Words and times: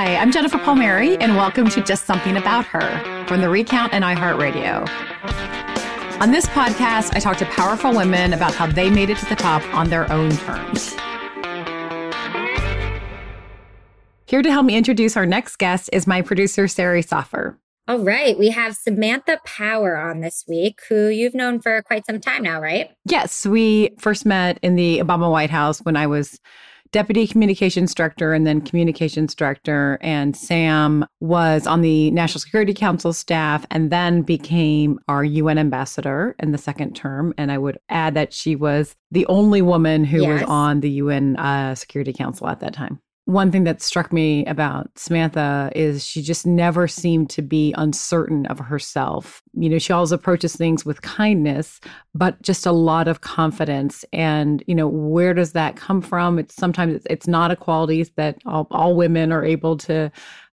Hi, 0.00 0.14
I'm 0.14 0.30
Jennifer 0.30 0.58
Palmieri, 0.58 1.16
and 1.16 1.34
welcome 1.34 1.68
to 1.70 1.82
Just 1.82 2.04
Something 2.04 2.36
About 2.36 2.64
Her 2.66 3.24
from 3.26 3.40
the 3.40 3.48
Recount 3.48 3.92
and 3.92 4.04
iHeartRadio. 4.04 4.88
On 6.20 6.30
this 6.30 6.46
podcast, 6.46 7.16
I 7.16 7.18
talk 7.18 7.36
to 7.38 7.46
powerful 7.46 7.92
women 7.92 8.32
about 8.32 8.54
how 8.54 8.68
they 8.68 8.90
made 8.90 9.10
it 9.10 9.18
to 9.18 9.26
the 9.26 9.34
top 9.34 9.60
on 9.74 9.90
their 9.90 10.08
own 10.12 10.30
terms. 10.30 10.94
Here 14.26 14.40
to 14.40 14.52
help 14.52 14.66
me 14.66 14.76
introduce 14.76 15.16
our 15.16 15.26
next 15.26 15.56
guest 15.56 15.90
is 15.92 16.06
my 16.06 16.22
producer, 16.22 16.68
Sari 16.68 17.02
Soffer. 17.02 17.58
All 17.88 17.98
right. 17.98 18.38
We 18.38 18.50
have 18.50 18.76
Samantha 18.76 19.40
Power 19.44 19.96
on 19.96 20.20
this 20.20 20.44
week, 20.46 20.78
who 20.88 21.08
you've 21.08 21.34
known 21.34 21.58
for 21.58 21.82
quite 21.82 22.06
some 22.06 22.20
time 22.20 22.44
now, 22.44 22.60
right? 22.60 22.92
Yes. 23.04 23.44
We 23.44 23.96
first 23.98 24.24
met 24.24 24.60
in 24.62 24.76
the 24.76 25.00
Obama 25.00 25.28
White 25.28 25.50
House 25.50 25.80
when 25.80 25.96
I 25.96 26.06
was 26.06 26.38
deputy 26.92 27.26
communications 27.26 27.94
director 27.94 28.32
and 28.32 28.46
then 28.46 28.60
communications 28.60 29.34
director. 29.34 29.98
And 30.00 30.36
Sam 30.36 31.06
was 31.20 31.66
on 31.66 31.82
the 31.82 32.10
National 32.10 32.40
Security 32.40 32.74
Council 32.74 33.12
staff 33.12 33.66
and 33.70 33.90
then 33.90 34.22
became 34.22 34.98
our 35.08 35.24
UN 35.24 35.58
ambassador 35.58 36.34
in 36.38 36.52
the 36.52 36.58
second 36.58 36.94
term. 36.94 37.34
And 37.36 37.52
I 37.52 37.58
would 37.58 37.78
add 37.88 38.14
that 38.14 38.32
she 38.32 38.56
was 38.56 38.96
the 39.10 39.26
only 39.26 39.62
woman 39.62 40.04
who 40.04 40.22
yes. 40.22 40.40
was 40.40 40.50
on 40.50 40.80
the 40.80 40.90
UN 40.90 41.36
uh, 41.36 41.74
Security 41.74 42.12
Council 42.12 42.48
at 42.48 42.60
that 42.60 42.74
time 42.74 43.00
one 43.28 43.52
thing 43.52 43.64
that 43.64 43.82
struck 43.82 44.10
me 44.10 44.42
about 44.46 44.88
Samantha 44.98 45.70
is 45.76 46.02
she 46.02 46.22
just 46.22 46.46
never 46.46 46.88
seemed 46.88 47.28
to 47.28 47.42
be 47.42 47.74
uncertain 47.76 48.46
of 48.46 48.58
herself. 48.58 49.42
You 49.52 49.68
know, 49.68 49.76
she 49.76 49.92
always 49.92 50.12
approaches 50.12 50.56
things 50.56 50.86
with 50.86 51.02
kindness, 51.02 51.78
but 52.14 52.40
just 52.40 52.64
a 52.64 52.72
lot 52.72 53.06
of 53.06 53.20
confidence. 53.20 54.02
And, 54.14 54.64
you 54.66 54.74
know, 54.74 54.88
where 54.88 55.34
does 55.34 55.52
that 55.52 55.76
come 55.76 56.00
from? 56.00 56.38
It's 56.38 56.54
sometimes 56.54 57.02
it's, 57.04 57.28
not 57.28 57.50
a 57.50 57.56
quality 57.56 58.02
that 58.16 58.38
all, 58.46 58.66
all 58.70 58.96
women 58.96 59.30
are 59.30 59.44
able 59.44 59.76
to 59.76 60.10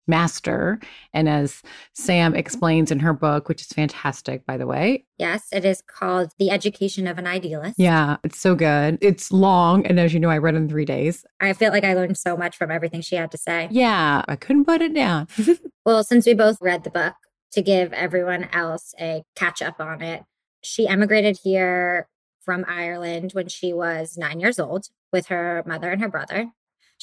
master. 0.08 0.80
And 1.14 1.30
as 1.30 1.62
Sam 1.94 2.36
explains 2.36 2.92
in 2.92 3.00
her 3.00 3.14
book, 3.14 3.48
which 3.48 3.62
is 3.62 3.68
fantastic, 3.68 4.46
by 4.46 4.58
the 4.58 4.68
way. 4.68 5.06
Yes, 5.18 5.48
it 5.52 5.66
is 5.66 5.82
called 5.82 6.32
The 6.38 6.50
Education 6.50 7.08
of 7.08 7.18
an 7.18 7.28
Idealist. 7.28 7.76
Yeah, 7.78 8.18
it's 8.24 8.40
so 8.40 8.56
good. 8.56 8.98
It's 9.02 9.32
long. 9.32 9.86
And 9.86 10.00
as 10.00 10.14
you 10.14 10.20
know, 10.20 10.30
I 10.30 10.38
read 10.38 10.56
in 10.56 10.68
three 10.68 10.86
days. 10.86 11.26
I 11.40 11.54
feel 11.54 11.72
like 11.72 11.84
I 11.84 11.94
learned 11.94 12.18
so 12.18 12.36
much 12.36 12.58
from 12.58 12.72
everything 12.72 13.02
she 13.02 13.16
had 13.16 13.32
to 13.32 13.38
say. 13.38 13.68
Yeah, 13.72 14.24
I 14.28 14.36
couldn't 14.36 14.66
put 14.66 14.82
it 14.82 14.94
down. 14.94 15.28
well, 15.86 16.04
since 16.04 16.26
we 16.26 16.34
both 16.34 16.58
read 16.62 16.84
the 16.84 16.90
book, 16.90 17.14
to 17.54 17.62
give 17.62 17.94
everyone 17.94 18.50
else 18.52 18.94
a 19.00 19.24
catch 19.36 19.62
up 19.62 19.80
on 19.80 20.02
it, 20.02 20.24
she 20.62 20.88
emigrated 20.88 21.40
here 21.44 22.08
from 22.42 22.66
Ireland 22.68 23.32
when 23.34 23.48
she 23.48 23.72
was 23.74 24.18
nine 24.18 24.40
years 24.40 24.60
old 24.60 24.90
with 25.12 25.28
her 25.28 25.64
mother 25.66 25.92
and 25.92 26.02
her 26.02 26.10
brother. 26.10 26.52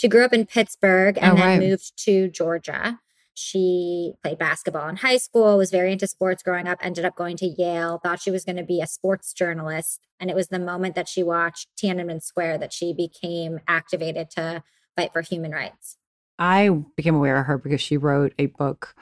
She 0.01 0.09
grew 0.09 0.25
up 0.25 0.33
in 0.33 0.47
Pittsburgh 0.47 1.19
and 1.21 1.33
oh, 1.33 1.37
then 1.37 1.47
right. 1.47 1.69
moved 1.69 1.93
to 2.05 2.31
Georgia. 2.31 3.01
She 3.35 4.15
played 4.23 4.39
basketball 4.39 4.89
in 4.89 4.97
high 4.97 5.19
school, 5.19 5.59
was 5.59 5.71
very 5.71 5.93
into 5.93 6.07
sports 6.07 6.43
growing 6.43 6.67
up, 6.67 6.79
ended 6.81 7.05
up 7.05 7.15
going 7.15 7.37
to 7.37 7.47
Yale, 7.47 8.01
thought 8.03 8.23
she 8.23 8.31
was 8.31 8.43
going 8.43 8.57
to 8.57 8.63
be 8.63 8.81
a 8.81 8.87
sports 8.87 9.35
journalist. 9.35 10.01
And 10.19 10.31
it 10.31 10.35
was 10.35 10.49
the 10.49 10.59
moment 10.59 10.95
that 10.95 11.07
she 11.07 11.23
watched 11.23 11.69
Tiananmen 11.77 12.23
Square 12.23 12.57
that 12.61 12.73
she 12.73 12.95
became 12.95 13.61
activated 13.69 14.31
to 14.31 14.63
fight 14.97 15.13
for 15.13 15.21
human 15.21 15.51
rights. 15.51 15.99
I 16.39 16.71
became 16.97 17.15
aware 17.15 17.39
of 17.39 17.45
her 17.45 17.59
because 17.59 17.83
she 17.83 17.99
wrote 17.99 18.33
a 18.39 18.47
book, 18.47 18.95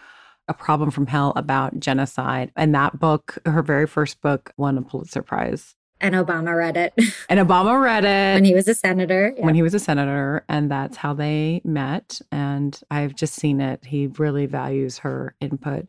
A 0.48 0.52
Problem 0.52 0.91
from 0.91 1.06
Hell, 1.06 1.32
about 1.36 1.78
genocide. 1.78 2.50
And 2.56 2.74
that 2.74 2.98
book, 2.98 3.38
her 3.46 3.62
very 3.62 3.86
first 3.86 4.20
book, 4.20 4.52
won 4.56 4.76
a 4.76 4.82
Pulitzer 4.82 5.22
Prize. 5.22 5.76
And 6.00 6.14
Obama 6.14 6.56
read 6.56 6.77
it. 6.77 6.94
And 7.28 7.41
Obama 7.41 7.80
read 7.80 8.04
it. 8.04 8.34
when 8.34 8.44
he 8.44 8.54
was 8.54 8.68
a 8.68 8.74
senator. 8.74 9.34
Yeah. 9.36 9.44
When 9.44 9.54
he 9.54 9.62
was 9.62 9.74
a 9.74 9.78
senator. 9.78 10.44
And 10.48 10.70
that's 10.70 10.96
how 10.96 11.14
they 11.14 11.60
met. 11.64 12.20
And 12.30 12.78
I've 12.91 13.14
just 13.14 13.34
seen 13.34 13.60
it. 13.60 13.84
He 13.84 14.06
really 14.06 14.46
values 14.46 14.98
her 14.98 15.34
input 15.41 15.86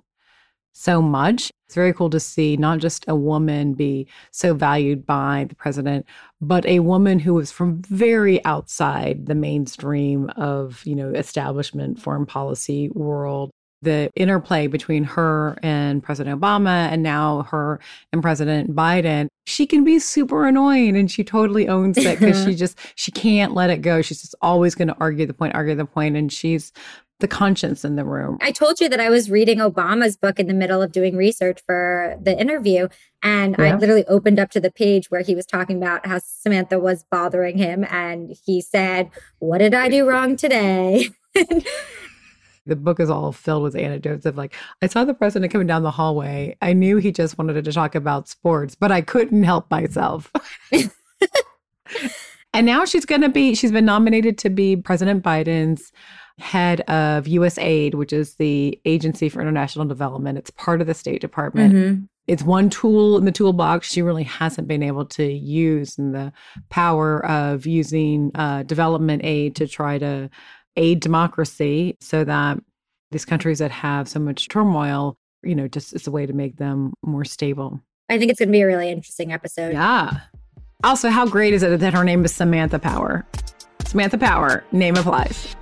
so 0.74 1.02
much. 1.02 1.52
It's 1.68 1.76
very 1.76 1.94
cool 1.94 2.10
to 2.10 2.20
see 2.20 2.56
not 2.58 2.80
just 2.80 3.06
a 3.08 3.16
woman 3.16 3.74
be 3.74 4.08
so 4.32 4.54
valued 4.54 5.06
by 5.06 5.46
the 5.50 5.56
president, 5.56 6.06
but 6.40 6.66
a 6.66 6.80
woman 6.80 7.20
who 7.20 7.34
was 7.34 7.52
from 7.52 7.82
very 7.82 8.44
outside 8.46 9.26
the 9.26 9.36
mainstream 9.36 10.30
of, 10.38 10.82
you 10.86 10.96
know, 10.96 11.10
establishment 11.10 12.02
foreign 12.02 12.26
policy 12.26 12.90
world 12.90 13.52
the 13.82 14.12
interplay 14.16 14.68
between 14.68 15.04
her 15.04 15.58
and 15.64 16.04
President 16.04 16.40
Obama 16.40 16.90
and 16.92 17.02
now 17.02 17.44
her 17.44 17.80
and 18.12 18.22
President 18.22 18.76
Biden, 18.76 19.28
she 19.46 19.66
can 19.66 19.84
be 19.84 20.00
super 20.00 20.46
annoying 20.48 20.98
and 20.98 21.10
she 21.10 21.24
totally 21.24 21.68
owns 21.68 21.98
it 21.98 22.20
because 22.20 22.38
she 22.44 22.50
mm-hmm. 22.50 22.58
just 22.58 22.78
she 22.96 23.12
can't 23.12 23.54
let 23.54 23.70
it 23.70 23.82
go. 23.82 24.02
She's 24.02 24.22
just 24.22 24.36
always 24.42 24.76
going 24.76 24.90
to 24.90 24.98
argue 25.00 25.26
the 25.26 25.34
point, 25.34 25.56
argue 25.56 25.76
the 25.76 25.86
point, 25.86 26.18
and 26.18 26.32
she's 26.32 26.74
the 27.20 27.28
conscience 27.28 27.84
in 27.84 27.96
the 27.96 28.06
room. 28.06 28.38
I 28.42 28.52
told 28.52 28.80
you 28.80 28.88
that 28.90 29.00
I 29.00 29.10
was 29.10 29.30
reading 29.30 29.58
Obama's 29.58 30.16
book 30.16 30.40
in 30.40 30.48
the 30.48 30.54
middle 30.54 30.82
of 30.82 30.92
doing 30.92 31.18
research 31.18 31.60
for 31.66 32.18
the 32.22 32.40
interview. 32.40 32.88
And 33.22 33.56
yeah. 33.60 33.66
I 33.66 33.76
literally 33.76 34.06
opened 34.06 34.40
up 34.40 34.52
to 34.52 34.60
the 34.60 34.72
page 34.72 35.12
where 35.12 35.22
he 35.22 35.36
was 35.36 35.46
talking 35.46 35.78
about 35.78 36.06
how 36.06 36.20
Samantha 36.24 36.80
was 36.80 37.04
bothering 37.12 37.58
him. 37.58 37.86
And 37.90 38.36
he 38.46 38.62
said, 38.62 39.10
What 39.40 39.58
did 39.58 39.74
I 39.74 39.90
do 39.90 40.08
wrong 40.08 40.38
today? 40.38 41.10
The 42.70 42.76
book 42.76 43.00
is 43.00 43.10
all 43.10 43.32
filled 43.32 43.64
with 43.64 43.76
anecdotes 43.76 44.26
of 44.26 44.38
like, 44.38 44.56
I 44.82 44.88
saw 44.88 45.04
the 45.04 45.14
president 45.14 45.52
coming 45.52 45.68
down 45.68 45.84
the 45.84 45.92
hallway. 45.92 46.58
I 46.62 46.74
knew 46.74 46.98
he 46.98 47.12
just 47.12 47.38
wanted 47.38 47.64
to 47.64 47.72
talk 47.72 47.96
about 47.96 48.28
sports, 48.28 48.76
but 48.76 48.92
I 48.92 49.02
couldn't 49.02 49.44
help 49.44 49.70
myself. 49.70 50.32
and 52.54 52.66
now 52.66 52.86
she's 52.86 53.06
going 53.06 53.22
to 53.22 53.30
be, 53.30 53.56
she's 53.56 53.72
been 53.72 53.86
nominated 53.86 54.38
to 54.40 54.50
be 54.50 54.76
President 54.76 55.24
Biden's 55.24 55.92
head 56.40 56.82
of 56.82 57.26
USAID, 57.26 57.96
which 57.96 58.14
is 58.14 58.36
the 58.36 58.80
Agency 58.86 59.30
for 59.30 59.42
International 59.42 59.86
Development. 59.86 60.38
It's 60.38 60.52
part 60.52 60.82
of 60.82 60.88
the 60.88 60.94
State 60.94 61.22
Department. 61.22 61.74
Mm-hmm. 61.74 62.04
It's 62.28 62.44
one 62.44 62.70
tool 62.70 63.18
in 63.18 63.26
the 63.26 63.32
toolbox 63.32 63.92
she 63.92 64.02
really 64.02 64.24
hasn't 64.24 64.68
been 64.68 64.84
able 64.84 65.06
to 65.06 65.26
use, 65.26 65.98
and 65.98 66.14
the 66.14 66.32
power 66.70 67.26
of 67.26 67.66
using 67.66 68.32
uh, 68.36 68.64
development 68.64 69.24
aid 69.26 69.56
to 69.58 69.68
try 69.68 69.98
to 69.98 70.30
aid 70.80 71.02
democracy 71.02 71.98
so 72.00 72.24
that 72.24 72.58
these 73.12 73.26
countries 73.26 73.60
that 73.60 73.72
have 73.72 74.08
so 74.08 74.20
much 74.20 74.48
turmoil, 74.48 75.18
you 75.44 75.54
know, 75.54 75.68
just 75.68 75.94
it's 75.94 76.08
a 76.08 76.12
way 76.12 76.26
to 76.26 76.34
make 76.34 76.58
them 76.58 76.94
more 77.04 77.26
stable. 77.26 77.80
I 78.10 78.18
think 78.18 78.32
it's 78.32 78.40
going 78.40 78.50
to 78.50 78.52
be 78.52 78.62
a 78.62 78.68
really 78.68 78.90
interesting 78.90 79.32
episode. 79.32 79.74
Yeah. 79.74 80.22
Also, 80.84 81.10
how 81.10 81.28
great 81.28 81.54
is 81.54 81.62
it 81.62 81.80
that 81.80 81.94
her 81.94 82.04
name 82.04 82.24
is 82.26 82.34
Samantha 82.34 82.80
Power? 82.80 83.28
Samantha 83.86 84.18
Power, 84.18 84.64
name 84.72 84.96
applies. 84.96 85.56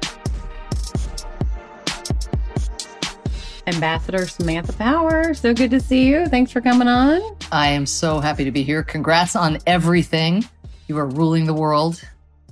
Ambassador 3.66 4.28
Samantha 4.28 4.72
Power, 4.74 5.34
so 5.34 5.54
good 5.54 5.72
to 5.72 5.80
see 5.80 6.08
you. 6.08 6.28
Thanks 6.28 6.52
for 6.52 6.62
coming 6.62 6.88
on. 6.88 7.22
I 7.52 7.70
am 7.70 7.86
so 7.86 8.20
happy 8.20 8.46
to 8.46 8.52
be 8.52 8.64
here. 8.64 8.84
Congrats 8.84 9.36
on 9.36 9.58
everything. 9.66 10.46
You 10.88 10.98
are 11.00 11.08
ruling 11.08 11.46
the 11.46 11.54
world. 11.54 12.02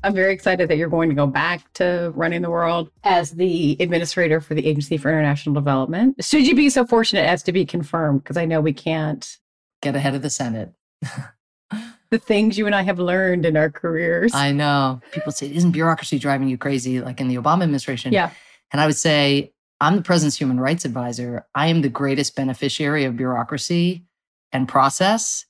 I'm 0.06 0.14
very 0.14 0.34
excited 0.34 0.70
that 0.70 0.78
you're 0.78 0.88
going 0.88 1.10
to 1.10 1.16
go 1.16 1.26
back 1.26 1.74
to 1.74 2.12
running 2.16 2.44
the 2.44 2.52
world 2.52 2.92
as 3.04 3.32
the 3.32 3.76
administrator 3.80 4.40
for 4.40 4.54
the 4.54 4.68
Agency 4.68 4.98
for 4.98 5.10
International 5.10 5.56
Development. 5.56 6.24
Should 6.24 6.46
you 6.46 6.54
be 6.54 6.70
so 6.70 6.86
fortunate 6.86 7.26
as 7.26 7.42
to 7.44 7.52
be 7.52 7.66
confirmed? 7.66 8.24
Because 8.24 8.38
I 8.38 8.46
know 8.46 8.62
we 8.62 8.72
can't 8.72 9.38
get 9.82 9.96
ahead 9.96 10.14
of 10.14 10.22
the 10.22 10.30
Senate. 10.30 10.74
the 12.12 12.20
things 12.20 12.56
you 12.56 12.68
and 12.68 12.76
I 12.76 12.84
have 12.84 13.00
learned 13.00 13.48
in 13.48 13.58
our 13.58 13.72
careers. 13.72 14.36
I 14.36 14.52
know. 14.52 15.02
People 15.12 15.32
say, 15.32 15.52
isn't 15.52 15.72
bureaucracy 15.72 16.20
driving 16.20 16.50
you 16.50 16.58
crazy 16.60 17.02
like 17.02 17.20
in 17.20 17.28
the 17.28 17.38
Obama 17.38 17.64
administration? 17.64 18.14
Yeah. 18.14 18.30
And 18.72 18.80
I 18.80 18.86
would 18.86 18.98
say, 18.98 19.54
I'm 19.82 19.96
the 19.96 20.04
president's 20.04 20.38
human 20.38 20.60
rights 20.60 20.86
advisor. 20.86 21.48
I 21.56 21.68
am 21.68 21.82
the 21.82 21.90
greatest 21.90 22.36
beneficiary 22.36 23.06
of 23.06 23.18
bureaucracy 23.18 24.06
and 24.52 24.68
process 24.68 25.48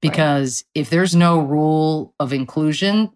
because 0.00 0.64
right. 0.74 0.80
if 0.80 0.90
there's 0.90 1.14
no 1.14 1.40
rule 1.40 2.14
of 2.18 2.32
inclusion, 2.32 3.10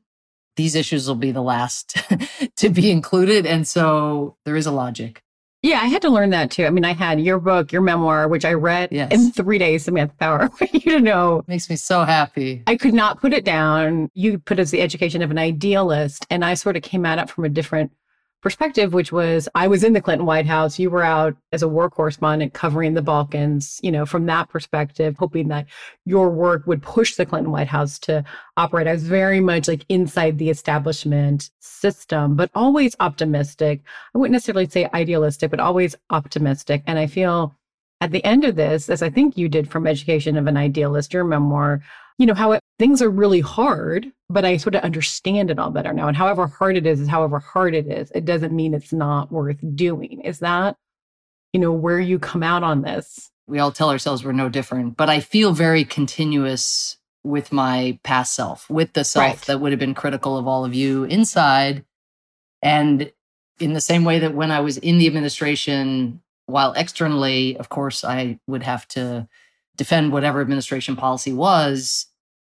these 0.57 0.75
issues 0.75 1.09
will 1.09 1.15
be 1.15 1.33
the 1.33 1.43
last 1.43 1.97
to 2.57 2.71
be 2.71 2.91
included. 2.91 3.47
And 3.47 3.67
so 3.67 4.37
there 4.45 4.57
is 4.57 4.67
a 4.67 4.73
logic. 4.73 5.23
Yeah, 5.63 5.79
I 5.81 5.87
had 5.87 6.03
to 6.03 6.11
learn 6.11 6.31
that 6.31 6.51
too. 6.51 6.67
I 6.67 6.71
mean, 6.71 6.85
I 6.85 6.93
had 6.93 7.21
your 7.21 7.39
book, 7.39 7.71
your 7.71 7.83
memoir, 7.83 8.27
which 8.27 8.45
I 8.45 8.53
read 8.55 8.89
yes. 8.91 9.13
in 9.13 9.31
three 9.31 9.59
days, 9.59 9.85
Samantha 9.85 10.15
Power, 10.19 10.49
for 10.49 10.67
you 10.73 10.81
to 10.81 11.01
know. 11.01 11.45
Makes 11.47 11.71
me 11.71 11.77
so 11.77 12.03
happy. 12.03 12.65
I 12.67 12.77
could 12.77 12.95
not 12.95 13.21
put 13.21 13.33
it 13.33 13.45
down. 13.45 14.11
You 14.13 14.41
put 14.41 14.59
it 14.59 14.63
as 14.63 14.73
the 14.73 14.81
education 14.81 15.23
of 15.23 15.31
an 15.31 15.39
idealist. 15.39 16.27
And 16.31 16.45
I 16.45 16.55
sort 16.55 16.77
of 16.77 16.83
came 16.83 17.07
at 17.07 17.21
it 17.21 17.31
from 17.31 17.45
a 17.45 17.49
different 17.49 17.93
perspective, 18.43 18.93
which 18.93 19.13
was 19.13 19.49
I 19.55 19.69
was 19.69 19.85
in 19.85 19.93
the 19.93 20.01
Clinton 20.01 20.27
White 20.27 20.47
House. 20.47 20.79
You 20.79 20.91
were 20.91 21.03
out 21.03 21.37
as 21.53 21.63
a 21.63 21.69
war 21.69 21.89
correspondent 21.89 22.53
covering 22.53 22.95
the 22.95 23.03
Balkans, 23.03 23.81
you 23.83 23.91
know, 23.91 24.05
from 24.05 24.27
that 24.27 24.49
perspective, 24.49 25.17
hoping 25.19 25.49
that 25.49 25.67
your 26.05 26.29
work 26.29 26.67
would 26.67 26.83
push 26.83 27.15
the 27.15 27.25
Clinton 27.25 27.53
White 27.53 27.69
House 27.69 27.99
to 28.01 28.25
operate. 28.57 28.87
I 28.89 28.93
was 28.93 29.05
very 29.05 29.41
much 29.41 29.69
like 29.69 29.87
inside 29.89 30.39
the 30.39 30.51
establishment 30.51 31.51
system, 31.61 32.37
but 32.37 32.51
always 32.55 32.97
optimistic. 33.01 33.81
I 34.15 34.19
wouldn't 34.19 34.33
necessarily 34.33 34.69
say 34.69 34.91
idealistic, 34.93 35.51
but 35.51 35.61
always 35.61 35.95
optimistic. 36.11 36.83
And 36.87 36.99
I 36.99 37.07
feel 37.07 37.57
at 38.03 38.11
the 38.11 38.25
end 38.25 38.45
of 38.45 38.57
this, 38.57 38.91
as 38.91 39.01
I 39.01 39.11
think 39.11 39.37
you 39.37 39.49
did 39.49 39.71
from 39.71 39.87
Education 39.87 40.37
of 40.37 40.49
an 40.49 40.57
Idealist, 40.57 41.15
your 41.15 41.23
memoir, 41.23 41.81
you 42.19 42.27
know, 42.27 42.35
how 42.35 42.51
it, 42.51 42.61
things 42.77 43.01
are 43.01 43.09
really 43.09 43.39
hard, 43.39 44.11
but 44.29 44.45
I 44.45 44.57
sort 44.57 44.75
of 44.75 44.83
understand 44.83 45.53
it 45.53 45.59
all 45.61 45.71
better 45.71 45.93
now. 45.93 46.09
And 46.09 46.17
however 46.17 46.49
hard 46.49 46.77
it 46.77 46.85
is, 46.85 47.01
is 47.01 47.07
however 47.07 47.39
hard 47.39 47.77
it 47.77 47.87
is. 47.87 48.11
It 48.13 48.25
doesn't 48.25 48.53
mean 48.53 48.75
it's 48.75 48.93
not 48.93 49.31
worth 49.31 49.59
doing. 49.77 50.21
Is 50.23 50.41
that, 50.41 50.77
you 51.53 51.61
know, 51.61 51.71
where 51.71 52.01
you 52.01 52.19
come 52.19 52.43
out 52.43 52.65
on 52.65 52.83
this? 52.83 53.31
We 53.47 53.61
all 53.61 53.71
tell 53.71 53.89
ourselves 53.89 54.25
we're 54.25 54.33
no 54.33 54.49
different, 54.49 54.97
but 54.97 55.09
I 55.09 55.21
feel 55.21 55.53
very 55.53 55.85
continuous 55.85 56.97
with 57.23 57.53
my 57.53 58.01
past 58.03 58.35
self, 58.35 58.69
with 58.69 58.95
the 58.95 59.05
self 59.05 59.25
right. 59.25 59.41
that 59.43 59.61
would 59.61 59.71
have 59.71 59.79
been 59.79 59.95
critical 59.95 60.37
of 60.37 60.49
all 60.49 60.65
of 60.65 60.75
you 60.75 61.05
inside. 61.05 61.85
And 62.63 63.13
in 63.61 63.75
the 63.75 63.81
same 63.81 64.03
way 64.03 64.19
that 64.19 64.35
when 64.35 64.51
I 64.51 64.59
was 64.59 64.77
in 64.79 64.99
the 64.99 65.07
administration, 65.07 66.22
while 66.47 66.73
externally, 66.73 67.57
of 67.57 67.69
course, 67.69 68.05
I 68.05 68.39
would 68.47 68.63
have 68.63 68.87
to 68.89 69.29
defend 69.77 70.13
whatever 70.13 70.41
administration 70.41 70.97
policy 70.97 71.33
was, 71.33 72.07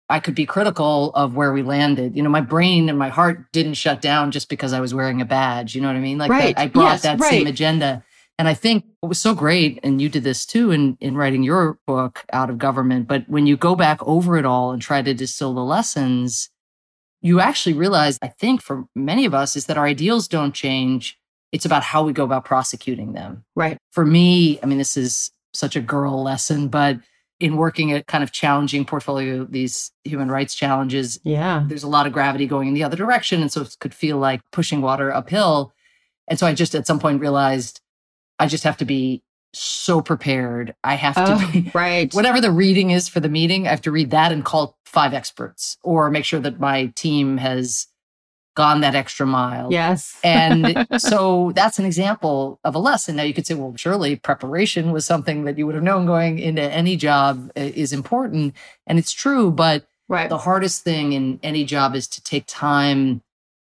I 0.09 0.21
could 0.21 0.35
be 0.35 0.45
critical 0.45 1.11
of 1.15 1.35
where 1.35 1.53
we 1.53 1.63
landed. 1.63 2.15
You 2.15 2.23
know, 2.23 2.31
my 2.31 2.43
brain 2.43 2.89
and 2.89 2.99
my 2.99 3.09
heart 3.09 3.51
didn't 3.53 3.75
shut 3.75 4.03
down 4.03 4.31
just 4.31 4.49
because 4.49 4.73
I 4.73 4.81
was 4.81 4.93
wearing 4.93 5.21
a 5.21 5.25
badge. 5.25 5.75
You 5.75 5.81
know 5.81 5.89
what 5.89 5.97
I 5.97 6.01
mean? 6.01 6.19
Like 6.19 6.31
right. 6.31 6.59
I 6.59 6.69
brought 6.69 6.93
yes, 6.93 7.03
that 7.03 7.21
right. 7.21 7.31
same 7.31 7.47
agenda. 7.47 8.05
And 8.39 8.49
I 8.49 8.55
think 8.55 8.85
what 9.01 9.09
was 9.09 9.21
so 9.21 9.35
great, 9.35 9.79
and 9.83 10.03
you 10.03 10.09
did 10.09 10.25
this 10.25 10.45
too 10.45 10.73
in, 10.73 10.99
in 11.01 11.17
writing 11.17 11.43
your 11.43 11.79
book, 11.87 12.25
Out 12.33 12.51
of 12.51 12.59
Government, 12.59 13.07
but 13.07 13.29
when 13.29 13.47
you 13.47 13.57
go 13.57 13.77
back 13.77 14.03
over 14.03 14.37
it 14.37 14.45
all 14.45 14.73
and 14.73 14.83
try 14.83 15.03
to 15.03 15.15
distill 15.15 15.55
the 15.55 15.65
lessons, 15.65 16.51
you 17.23 17.41
actually 17.41 17.75
realize, 17.75 18.19
I 18.21 18.29
think 18.29 18.61
for 18.61 18.85
many 18.95 19.25
of 19.25 19.35
us, 19.35 19.57
is 19.57 19.67
that 19.67 19.79
our 19.79 19.87
ideals 19.87 20.29
don't 20.29 20.53
change. 20.53 21.19
It's 21.55 21.65
about 21.65 21.85
how 21.85 22.03
we 22.03 22.13
go 22.13 22.25
about 22.25 22.45
prosecuting 22.45 23.13
them. 23.13 23.45
Right. 23.55 23.79
For 23.93 24.05
me, 24.05 24.59
I 24.61 24.67
mean, 24.67 24.79
this 24.79 24.97
is 24.97 25.31
such 25.53 25.77
a 25.77 25.81
girl 25.81 26.21
lesson, 26.21 26.67
but 26.67 26.99
in 27.39 27.57
working 27.57 27.93
at 27.93 28.09
kind 28.09 28.25
of 28.25 28.33
challenging 28.33 28.85
portfolio, 28.85 29.45
these 29.45 29.93
human 30.03 30.33
rights 30.33 30.57
challenges, 30.57 31.21
yeah, 31.23 31.65
there's 31.69 31.85
a 31.85 31.89
lot 31.89 32.09
of 32.09 32.13
gravity 32.13 32.47
going 32.47 32.67
in 32.67 32.75
the 32.75 32.83
other 32.83 32.97
direction. 32.97 33.41
And 33.41 33.53
so 33.53 33.61
it 33.63 33.77
could 33.79 33.95
feel 33.95 34.19
like 34.19 34.41
pushing 34.51 34.83
water 34.83 35.15
uphill. 35.15 35.73
And 36.27 36.41
so 36.41 36.47
I 36.47 36.55
just 36.55 36.75
at 36.75 36.89
some 36.89 36.99
point 36.99 37.21
realized 37.21 37.81
I 38.41 38.49
just 38.49 38.65
have 38.65 38.79
to 38.79 38.85
be 38.85 39.23
so 39.53 40.03
prepared. 40.03 40.75
I 40.83 40.95
have 40.95 41.15
to 41.15 41.39
oh, 41.41 41.53
be 41.53 41.71
right. 41.75 42.13
Whatever 42.13 42.41
the 42.41 42.51
reading 42.51 42.91
is 42.91 43.09
for 43.09 43.21
the 43.21 43.29
meeting, 43.29 43.69
I 43.69 43.71
have 43.71 43.83
to 43.83 43.93
read 43.93 44.11
that 44.11 44.33
and 44.33 44.45
call 44.45 44.77
five 44.85 45.15
experts 45.15 45.77
or 45.85 46.11
make 46.11 46.25
sure 46.25 46.41
that 46.41 46.59
my 46.59 46.87
team 46.97 47.37
has 47.37 47.87
gone 48.55 48.81
that 48.81 48.95
extra 48.95 49.27
mile. 49.27 49.73
Yes. 49.73 50.19
and 50.25 50.87
so 50.99 51.53
that's 51.55 51.79
an 51.79 51.85
example 51.85 52.59
of 52.65 52.75
a 52.75 52.79
lesson. 52.79 53.17
Now 53.17 53.25
you 53.25 53.35
could 53.35 53.47
say, 53.47 53.55
well, 53.55 53.75
surely 53.77 54.17
preparation 54.17 54.93
was 54.93 55.05
something 55.05 55.45
that 55.45 55.59
you 55.59 55.67
would 55.67 55.75
have 55.75 55.85
known 55.85 56.07
going 56.07 56.39
into 56.39 56.63
any 56.63 56.97
job 56.97 57.51
uh, 57.57 57.61
is 57.61 57.93
important. 57.93 58.55
And 58.87 58.99
it's 58.99 59.13
true. 59.13 59.51
But 59.51 59.87
right. 60.09 60.29
the 60.29 60.39
hardest 60.39 60.83
thing 60.83 61.13
in 61.13 61.41
any 61.43 61.65
job 61.65 61.95
is 61.95 62.09
to 62.09 62.23
take 62.23 62.45
time 62.47 63.23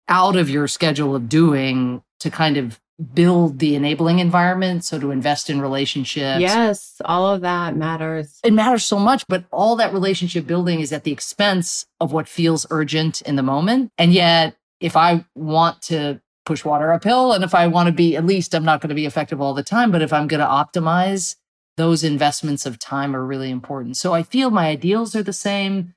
out 0.10 0.36
of 0.36 0.50
your 0.50 0.68
schedule 0.68 1.16
of 1.16 1.30
doing 1.30 2.04
to 2.20 2.30
kind 2.30 2.58
of 2.58 2.80
build 3.14 3.60
the 3.60 3.74
enabling 3.74 4.20
environment 4.20 4.84
so 4.86 5.00
to 5.00 5.10
invest 5.10 5.50
in 5.50 5.60
relationships 5.60 6.40
yes 6.40 7.02
all 7.04 7.34
of 7.34 7.42
that 7.42 7.76
matters 7.76 8.40
it 8.44 8.54
matters 8.54 8.86
so 8.86 9.00
much 9.00 9.26
but 9.28 9.44
all 9.52 9.76
that 9.76 9.92
relationship 9.92 10.46
building 10.46 10.80
is 10.80 10.94
at 10.94 11.04
the 11.04 11.12
expense 11.12 11.88
of 12.00 12.14
what 12.14 12.28
feels 12.28 12.68
urgent 12.70 13.20
in 13.22 13.36
the 13.36 13.42
moment 13.42 13.92
and 13.98 14.14
yet 14.14 14.56
if 14.84 14.96
i 14.96 15.26
want 15.34 15.82
to 15.82 16.22
push 16.46 16.64
water 16.64 16.92
uphill 16.92 17.34
and 17.34 17.44
if 17.44 17.56
i 17.56 17.66
want 17.66 17.88
to 17.88 17.94
be 17.94 18.16
at 18.16 18.26
least 18.26 18.54
i'm 18.54 18.66
not 18.66 18.82
going 18.82 18.90
to 18.90 18.96
be 18.96 19.06
effective 19.08 19.42
all 19.42 19.54
the 19.54 19.64
time 19.64 19.92
but 19.92 20.02
if 20.02 20.14
i'm 20.14 20.28
going 20.28 20.40
to 20.40 20.46
optimize 20.46 21.36
those 21.78 22.04
investments 22.04 22.66
of 22.66 22.78
time 22.78 23.16
are 23.16 23.26
really 23.26 23.50
important. 23.50 23.98
So 23.98 24.14
i 24.14 24.24
feel 24.24 24.52
my 24.52 24.68
ideals 24.68 25.16
are 25.16 25.24
the 25.24 25.34
same. 25.34 25.94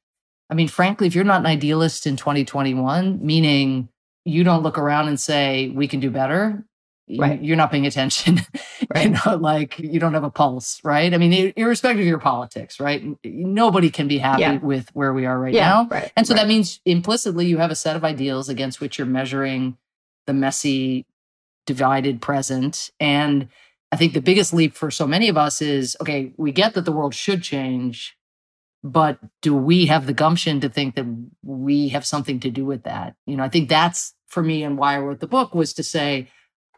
I 0.48 0.54
mean 0.54 0.68
frankly 0.68 1.06
if 1.06 1.14
you're 1.14 1.24
not 1.24 1.40
an 1.40 1.46
idealist 1.46 2.06
in 2.06 2.16
2021 2.16 3.24
meaning 3.24 3.88
you 4.24 4.44
don't 4.44 4.62
look 4.62 4.78
around 4.78 5.08
and 5.08 5.20
say 5.20 5.68
we 5.74 5.88
can 5.88 6.00
do 6.00 6.10
better 6.10 6.64
right. 7.08 7.42
you're 7.42 7.56
not 7.56 7.70
paying 7.70 7.86
attention. 7.86 8.40
right. 8.94 9.06
you 9.06 9.10
know, 9.10 9.36
like 9.36 9.78
you 9.78 10.00
don't 10.00 10.14
have 10.14 10.24
a 10.24 10.30
pulse, 10.30 10.80
right? 10.84 11.12
I 11.12 11.18
mean, 11.18 11.52
irrespective 11.56 12.00
of 12.00 12.06
your 12.06 12.18
politics, 12.18 12.80
right? 12.80 13.02
Nobody 13.24 13.90
can 13.90 14.08
be 14.08 14.18
happy 14.18 14.42
yeah. 14.42 14.58
with 14.58 14.88
where 14.94 15.12
we 15.12 15.26
are 15.26 15.38
right 15.38 15.54
yeah, 15.54 15.68
now. 15.68 15.88
Right. 15.88 16.12
And 16.16 16.26
so 16.26 16.34
right. 16.34 16.42
that 16.42 16.48
means 16.48 16.80
implicitly 16.84 17.46
you 17.46 17.58
have 17.58 17.70
a 17.70 17.76
set 17.76 17.96
of 17.96 18.04
ideals 18.04 18.48
against 18.48 18.80
which 18.80 18.98
you're 18.98 19.06
measuring 19.06 19.76
the 20.26 20.34
messy, 20.34 21.06
divided 21.66 22.20
present. 22.20 22.90
And 22.98 23.48
I 23.92 23.96
think 23.96 24.12
the 24.12 24.20
biggest 24.20 24.52
leap 24.52 24.74
for 24.74 24.90
so 24.90 25.06
many 25.06 25.28
of 25.28 25.36
us 25.36 25.62
is 25.62 25.96
okay, 26.00 26.32
we 26.36 26.52
get 26.52 26.74
that 26.74 26.84
the 26.84 26.92
world 26.92 27.14
should 27.14 27.42
change, 27.42 28.16
but 28.82 29.18
do 29.42 29.54
we 29.54 29.86
have 29.86 30.06
the 30.06 30.12
gumption 30.12 30.60
to 30.60 30.68
think 30.68 30.96
that 30.96 31.06
we 31.42 31.88
have 31.88 32.04
something 32.04 32.40
to 32.40 32.50
do 32.50 32.64
with 32.64 32.82
that? 32.82 33.14
You 33.26 33.36
know, 33.36 33.44
I 33.44 33.48
think 33.48 33.68
that's 33.68 34.14
for 34.26 34.42
me 34.42 34.64
and 34.64 34.76
why 34.76 34.96
I 34.96 34.98
wrote 34.98 35.20
the 35.20 35.26
book 35.28 35.54
was 35.54 35.72
to 35.74 35.84
say, 35.84 36.28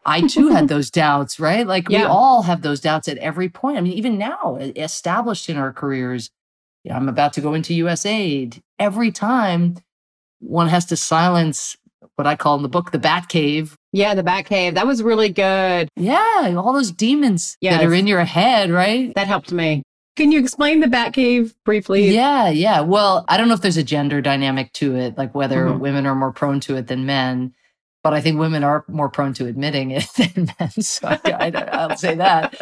I 0.09 0.21
too 0.21 0.49
had 0.49 0.67
those 0.69 0.89
doubts, 0.89 1.39
right? 1.39 1.65
Like 1.65 1.89
yeah. 1.89 1.99
we 1.99 2.05
all 2.05 2.41
have 2.43 2.61
those 2.61 2.81
doubts 2.81 3.07
at 3.07 3.17
every 3.19 3.49
point. 3.49 3.77
I 3.77 3.81
mean, 3.81 3.93
even 3.93 4.17
now, 4.17 4.57
established 4.75 5.49
in 5.49 5.57
our 5.57 5.71
careers, 5.71 6.29
you 6.83 6.91
know, 6.91 6.97
I'm 6.97 7.09
about 7.09 7.33
to 7.33 7.41
go 7.41 7.53
into 7.53 7.73
USAID. 7.85 8.61
Every 8.79 9.11
time 9.11 9.77
one 10.39 10.69
has 10.69 10.85
to 10.87 10.95
silence 10.95 11.75
what 12.15 12.27
I 12.27 12.35
call 12.35 12.55
in 12.55 12.63
the 12.63 12.69
book 12.69 12.91
the 12.91 12.99
Bat 12.99 13.29
Cave. 13.29 13.75
Yeah, 13.91 14.13
the 14.13 14.23
Bat 14.23 14.45
Cave. 14.45 14.75
That 14.75 14.87
was 14.87 15.03
really 15.03 15.29
good. 15.29 15.89
Yeah, 15.95 16.55
all 16.57 16.73
those 16.73 16.91
demons 16.91 17.57
yes. 17.61 17.79
that 17.79 17.87
are 17.87 17.93
in 17.93 18.07
your 18.07 18.23
head, 18.23 18.71
right? 18.71 19.13
That 19.15 19.27
helped 19.27 19.51
me. 19.51 19.83
Can 20.15 20.31
you 20.33 20.39
explain 20.39 20.81
the 20.81 20.87
Bat 20.87 21.13
Cave 21.13 21.55
briefly? 21.63 22.09
Yeah, 22.09 22.49
yeah. 22.49 22.81
Well, 22.81 23.23
I 23.29 23.37
don't 23.37 23.47
know 23.47 23.53
if 23.53 23.61
there's 23.61 23.77
a 23.77 23.83
gender 23.83 24.21
dynamic 24.21 24.73
to 24.73 24.95
it, 24.95 25.17
like 25.17 25.33
whether 25.33 25.65
mm-hmm. 25.65 25.79
women 25.79 26.05
are 26.05 26.15
more 26.15 26.33
prone 26.33 26.59
to 26.61 26.75
it 26.75 26.87
than 26.87 27.05
men 27.05 27.53
but 28.03 28.13
I 28.13 28.21
think 28.21 28.39
women 28.39 28.63
are 28.63 28.85
more 28.87 29.09
prone 29.09 29.33
to 29.33 29.45
admitting 29.45 29.91
it 29.91 30.07
than 30.17 30.51
men. 30.59 30.71
So 30.81 31.07
I, 31.07 31.87
will 31.87 31.97
say 31.97 32.15
that. 32.15 32.55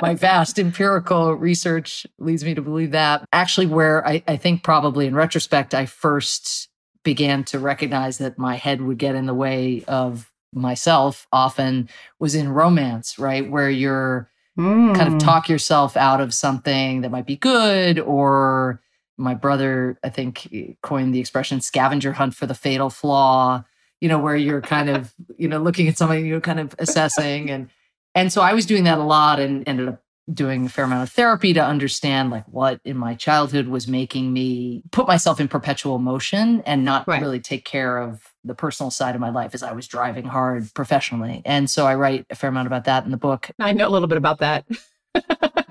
My 0.00 0.14
vast 0.14 0.58
empirical 0.58 1.34
research 1.34 2.06
leads 2.18 2.44
me 2.44 2.54
to 2.54 2.62
believe 2.62 2.92
that. 2.92 3.24
Actually, 3.32 3.66
where 3.66 4.06
I, 4.06 4.22
I 4.28 4.36
think 4.36 4.62
probably 4.62 5.06
in 5.06 5.14
retrospect, 5.14 5.74
I 5.74 5.86
first 5.86 6.68
began 7.02 7.44
to 7.44 7.58
recognize 7.58 8.18
that 8.18 8.38
my 8.38 8.56
head 8.56 8.82
would 8.82 8.98
get 8.98 9.14
in 9.14 9.26
the 9.26 9.34
way 9.34 9.84
of 9.88 10.30
myself 10.52 11.26
often 11.32 11.88
was 12.18 12.34
in 12.34 12.48
romance, 12.48 13.18
right? 13.18 13.48
Where 13.48 13.70
you're 13.70 14.30
mm. 14.58 14.94
kind 14.94 15.08
of 15.08 15.14
hmm. 15.14 15.18
talk 15.18 15.48
yourself 15.48 15.96
out 15.96 16.20
of 16.20 16.34
something 16.34 17.02
that 17.02 17.10
might 17.10 17.26
be 17.26 17.36
good 17.36 17.98
or 17.98 18.80
my 19.18 19.34
brother, 19.34 19.98
I 20.04 20.10
think, 20.10 20.76
coined 20.82 21.14
the 21.14 21.20
expression 21.20 21.60
scavenger 21.60 22.12
hunt 22.12 22.34
for 22.34 22.46
the 22.46 22.54
fatal 22.54 22.90
flaw 22.90 23.64
you 24.00 24.08
know, 24.08 24.18
where 24.18 24.36
you're 24.36 24.60
kind 24.60 24.90
of, 24.90 25.12
you 25.36 25.48
know, 25.48 25.58
looking 25.58 25.88
at 25.88 25.96
something, 25.96 26.24
you're 26.24 26.40
kind 26.40 26.60
of 26.60 26.74
assessing. 26.78 27.50
And 27.50 27.70
and 28.14 28.32
so 28.32 28.40
I 28.40 28.54
was 28.54 28.66
doing 28.66 28.84
that 28.84 28.98
a 28.98 29.04
lot 29.04 29.40
and 29.40 29.66
ended 29.68 29.88
up 29.88 30.02
doing 30.32 30.66
a 30.66 30.68
fair 30.68 30.84
amount 30.84 31.04
of 31.04 31.14
therapy 31.14 31.52
to 31.52 31.64
understand 31.64 32.30
like 32.30 32.44
what 32.46 32.80
in 32.84 32.96
my 32.96 33.14
childhood 33.14 33.68
was 33.68 33.86
making 33.86 34.32
me 34.32 34.82
put 34.90 35.06
myself 35.06 35.38
in 35.38 35.46
perpetual 35.46 35.98
motion 35.98 36.62
and 36.66 36.84
not 36.84 37.06
right. 37.06 37.20
really 37.20 37.38
take 37.38 37.64
care 37.64 37.98
of 37.98 38.32
the 38.42 38.54
personal 38.54 38.90
side 38.90 39.14
of 39.14 39.20
my 39.20 39.30
life 39.30 39.54
as 39.54 39.62
I 39.62 39.72
was 39.72 39.86
driving 39.86 40.24
hard 40.24 40.72
professionally. 40.74 41.42
And 41.44 41.70
so 41.70 41.86
I 41.86 41.94
write 41.94 42.26
a 42.30 42.34
fair 42.34 42.50
amount 42.50 42.66
about 42.66 42.84
that 42.84 43.04
in 43.04 43.12
the 43.12 43.16
book. 43.16 43.50
I 43.60 43.72
know 43.72 43.86
a 43.86 43.90
little 43.90 44.08
bit 44.08 44.18
about 44.18 44.38
that. 44.38 44.66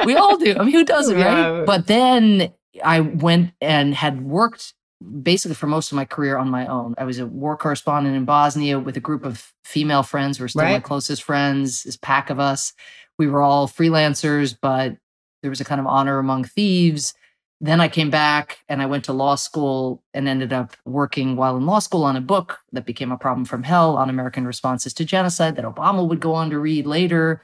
we 0.05 0.15
all 0.15 0.37
do. 0.37 0.55
I 0.57 0.63
mean, 0.63 0.73
who 0.73 0.85
doesn't, 0.85 1.17
yeah. 1.17 1.49
right? 1.49 1.65
But 1.65 1.87
then 1.87 2.53
I 2.83 3.01
went 3.01 3.51
and 3.59 3.93
had 3.93 4.21
worked 4.21 4.73
basically 5.21 5.55
for 5.55 5.67
most 5.67 5.91
of 5.91 5.95
my 5.95 6.05
career 6.05 6.37
on 6.37 6.49
my 6.49 6.65
own. 6.67 6.95
I 6.97 7.03
was 7.03 7.19
a 7.19 7.25
war 7.25 7.57
correspondent 7.57 8.15
in 8.15 8.25
Bosnia 8.25 8.79
with 8.79 8.97
a 8.97 9.01
group 9.01 9.25
of 9.25 9.53
female 9.63 10.03
friends 10.03 10.37
who 10.37 10.45
are 10.45 10.49
still 10.49 10.63
right. 10.63 10.73
my 10.73 10.79
closest 10.79 11.23
friends, 11.23 11.83
this 11.83 11.97
pack 11.97 12.29
of 12.29 12.39
us. 12.39 12.73
We 13.17 13.27
were 13.27 13.41
all 13.41 13.67
freelancers, 13.67 14.55
but 14.59 14.97
there 15.41 15.49
was 15.49 15.61
a 15.61 15.65
kind 15.65 15.79
of 15.79 15.87
honor 15.87 16.19
among 16.19 16.45
thieves. 16.45 17.13
Then 17.61 17.79
I 17.79 17.87
came 17.87 18.09
back 18.09 18.59
and 18.67 18.81
I 18.81 18.85
went 18.85 19.05
to 19.05 19.13
law 19.13 19.35
school 19.35 20.03
and 20.13 20.27
ended 20.27 20.51
up 20.51 20.75
working 20.85 21.35
while 21.35 21.55
in 21.55 21.65
law 21.65 21.79
school 21.79 22.03
on 22.03 22.17
a 22.17 22.21
book 22.21 22.59
that 22.73 22.85
became 22.85 23.11
a 23.11 23.17
problem 23.17 23.45
from 23.45 23.63
hell 23.63 23.95
on 23.95 24.09
American 24.09 24.45
responses 24.45 24.93
to 24.95 25.05
genocide 25.05 25.55
that 25.55 25.65
Obama 25.65 26.07
would 26.07 26.19
go 26.19 26.33
on 26.33 26.49
to 26.49 26.59
read 26.59 26.85
later. 26.85 27.43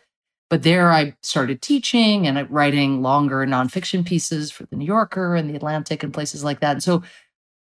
But 0.49 0.63
there 0.63 0.91
I 0.91 1.15
started 1.21 1.61
teaching 1.61 2.27
and 2.27 2.49
writing 2.51 3.01
longer 3.01 3.45
nonfiction 3.45 4.05
pieces 4.05 4.51
for 4.51 4.65
the 4.65 4.75
New 4.75 4.85
Yorker 4.85 5.33
and 5.33 5.49
the 5.49 5.55
Atlantic 5.55 6.03
and 6.03 6.13
places 6.13 6.43
like 6.43 6.59
that. 6.59 6.73
And 6.73 6.83
so 6.83 7.03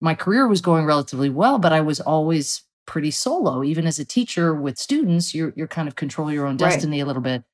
my 0.01 0.15
career 0.15 0.47
was 0.47 0.61
going 0.61 0.85
relatively 0.85 1.31
well, 1.31 1.59
but 1.59 1.73
I 1.73 1.81
was 1.81 2.01
always 2.01 2.63
pretty 2.87 3.11
solo. 3.11 3.63
Even 3.63 3.87
as 3.87 3.99
a 3.99 4.05
teacher 4.05 4.55
with 4.55 4.79
students, 4.79 5.35
you're 5.35 5.53
you're 5.57 5.69
kind 5.69 5.89
of 5.89 5.97
control 5.97 6.33
your 6.33 6.47
own 6.47 6.57
destiny 6.57 6.99
right. 6.99 7.05
a 7.05 7.07
little 7.07 7.23
bit. 7.23 7.45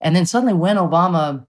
And 0.00 0.14
then 0.14 0.26
suddenly 0.26 0.54
when 0.54 0.76
Obama 0.76 1.46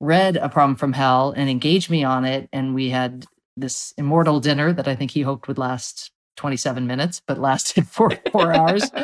read 0.00 0.36
A 0.36 0.48
Problem 0.48 0.76
from 0.76 0.92
Hell 0.92 1.32
and 1.36 1.50
engaged 1.50 1.90
me 1.90 2.04
on 2.04 2.24
it, 2.24 2.48
and 2.52 2.74
we 2.74 2.90
had 2.90 3.26
this 3.56 3.92
immortal 3.96 4.40
dinner 4.40 4.72
that 4.72 4.86
I 4.88 4.94
think 4.94 5.10
he 5.10 5.22
hoped 5.22 5.48
would 5.48 5.58
last 5.58 6.10
27 6.36 6.86
minutes, 6.86 7.20
but 7.26 7.38
lasted 7.40 7.86
for 7.86 8.10
four 8.32 8.52
hours. 8.52 8.90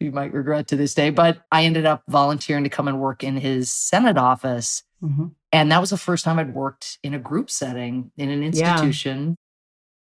You 0.00 0.10
might 0.10 0.32
regret 0.32 0.66
to 0.66 0.76
this 0.76 0.94
day. 0.94 1.10
But 1.10 1.44
I 1.52 1.64
ended 1.64 1.86
up 1.86 2.02
volunteering 2.08 2.64
to 2.64 2.68
come 2.68 2.88
and 2.88 2.98
work 2.98 3.22
in 3.22 3.36
his 3.36 3.70
Senate 3.70 4.18
office. 4.18 4.82
Mm-hmm. 5.00 5.26
And 5.52 5.70
that 5.70 5.80
was 5.80 5.90
the 5.90 5.96
first 5.96 6.24
time 6.24 6.40
I'd 6.40 6.52
worked 6.52 6.98
in 7.04 7.14
a 7.14 7.20
group 7.20 7.52
setting 7.52 8.10
in 8.16 8.28
an 8.28 8.42
institution 8.42 9.36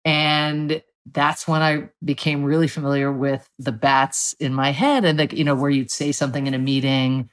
And 0.05 0.81
that's 1.11 1.47
when 1.47 1.61
I 1.61 1.89
became 2.03 2.43
really 2.43 2.67
familiar 2.67 3.11
with 3.11 3.49
the 3.57 3.71
bats 3.71 4.35
in 4.39 4.53
my 4.53 4.71
head 4.71 5.05
and 5.05 5.17
like, 5.17 5.33
you 5.33 5.43
know, 5.43 5.55
where 5.55 5.69
you'd 5.69 5.91
say 5.91 6.11
something 6.11 6.47
in 6.47 6.53
a 6.53 6.59
meeting 6.59 7.29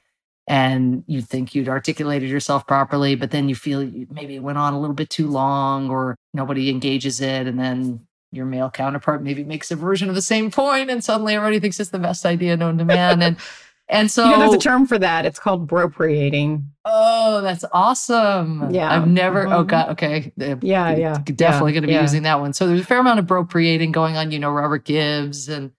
and 0.47 1.03
you 1.05 1.21
think 1.21 1.53
you'd 1.53 1.69
articulated 1.69 2.29
yourself 2.29 2.65
properly, 2.65 3.15
but 3.15 3.31
then 3.31 3.47
you 3.47 3.55
feel 3.55 3.81
maybe 4.09 4.35
it 4.35 4.43
went 4.43 4.57
on 4.57 4.73
a 4.73 4.79
little 4.79 4.95
bit 4.95 5.09
too 5.09 5.27
long 5.27 5.89
or 5.89 6.15
nobody 6.33 6.69
engages 6.69 7.21
it. 7.21 7.45
And 7.45 7.59
then 7.59 8.07
your 8.31 8.45
male 8.45 8.69
counterpart 8.69 9.21
maybe 9.21 9.43
makes 9.43 9.71
a 9.71 9.75
version 9.75 10.09
of 10.09 10.15
the 10.15 10.21
same 10.21 10.49
point 10.51 10.89
and 10.89 11.03
suddenly 11.03 11.35
everybody 11.35 11.59
thinks 11.59 11.79
it's 11.79 11.91
the 11.91 11.99
best 11.99 12.25
idea 12.25 12.57
known 12.57 12.77
to 12.79 12.85
man. 12.85 13.21
And 13.21 13.37
and 13.89 14.09
so 14.11 14.25
you 14.25 14.31
know, 14.31 14.39
there's 14.39 14.53
a 14.53 14.57
term 14.57 14.85
for 14.85 14.97
that. 14.99 15.25
It's 15.25 15.39
called 15.39 15.67
bropriating. 15.67 16.69
Oh, 16.85 17.41
that's 17.41 17.65
awesome. 17.73 18.71
Yeah. 18.71 18.93
I've 18.95 19.07
never, 19.07 19.47
oh 19.47 19.63
Mhm. 19.63 19.67
God, 19.67 19.89
okay. 19.89 20.31
Yeah, 20.37 20.95
yeah, 20.95 21.17
Definitely 21.25 21.73
going 21.73 21.83
to 21.83 21.87
be 21.87 21.93
yeah. 21.93 22.01
using 22.01 22.23
that 22.23 22.39
one. 22.39 22.53
So 22.53 22.67
there's 22.67 22.81
a 22.81 22.85
fair 22.85 22.99
amount 22.99 23.19
of 23.19 23.27
bropriating 23.27 23.91
going 23.91 24.15
on. 24.17 24.31
You 24.31 24.39
know, 24.39 24.51
Robert 24.51 24.85
Gibbs 24.85 25.49
and 25.49 25.71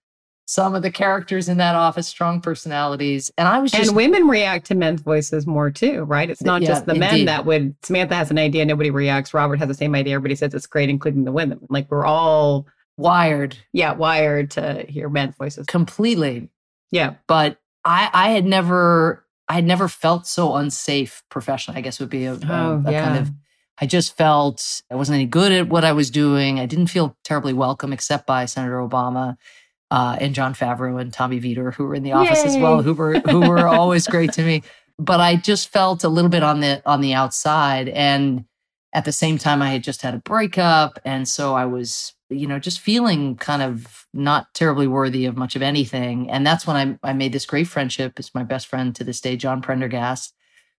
some 0.45 0.75
of 0.75 0.81
the 0.81 0.91
characters 0.91 1.47
in 1.47 1.57
that 1.57 1.75
office, 1.75 2.07
strong 2.09 2.41
personalities. 2.41 3.31
And 3.37 3.47
I 3.47 3.59
was 3.59 3.71
just, 3.71 3.87
and 3.89 3.95
women 3.95 4.27
react 4.27 4.65
to 4.67 4.75
men's 4.75 4.99
voices 5.01 5.47
more 5.47 5.71
too, 5.71 6.03
right? 6.03 6.29
It's 6.29 6.43
not 6.43 6.61
Yeah, 6.61 6.67
just 6.69 6.85
the 6.87 6.95
men 6.95 7.23
that 7.25 7.45
would. 7.45 7.73
Samantha 7.83 8.15
has 8.15 8.29
an 8.31 8.37
idea, 8.37 8.65
nobody 8.65 8.89
reacts. 8.91 9.33
Robert 9.33 9.59
has 9.59 9.69
the 9.69 9.73
same 9.73 9.95
idea, 9.95 10.15
everybody 10.15 10.35
says 10.35 10.53
it's 10.53 10.67
great, 10.67 10.89
including 10.89 11.23
the 11.23 11.31
women. 11.31 11.59
Like 11.69 11.89
we're 11.89 12.05
all, 12.05 12.67
wired 12.97 13.57
yeah, 13.71 13.93
wired 13.93 14.51
to 14.51 14.85
hear 14.89 15.07
men's 15.09 15.35
voices. 15.37 15.65
completely. 15.67 16.49
Yeah, 16.91 17.15
But 17.27 17.57
I, 17.83 18.09
I 18.13 18.29
had 18.29 18.45
never, 18.45 19.25
I 19.47 19.53
had 19.53 19.65
never 19.65 19.87
felt 19.87 20.27
so 20.27 20.55
unsafe 20.55 21.23
professionally, 21.29 21.79
I 21.79 21.81
guess 21.81 21.99
would 21.99 22.09
be 22.09 22.25
a, 22.25 22.33
Oh, 22.33 22.83
a 22.85 22.91
yeah. 22.91 23.03
kind 23.03 23.17
of 23.17 23.31
I 23.79 23.87
just 23.87 24.15
felt 24.15 24.83
I 24.91 24.95
wasn't 24.95 25.15
any 25.15 25.25
good 25.25 25.51
at 25.51 25.67
what 25.69 25.83
I 25.83 25.91
was 25.93 26.11
doing. 26.11 26.59
I 26.59 26.67
didn't 26.67 26.87
feel 26.87 27.17
terribly 27.23 27.53
welcome, 27.53 27.91
except 27.91 28.27
by 28.27 28.45
Senator 28.45 28.77
Obama 28.77 29.37
uh, 29.89 30.17
and 30.21 30.35
Jon 30.35 30.53
Favreau 30.53 31.01
and 31.01 31.11
Tommy 31.11 31.39
Vietor, 31.39 31.71
who 31.71 31.85
were 31.85 31.95
in 31.95 32.03
the 32.03 32.11
office 32.11 32.43
as 32.45 32.57
well, 32.61 32.83
who 32.83 32.93
were 32.93 33.19
who 33.21 33.39
were 33.39 33.67
always 33.67 34.05
great 34.05 34.33
to 34.33 34.43
me. 34.43 34.61
But 34.99 35.19
I 35.19 35.35
just 35.35 35.69
felt 35.69 36.03
a 36.03 36.09
little 36.09 36.29
bit 36.29 36.43
on 36.43 36.59
the 36.59 36.83
on 36.85 37.01
the 37.01 37.15
outside, 37.15 37.89
and 37.89 38.45
at 38.93 39.05
the 39.05 39.11
same 39.11 39.39
time, 39.39 39.63
I 39.63 39.71
had 39.71 39.83
just 39.83 40.03
had 40.03 40.13
a 40.13 40.19
breakup, 40.19 40.99
and 41.03 41.27
so 41.27 41.55
I 41.55 41.65
was, 41.65 42.13
you 42.31 42.47
know, 42.47 42.57
just 42.59 42.79
feeling 42.79 43.35
kind 43.35 43.61
of 43.61 44.07
not 44.13 44.53
terribly 44.53 44.87
worthy 44.87 45.25
of 45.25 45.37
much 45.37 45.55
of 45.55 45.61
anything. 45.61 46.29
And 46.31 46.45
that's 46.47 46.65
when 46.65 46.75
I 47.03 47.09
I 47.09 47.13
made 47.13 47.33
this 47.33 47.45
great 47.45 47.67
friendship. 47.67 48.19
It's 48.19 48.33
my 48.33 48.43
best 48.43 48.67
friend 48.67 48.95
to 48.95 49.03
this 49.03 49.21
day, 49.21 49.35
John 49.37 49.61
Prendergast. 49.61 50.33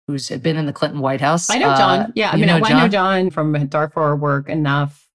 who's 0.07 0.29
been 0.29 0.57
in 0.57 0.65
the 0.65 0.73
Clinton 0.73 0.99
White 0.99 1.21
House? 1.21 1.49
I 1.49 1.57
know 1.59 1.69
Uh, 1.69 1.77
John. 1.77 2.13
yeah, 2.15 2.31
I 2.31 2.35
mean, 2.35 2.47
know 2.47 2.59
I 2.63 2.73
know 2.73 2.87
John 2.87 3.29
from 3.29 3.53
Darfur 3.67 4.15
work 4.15 4.49
enough. 4.49 5.07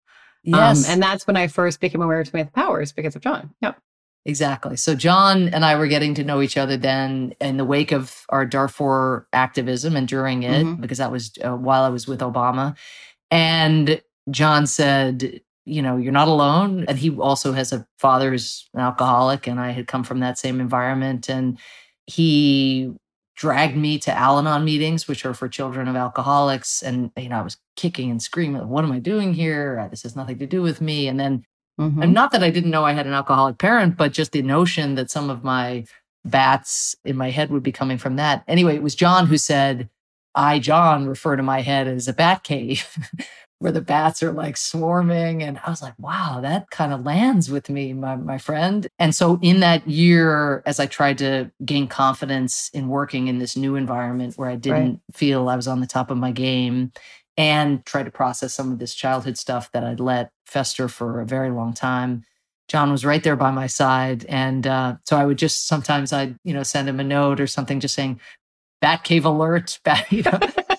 Yes. 0.44 0.86
Um, 0.86 0.92
and 0.92 1.02
that's 1.02 1.26
when 1.26 1.36
I 1.36 1.48
first 1.48 1.80
became 1.80 2.00
aware 2.00 2.20
of 2.20 2.28
Samantha 2.28 2.52
Powers 2.52 2.92
because 2.92 3.16
of 3.16 3.20
John. 3.22 3.50
Yep. 3.62 3.76
Exactly. 4.24 4.76
So 4.76 4.94
John 4.94 5.48
and 5.48 5.64
I 5.64 5.76
were 5.76 5.88
getting 5.88 6.14
to 6.14 6.24
know 6.24 6.40
each 6.40 6.56
other 6.56 6.76
then 6.76 7.34
in 7.40 7.56
the 7.56 7.64
wake 7.64 7.90
of 7.92 8.24
our 8.28 8.46
Darfur 8.46 9.26
activism 9.32 9.96
and 9.96 10.06
during 10.06 10.44
it, 10.44 10.64
Mhm. 10.64 10.80
because 10.80 10.98
that 10.98 11.10
was 11.10 11.32
uh, 11.44 11.56
while 11.56 11.82
I 11.82 11.88
was 11.88 12.06
with 12.06 12.20
Obama. 12.20 12.76
And 13.30 14.00
John 14.30 14.66
said, 14.66 15.40
you 15.66 15.82
know, 15.82 15.96
you're 15.96 16.12
not 16.12 16.28
alone. 16.28 16.84
And 16.88 16.98
he 16.98 17.10
also 17.10 17.52
has 17.52 17.72
a 17.72 17.86
father 17.98 18.30
who's 18.30 18.68
an 18.72 18.80
alcoholic, 18.80 19.46
and 19.46 19.60
I 19.60 19.72
had 19.72 19.86
come 19.86 20.04
from 20.04 20.20
that 20.20 20.38
same 20.38 20.60
environment. 20.60 21.28
And 21.28 21.58
he 22.06 22.92
dragged 23.36 23.76
me 23.76 23.98
to 23.98 24.12
Al 24.16 24.38
Anon 24.38 24.64
meetings, 24.64 25.06
which 25.06 25.26
are 25.26 25.34
for 25.34 25.48
children 25.48 25.88
of 25.88 25.96
alcoholics. 25.96 26.82
And, 26.82 27.10
you 27.18 27.28
know, 27.28 27.38
I 27.38 27.42
was 27.42 27.58
kicking 27.76 28.10
and 28.10 28.22
screaming, 28.22 28.66
what 28.68 28.84
am 28.84 28.92
I 28.92 28.98
doing 28.98 29.34
here? 29.34 29.86
This 29.90 30.04
has 30.04 30.16
nothing 30.16 30.38
to 30.38 30.46
do 30.46 30.62
with 30.62 30.80
me. 30.80 31.08
And 31.08 31.20
then 31.20 31.44
Mhm. 31.78 32.02
and 32.04 32.14
not 32.14 32.32
that 32.32 32.42
I 32.42 32.48
didn't 32.48 32.70
know 32.70 32.86
I 32.86 32.94
had 32.94 33.06
an 33.06 33.12
alcoholic 33.12 33.58
parent, 33.58 33.98
but 33.98 34.12
just 34.14 34.32
the 34.32 34.40
notion 34.40 34.94
that 34.94 35.10
some 35.10 35.28
of 35.28 35.44
my 35.44 35.84
bats 36.24 36.96
in 37.04 37.16
my 37.16 37.30
head 37.30 37.50
would 37.50 37.62
be 37.62 37.70
coming 37.72 37.98
from 37.98 38.16
that. 38.16 38.42
Anyway, 38.48 38.74
it 38.74 38.82
was 38.82 38.94
John 38.94 39.26
who 39.26 39.36
said, 39.36 39.90
I, 40.34 40.58
John, 40.58 41.06
refer 41.06 41.36
to 41.36 41.42
my 41.42 41.60
head 41.60 41.86
as 41.86 42.08
a 42.08 42.14
bat 42.14 42.44
cave 42.44 42.86
where 43.58 43.72
the 43.72 43.80
bats 43.80 44.22
are 44.22 44.32
like 44.32 44.56
swarming. 44.56 45.42
And 45.42 45.58
I 45.64 45.70
was 45.70 45.80
like, 45.80 45.94
wow, 45.98 46.40
that 46.42 46.70
kind 46.70 46.92
of 46.92 47.04
lands 47.04 47.50
with 47.50 47.70
me, 47.70 47.92
my, 47.92 48.16
my 48.16 48.38
friend. 48.38 48.86
And 48.98 49.14
so 49.14 49.38
in 49.40 49.60
that 49.60 49.88
year, 49.88 50.62
as 50.66 50.78
I 50.78 50.86
tried 50.86 51.18
to 51.18 51.50
gain 51.64 51.88
confidence 51.88 52.70
in 52.74 52.88
working 52.88 53.28
in 53.28 53.38
this 53.38 53.56
new 53.56 53.76
environment 53.76 54.34
where 54.36 54.50
I 54.50 54.56
didn't 54.56 55.00
feel 55.12 55.48
I 55.48 55.56
was 55.56 55.68
on 55.68 55.80
the 55.80 55.86
top 55.86 56.10
of 56.10 56.18
my 56.18 56.32
game, 56.32 56.92
and 57.36 57.84
tried 57.84 58.04
to 58.04 58.10
process 58.10 58.54
some 58.54 58.72
of 58.72 58.78
this 58.78 58.94
childhood 58.94 59.36
stuff 59.36 59.70
that 59.72 59.84
I'd 59.84 60.00
let 60.00 60.30
fester 60.46 60.88
for 60.88 61.20
a 61.20 61.26
very 61.26 61.50
long 61.50 61.74
time. 61.74 62.24
John 62.68 62.90
was 62.90 63.04
right 63.04 63.22
there 63.22 63.36
by 63.36 63.50
my 63.50 63.66
side. 63.66 64.24
And 64.28 64.66
uh, 64.66 64.96
so 65.04 65.16
I 65.16 65.24
would 65.24 65.38
just 65.38 65.66
sometimes 65.68 66.12
I'd, 66.12 66.36
you 66.44 66.54
know, 66.54 66.62
send 66.62 66.88
him 66.88 66.98
a 66.98 67.04
note 67.04 67.40
or 67.40 67.46
something 67.46 67.78
just 67.80 67.94
saying, 67.94 68.20
Batcave 68.82 69.24
alert. 69.24 69.78
Bat, 69.84 70.10
you 70.10 70.22
know, 70.22 70.40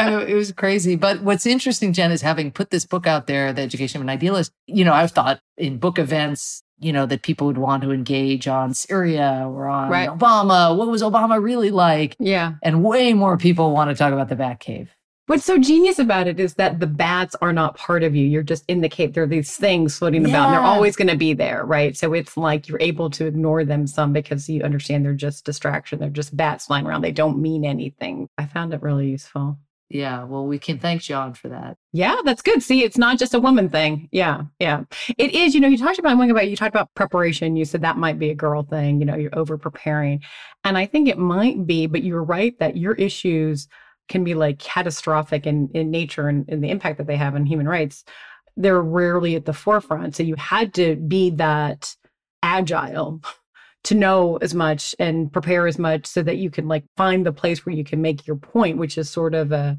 kind 0.00 0.14
of, 0.14 0.28
it 0.28 0.34
was 0.34 0.52
crazy. 0.52 0.96
But 0.96 1.22
what's 1.22 1.46
interesting, 1.46 1.92
Jen, 1.92 2.10
is 2.10 2.22
having 2.22 2.50
put 2.50 2.70
this 2.70 2.84
book 2.84 3.06
out 3.06 3.26
there, 3.26 3.52
The 3.52 3.62
Education 3.62 3.98
of 3.98 4.02
an 4.02 4.10
Idealist, 4.10 4.52
you 4.66 4.84
know, 4.84 4.92
I've 4.92 5.10
thought 5.12 5.40
in 5.56 5.78
book 5.78 5.98
events, 5.98 6.62
you 6.78 6.92
know, 6.92 7.06
that 7.06 7.22
people 7.22 7.46
would 7.46 7.58
want 7.58 7.82
to 7.82 7.92
engage 7.92 8.48
on 8.48 8.72
Syria 8.74 9.44
or 9.46 9.68
on 9.68 9.90
Right. 9.90 10.08
Obama. 10.08 10.76
What 10.76 10.88
was 10.88 11.02
Obama 11.02 11.42
really 11.42 11.70
like? 11.70 12.16
Yeah. 12.18 12.54
And 12.62 12.82
way 12.82 13.12
more 13.12 13.36
people 13.36 13.72
want 13.72 13.90
to 13.90 13.96
talk 13.96 14.12
about 14.12 14.28
the 14.28 14.36
Batcave. 14.36 14.88
What's 15.26 15.44
so 15.44 15.58
genius 15.58 16.00
about 16.00 16.26
it 16.26 16.40
is 16.40 16.54
that 16.54 16.80
the 16.80 16.88
bats 16.88 17.36
are 17.40 17.52
not 17.52 17.76
part 17.76 18.02
of 18.02 18.16
you. 18.16 18.26
You're 18.26 18.42
just 18.42 18.64
in 18.66 18.80
the 18.80 18.88
cave. 18.88 19.12
There 19.12 19.22
are 19.22 19.28
these 19.28 19.56
things 19.56 19.96
floating 19.96 20.24
about, 20.24 20.46
and 20.46 20.54
they're 20.54 20.60
always 20.60 20.96
going 20.96 21.06
to 21.06 21.16
be 21.16 21.34
there, 21.34 21.64
right? 21.64 21.96
So 21.96 22.12
it's 22.14 22.36
like 22.36 22.66
you're 22.66 22.80
able 22.80 23.10
to 23.10 23.26
ignore 23.26 23.64
them 23.64 23.86
some 23.86 24.12
because 24.12 24.48
you 24.48 24.62
understand 24.62 25.04
they're 25.04 25.12
just 25.12 25.44
distraction. 25.44 26.00
They're 26.00 26.10
just 26.10 26.36
bats 26.36 26.66
flying 26.66 26.84
around. 26.84 27.02
They 27.02 27.12
don't 27.12 27.40
mean 27.40 27.64
anything. 27.64 28.26
I 28.38 28.46
found 28.46 28.74
it 28.74 28.82
really 28.82 29.06
useful. 29.06 29.56
Yeah, 29.90 30.22
well, 30.22 30.46
we 30.46 30.60
can 30.60 30.78
thank 30.78 31.02
John 31.02 31.34
for 31.34 31.48
that. 31.48 31.76
Yeah, 31.92 32.16
that's 32.24 32.42
good. 32.42 32.62
See, 32.62 32.84
it's 32.84 32.96
not 32.96 33.18
just 33.18 33.34
a 33.34 33.40
woman 33.40 33.68
thing. 33.68 34.08
Yeah, 34.12 34.42
yeah. 34.60 34.84
It 35.18 35.34
is, 35.34 35.52
you 35.52 35.60
know, 35.60 35.66
you 35.66 35.76
talked 35.76 35.98
about 35.98 36.12
about 36.12 36.48
you 36.48 36.56
talked 36.56 36.74
about 36.74 36.94
preparation. 36.94 37.56
You 37.56 37.64
said 37.64 37.82
that 37.82 37.96
might 37.96 38.16
be 38.16 38.30
a 38.30 38.34
girl 38.34 38.62
thing, 38.62 39.00
you 39.00 39.04
know, 39.04 39.16
you're 39.16 39.36
over 39.36 39.58
preparing. 39.58 40.22
And 40.62 40.78
I 40.78 40.86
think 40.86 41.08
it 41.08 41.18
might 41.18 41.66
be, 41.66 41.86
but 41.86 42.04
you're 42.04 42.22
right 42.22 42.56
that 42.60 42.76
your 42.76 42.94
issues 42.94 43.66
can 44.08 44.22
be 44.22 44.34
like 44.34 44.60
catastrophic 44.60 45.44
in, 45.44 45.68
in 45.74 45.90
nature 45.90 46.28
and, 46.28 46.48
and 46.48 46.62
the 46.62 46.70
impact 46.70 46.98
that 46.98 47.08
they 47.08 47.16
have 47.16 47.34
on 47.34 47.44
human 47.44 47.68
rights. 47.68 48.04
They're 48.56 48.82
rarely 48.82 49.34
at 49.34 49.44
the 49.44 49.52
forefront. 49.52 50.14
So 50.14 50.22
you 50.22 50.36
had 50.36 50.72
to 50.74 50.94
be 50.94 51.30
that 51.30 51.96
agile 52.44 53.22
to 53.84 53.94
know 53.94 54.36
as 54.38 54.54
much 54.54 54.94
and 54.98 55.32
prepare 55.32 55.66
as 55.66 55.78
much 55.78 56.06
so 56.06 56.22
that 56.22 56.36
you 56.36 56.50
can 56.50 56.68
like 56.68 56.84
find 56.96 57.24
the 57.24 57.32
place 57.32 57.64
where 57.64 57.74
you 57.74 57.84
can 57.84 58.02
make 58.02 58.26
your 58.26 58.36
point, 58.36 58.78
which 58.78 58.98
is 58.98 59.08
sort 59.08 59.34
of 59.34 59.52
a 59.52 59.78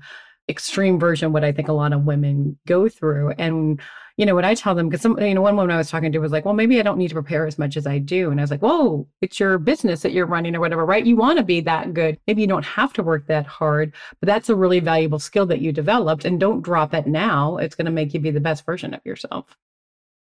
extreme 0.50 1.00
version 1.00 1.32
what 1.32 1.44
I 1.44 1.52
think 1.52 1.68
a 1.68 1.74
lot 1.74 1.94
of 1.94 2.04
women 2.04 2.58
go 2.68 2.90
through. 2.90 3.32
And, 3.38 3.80
you 4.18 4.26
know, 4.26 4.36
what 4.36 4.44
I 4.44 4.56
tell 4.56 4.76
them, 4.76 4.90
because 4.90 5.02
some, 5.02 5.18
you 5.20 5.34
know, 5.34 5.42
one 5.42 5.56
woman 5.56 5.74
I 5.74 5.78
was 5.78 5.90
talking 5.90 6.12
to 6.12 6.20
was 6.20 6.32
like, 6.32 6.46
well, 6.46 6.54
maybe 6.54 6.80
I 6.80 6.84
don't 6.84 6.98
need 6.98 7.08
to 7.08 7.14
prepare 7.14 7.48
as 7.48 7.58
much 7.58 7.78
as 7.78 7.88
I 7.88 8.00
do. 8.00 8.32
And 8.32 8.40
I 8.40 8.44
was 8.44 8.52
like, 8.52 8.62
whoa, 8.62 9.08
it's 9.22 9.40
your 9.40 9.58
business 9.58 10.02
that 10.02 10.12
you're 10.12 10.26
running 10.26 10.56
or 10.56 10.60
whatever, 10.60 10.86
right? 10.86 11.06
You 11.06 11.16
want 11.16 11.38
to 11.38 11.44
be 11.44 11.62
that 11.62 11.94
good. 11.94 12.20
Maybe 12.28 12.42
you 12.42 12.48
don't 12.48 12.66
have 12.66 12.92
to 12.94 13.04
work 13.04 13.28
that 13.28 13.46
hard, 13.46 13.94
but 14.20 14.28
that's 14.28 14.50
a 14.50 14.56
really 14.56 14.80
valuable 14.80 15.20
skill 15.20 15.46
that 15.46 15.62
you 15.62 15.72
developed. 15.72 16.26
And 16.26 16.40
don't 16.40 16.62
drop 16.62 16.94
it 16.94 17.08
now. 17.08 17.58
It's 17.58 17.76
going 17.76 17.86
to 17.86 17.92
make 17.92 18.14
you 18.14 18.20
be 18.20 18.32
the 18.32 18.40
best 18.40 18.66
version 18.66 18.94
of 18.94 19.02
yourself. 19.06 19.46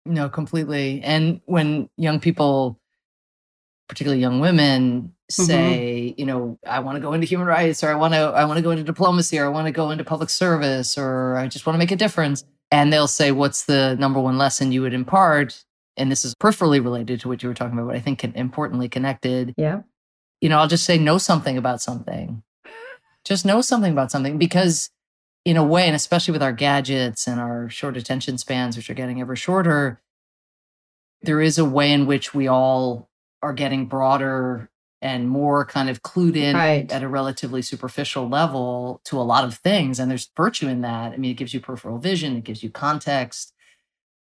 No, 0.05 0.29
completely. 0.29 1.01
And 1.03 1.41
when 1.47 1.89
young 1.97 2.21
people, 2.21 2.79
particularly 3.93 4.23
young 4.23 4.41
women, 4.41 5.13
mm-hmm. 5.31 5.43
say, 5.43 6.15
you 6.17 6.25
know, 6.25 6.59
I 6.67 6.81
want 6.81 6.97
to 6.97 7.01
go 7.01 7.13
into 7.13 7.27
human 7.27 7.47
rights 7.47 7.85
or 7.85 7.91
I 7.91 7.95
want 7.95 8.15
to 8.15 8.21
I 8.21 8.47
want 8.47 8.57
to 8.57 8.63
go 8.63 8.71
into 8.71 8.83
diplomacy 8.83 9.39
or 9.39 9.45
I 9.45 9.49
want 9.51 9.67
to 9.67 9.71
go 9.71 9.91
into 9.91 10.03
public 10.03 10.31
service 10.31 10.97
or 10.97 11.37
I 11.37 11.47
just 11.47 11.67
want 11.67 11.75
to 11.75 11.79
make 11.79 11.91
a 11.91 11.97
difference. 11.97 12.43
And 12.71 12.91
they'll 12.91 13.07
say, 13.07 13.33
what's 13.33 13.65
the 13.67 13.95
number 13.97 14.19
one 14.19 14.39
lesson 14.39 14.73
you 14.73 14.81
would 14.81 14.95
impart? 14.95 15.63
And 15.99 16.11
this 16.11 16.25
is 16.25 16.35
peripherally 16.35 16.83
related 16.83 17.21
to 17.21 17.29
what 17.29 17.43
you 17.43 17.51
were 17.51 17.55
talking 17.55 17.79
about, 17.79 17.89
but 17.89 17.97
I 17.97 18.01
think 18.01 18.21
can, 18.21 18.33
importantly 18.35 18.89
connected. 18.89 19.53
Yeah. 19.59 19.83
You 20.41 20.49
know, 20.49 20.57
I'll 20.57 20.69
just 20.69 20.87
say 20.87 20.97
know 20.97 21.19
something 21.19 21.59
about 21.59 21.83
something. 21.83 22.43
Just 23.27 23.45
know 23.45 23.61
something 23.61 23.93
about 23.93 24.11
something 24.11 24.39
because 24.39 24.89
in 25.45 25.59
a 25.59 25.65
way, 25.65 25.87
and 25.87 25.95
especially 25.95 26.33
with 26.33 26.43
our 26.43 26.53
gadgets 26.55 27.29
and 27.29 27.39
our 27.39 27.69
short 27.69 27.99
attention 27.99 28.39
spans, 28.39 28.75
which 28.75 28.89
are 28.89 28.95
getting 28.95 29.21
ever 29.21 29.37
shorter, 29.37 30.01
there 31.21 31.43
is 31.43 31.59
a 31.59 31.65
way 31.67 31.93
in 31.93 32.07
which 32.07 32.33
we 32.33 32.49
all 32.49 33.11
are 33.43 33.53
getting 33.53 33.87
broader 33.87 34.71
and 35.01 35.29
more 35.29 35.65
kind 35.65 35.91
of 35.91 36.03
clued 36.03 36.37
in 36.37 36.55
Right. 36.55 36.91
at 36.93 37.03
a 37.03 37.09
relatively 37.09 37.61
superficial 37.61 38.29
level 38.29 39.01
to 39.05 39.19
a 39.21 39.23
lot 39.23 39.43
of 39.45 39.55
things. 39.55 39.99
And 39.99 40.09
there's 40.11 40.31
virtue 40.37 40.69
in 40.69 40.83
that. 40.83 41.13
I 41.13 41.17
mean, 41.17 41.33
it 41.33 41.37
gives 41.37 41.53
you 41.53 41.61
peripheral 41.61 41.99
vision, 41.99 42.37
it 42.37 42.45
gives 42.45 42.63
you 42.63 42.71
context. 42.71 43.53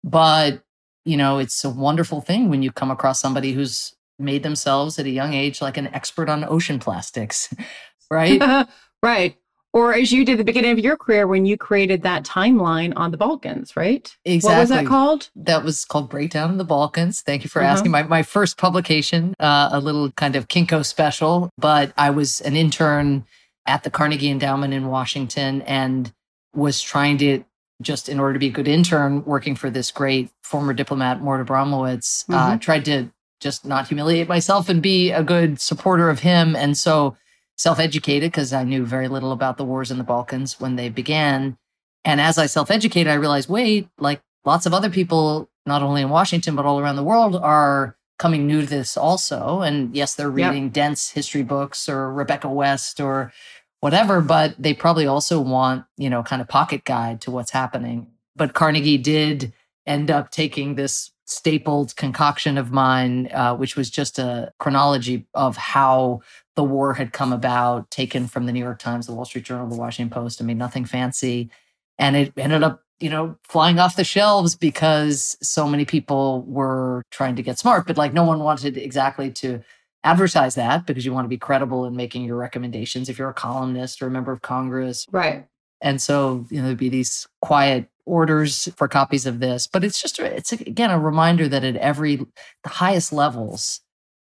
But, 0.04 0.62
you 1.04 1.18
know, 1.18 1.40
it's 1.40 1.64
a 1.64 1.70
wonderful 1.70 2.22
thing 2.22 2.50
when 2.50 2.62
you 2.62 2.72
come 2.72 2.92
across 2.92 3.20
somebody 3.20 3.54
who's 3.54 3.96
made 4.20 4.44
themselves 4.44 4.98
at 5.00 5.06
a 5.06 5.10
young 5.10 5.34
age 5.34 5.62
like 5.62 5.78
an 5.78 5.88
expert 5.94 6.30
on 6.30 6.44
ocean 6.44 6.80
plastics, 6.80 7.54
right? 8.12 8.42
right. 9.04 9.36
Or 9.78 9.94
as 9.94 10.12
you 10.12 10.26
did 10.26 10.32
at 10.34 10.38
the 10.40 10.44
beginning 10.44 10.72
of 10.72 10.80
your 10.80 10.98
career 10.98 11.28
when 11.28 11.46
you 11.46 11.56
created 11.56 12.02
that 12.02 12.24
timeline 12.26 12.94
on 12.96 13.12
the 13.12 13.18
Balkans, 13.18 13.78
right? 13.78 14.12
Exactly. 14.26 14.56
What 14.56 14.60
was 14.60 14.70
that 14.70 14.86
called? 14.88 15.30
That 15.36 15.64
was 15.64 15.86
called 15.86 16.10
Breakdown 16.10 16.50
in 16.50 16.58
the 16.58 16.64
Balkans. 16.64 17.22
Thank 17.22 17.44
you 17.44 17.50
for 17.52 17.62
Uh-huh. 17.62 17.74
asking. 17.74 17.92
My, 17.92 18.02
my 18.02 18.24
first 18.24 18.58
publication, 18.58 19.36
uh, 19.40 19.70
a 19.72 19.80
little 19.80 20.10
kind 20.14 20.36
of 20.36 20.48
Kinko 20.48 20.84
special, 20.84 21.52
but 21.60 21.94
I 21.96 22.10
was 22.10 22.42
an 22.42 22.56
intern 22.56 23.24
at 23.68 23.84
the 23.84 23.92
Carnegie 23.92 24.32
Endowment 24.32 24.74
in 24.74 24.88
Washington 24.88 25.62
and 25.62 26.12
was 26.56 26.82
trying 26.82 27.20
to 27.20 27.44
just 27.80 28.10
in 28.10 28.20
order 28.20 28.34
to 28.34 28.40
be 28.40 28.48
a 28.48 28.52
good 28.52 28.68
intern 28.68 29.24
working 29.26 29.54
for 29.54 29.70
this 29.70 29.92
great 29.92 30.32
former 30.42 30.74
diplomat 30.74 31.22
Mort 31.22 31.46
Abramowitz, 31.46 32.26
uh, 32.34 32.54
Mhm. 32.54 32.62
tried 32.62 32.84
to 32.86 33.10
just 33.40 33.64
not 33.64 33.88
humiliate 33.88 34.28
myself 34.28 34.70
and 34.70 34.82
be 34.82 35.12
a 35.12 35.22
good 35.22 35.62
supporter 35.62 36.10
of 36.10 36.22
him. 36.22 36.56
And 36.56 36.76
so 36.76 37.16
self-educated 37.58 38.32
because 38.32 38.54
I 38.54 38.64
knew 38.64 38.86
very 38.86 39.08
little 39.08 39.32
about 39.32 39.58
the 39.58 39.66
wars 39.66 39.92
in 39.92 39.98
the 39.98 40.04
Balkans 40.04 40.60
when 40.60 40.76
they 40.76 40.90
began. 40.90 41.58
And 42.06 42.22
as 42.22 42.38
I 42.38 42.46
self-educated, 42.46 43.12
I 43.12 43.16
realized, 43.16 43.50
wait, 43.50 43.90
like 43.98 44.22
lots 44.46 44.66
of 44.66 44.74
other 44.74 44.90
people, 44.90 45.50
not 45.66 45.82
only 45.82 46.02
in 46.02 46.10
Washington, 46.10 46.56
but 46.56 46.66
all 46.66 46.80
around 46.80 46.96
the 46.96 47.04
world 47.04 47.36
are 47.36 47.98
coming 48.20 48.48
new 48.48 48.62
to 48.62 48.68
this 48.68 48.96
also. 48.98 49.62
And 49.62 49.96
yes, 49.96 50.16
they're 50.16 50.32
Yep. 50.32 50.52
reading 50.52 50.70
dense 50.70 51.10
history 51.10 51.44
books 51.44 51.90
or 51.90 52.12
Rebecca 52.12 52.48
West 52.48 53.00
or 53.00 53.32
whatever, 53.80 54.22
but 54.22 54.56
they 54.58 54.74
probably 54.74 55.06
also 55.06 55.40
want, 55.40 55.86
you 55.98 56.10
know, 56.10 56.24
kind 56.24 56.42
of 56.42 56.48
pocket 56.48 56.84
guide 56.84 57.22
to 57.22 57.32
what's 57.32 57.52
happening. 57.52 58.08
But 58.36 58.54
Carnegie 58.54 58.98
did 58.98 59.54
end 59.86 60.10
up 60.10 60.32
taking 60.32 60.76
this 60.76 61.12
stapled 61.26 61.96
concoction 61.96 62.58
of 62.58 62.72
mine, 62.72 63.30
uh, 63.34 63.56
which 63.56 63.76
was 63.76 63.90
just 63.90 64.18
a 64.18 64.52
chronology 64.60 65.28
of 65.34 65.58
how 65.58 66.22
the 66.58 66.64
war 66.64 66.96
had 66.96 67.14
come 67.14 67.32
about, 67.32 67.90
taken 67.92 68.28
from 68.28 68.48
the 68.48 68.52
New 68.52 68.60
York 68.60 68.80
Times, 68.80 69.06
the 69.06 69.14
Wall 69.14 69.26
Street 69.26 69.46
Journal, 69.46 69.68
the 69.68 69.78
Washington 69.78 70.10
Post. 70.10 70.42
I 70.42 70.44
mean, 70.46 70.58
nothing 70.58 70.86
fancy. 70.86 71.52
And 72.00 72.16
it 72.16 72.34
ended 72.36 72.64
up, 72.64 72.82
you 73.00 73.12
know, 73.12 73.38
flying 73.44 73.78
off 73.78 73.96
the 73.96 74.04
shelves 74.04 74.56
because 74.56 75.38
so 75.40 75.68
many 75.68 75.86
people 75.86 76.42
were 76.48 77.04
trying 77.12 77.36
to 77.36 77.44
get 77.44 77.60
smart, 77.60 77.86
but 77.86 77.96
like 77.96 78.12
no 78.12 78.24
one 78.24 78.40
wanted 78.40 78.76
exactly 78.76 79.30
to 79.34 79.62
advertise 80.04 80.56
that 80.56 80.88
because 80.88 81.06
you 81.06 81.14
want 81.14 81.26
to 81.26 81.30
be 81.30 81.38
credible 81.38 81.86
in 81.86 81.96
making 81.96 82.24
your 82.24 82.38
recommendations 82.38 83.08
if 83.08 83.20
you're 83.20 83.30
a 83.30 83.36
columnist 83.36 84.02
or 84.02 84.08
a 84.08 84.12
member 84.12 84.32
of 84.32 84.42
Congress. 84.42 85.06
Right. 85.12 85.46
And 85.80 86.02
so, 86.02 86.48
you 86.50 86.58
know, 86.58 86.66
there'd 86.66 86.78
be 86.80 86.90
these 86.90 87.28
quiet 87.44 87.88
orders 88.08 88.68
for 88.78 88.88
copies 88.88 89.28
of 89.28 89.40
this. 89.40 89.68
But 89.68 89.84
it's 89.84 90.02
just, 90.02 90.18
it's 90.18 90.52
again 90.52 90.90
a 90.90 91.00
reminder 91.00 91.48
that 91.48 91.64
at 91.64 91.76
every, 91.76 92.16
the 92.16 92.70
highest 92.70 93.14
levels, 93.14 93.82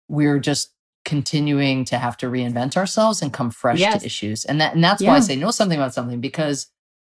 we're 0.08 0.40
just 0.40 0.72
continuing 1.10 1.86
to 1.86 1.98
have 1.98 2.16
to 2.18 2.28
reinvent 2.28 2.78
ourselves 2.78 3.22
and 3.22 3.34
come 3.34 3.50
fresh 3.52 3.80
Yes. 3.80 4.02
to 4.02 4.06
issues. 4.06 4.46
And 4.46 4.62
that, 4.62 4.74
and 4.76 4.84
that's 4.84 5.02
why 5.04 5.16
I 5.18 5.20
say 5.22 5.36
know 5.36 5.52
something 5.52 5.78
about 5.80 5.94
something 5.94 6.22
because 6.22 6.68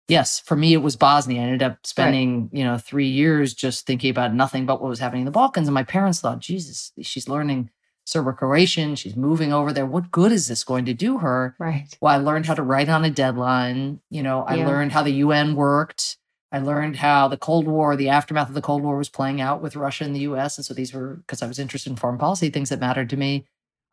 yes, 0.08 0.38
for 0.38 0.54
me, 0.56 0.72
it 0.72 0.82
was 0.82 0.94
Bosnia. 0.96 1.40
I 1.40 1.44
ended 1.44 1.62
up 1.62 1.78
spending, 1.84 2.48
you 2.52 2.62
know, 2.62 2.78
three 2.78 3.08
years 3.08 3.54
just 3.54 3.86
thinking 3.86 4.10
about 4.10 4.32
nothing 4.34 4.66
but 4.66 4.80
what 4.80 4.88
was 4.90 5.00
happening 5.00 5.22
in 5.22 5.24
the 5.26 5.30
Balkans. 5.42 5.66
And 5.66 5.74
my 5.74 5.82
parents 5.82 6.20
thought, 6.20 6.38
Jesus, 6.40 6.92
she's 7.02 7.28
learning 7.28 7.70
Serbo-Croatian. 8.04 8.94
She's 8.94 9.16
moving 9.16 9.52
over 9.52 9.72
there. 9.72 9.86
What 9.86 10.10
good 10.12 10.30
is 10.30 10.46
this 10.46 10.62
going 10.62 10.84
to 10.84 10.94
do 10.94 11.18
her? 11.18 11.56
Right. 11.58 11.88
Well, 12.00 12.14
I 12.14 12.18
learned 12.18 12.46
how 12.46 12.54
to 12.54 12.62
write 12.62 12.88
on 12.88 13.04
a 13.04 13.10
deadline. 13.10 14.00
You 14.10 14.22
know, 14.22 14.42
I 14.42 14.56
Yeah. 14.56 14.66
learned 14.66 14.92
how 14.92 15.02
the 15.02 15.12
UN 15.24 15.56
worked. 15.56 16.18
I 16.52 16.60
learned 16.60 16.96
how 16.96 17.26
the 17.26 17.36
Cold 17.36 17.66
War, 17.66 17.96
the 17.96 18.08
aftermath 18.08 18.48
of 18.48 18.54
the 18.54 18.62
Cold 18.62 18.82
War 18.84 18.96
was 18.96 19.08
playing 19.08 19.40
out 19.40 19.60
with 19.60 19.74
Russia 19.74 20.04
and 20.04 20.14
the 20.14 20.20
US. 20.20 20.56
And 20.56 20.64
so 20.64 20.72
these 20.72 20.94
were, 20.94 21.16
because 21.16 21.42
I 21.42 21.48
was 21.48 21.58
interested 21.58 21.90
in 21.90 21.96
foreign 21.96 22.18
policy, 22.18 22.48
things 22.50 22.68
that 22.68 22.78
mattered 22.80 23.10
to 23.10 23.16
me. 23.16 23.44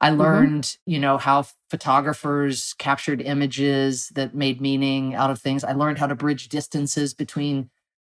I 0.04 0.10
learned, 0.10 0.78
you 0.86 1.00
know, 1.00 1.18
how 1.18 1.46
photographers 1.70 2.76
captured 2.78 3.22
images 3.22 4.10
that 4.16 4.36
made 4.36 4.60
meaning 4.60 5.16
out 5.16 5.30
of 5.30 5.40
things. 5.40 5.64
I 5.64 5.74
learned 5.74 5.98
how 5.98 6.08
to 6.08 6.16
bridge 6.16 6.50
distances 6.50 7.14
between 7.14 7.70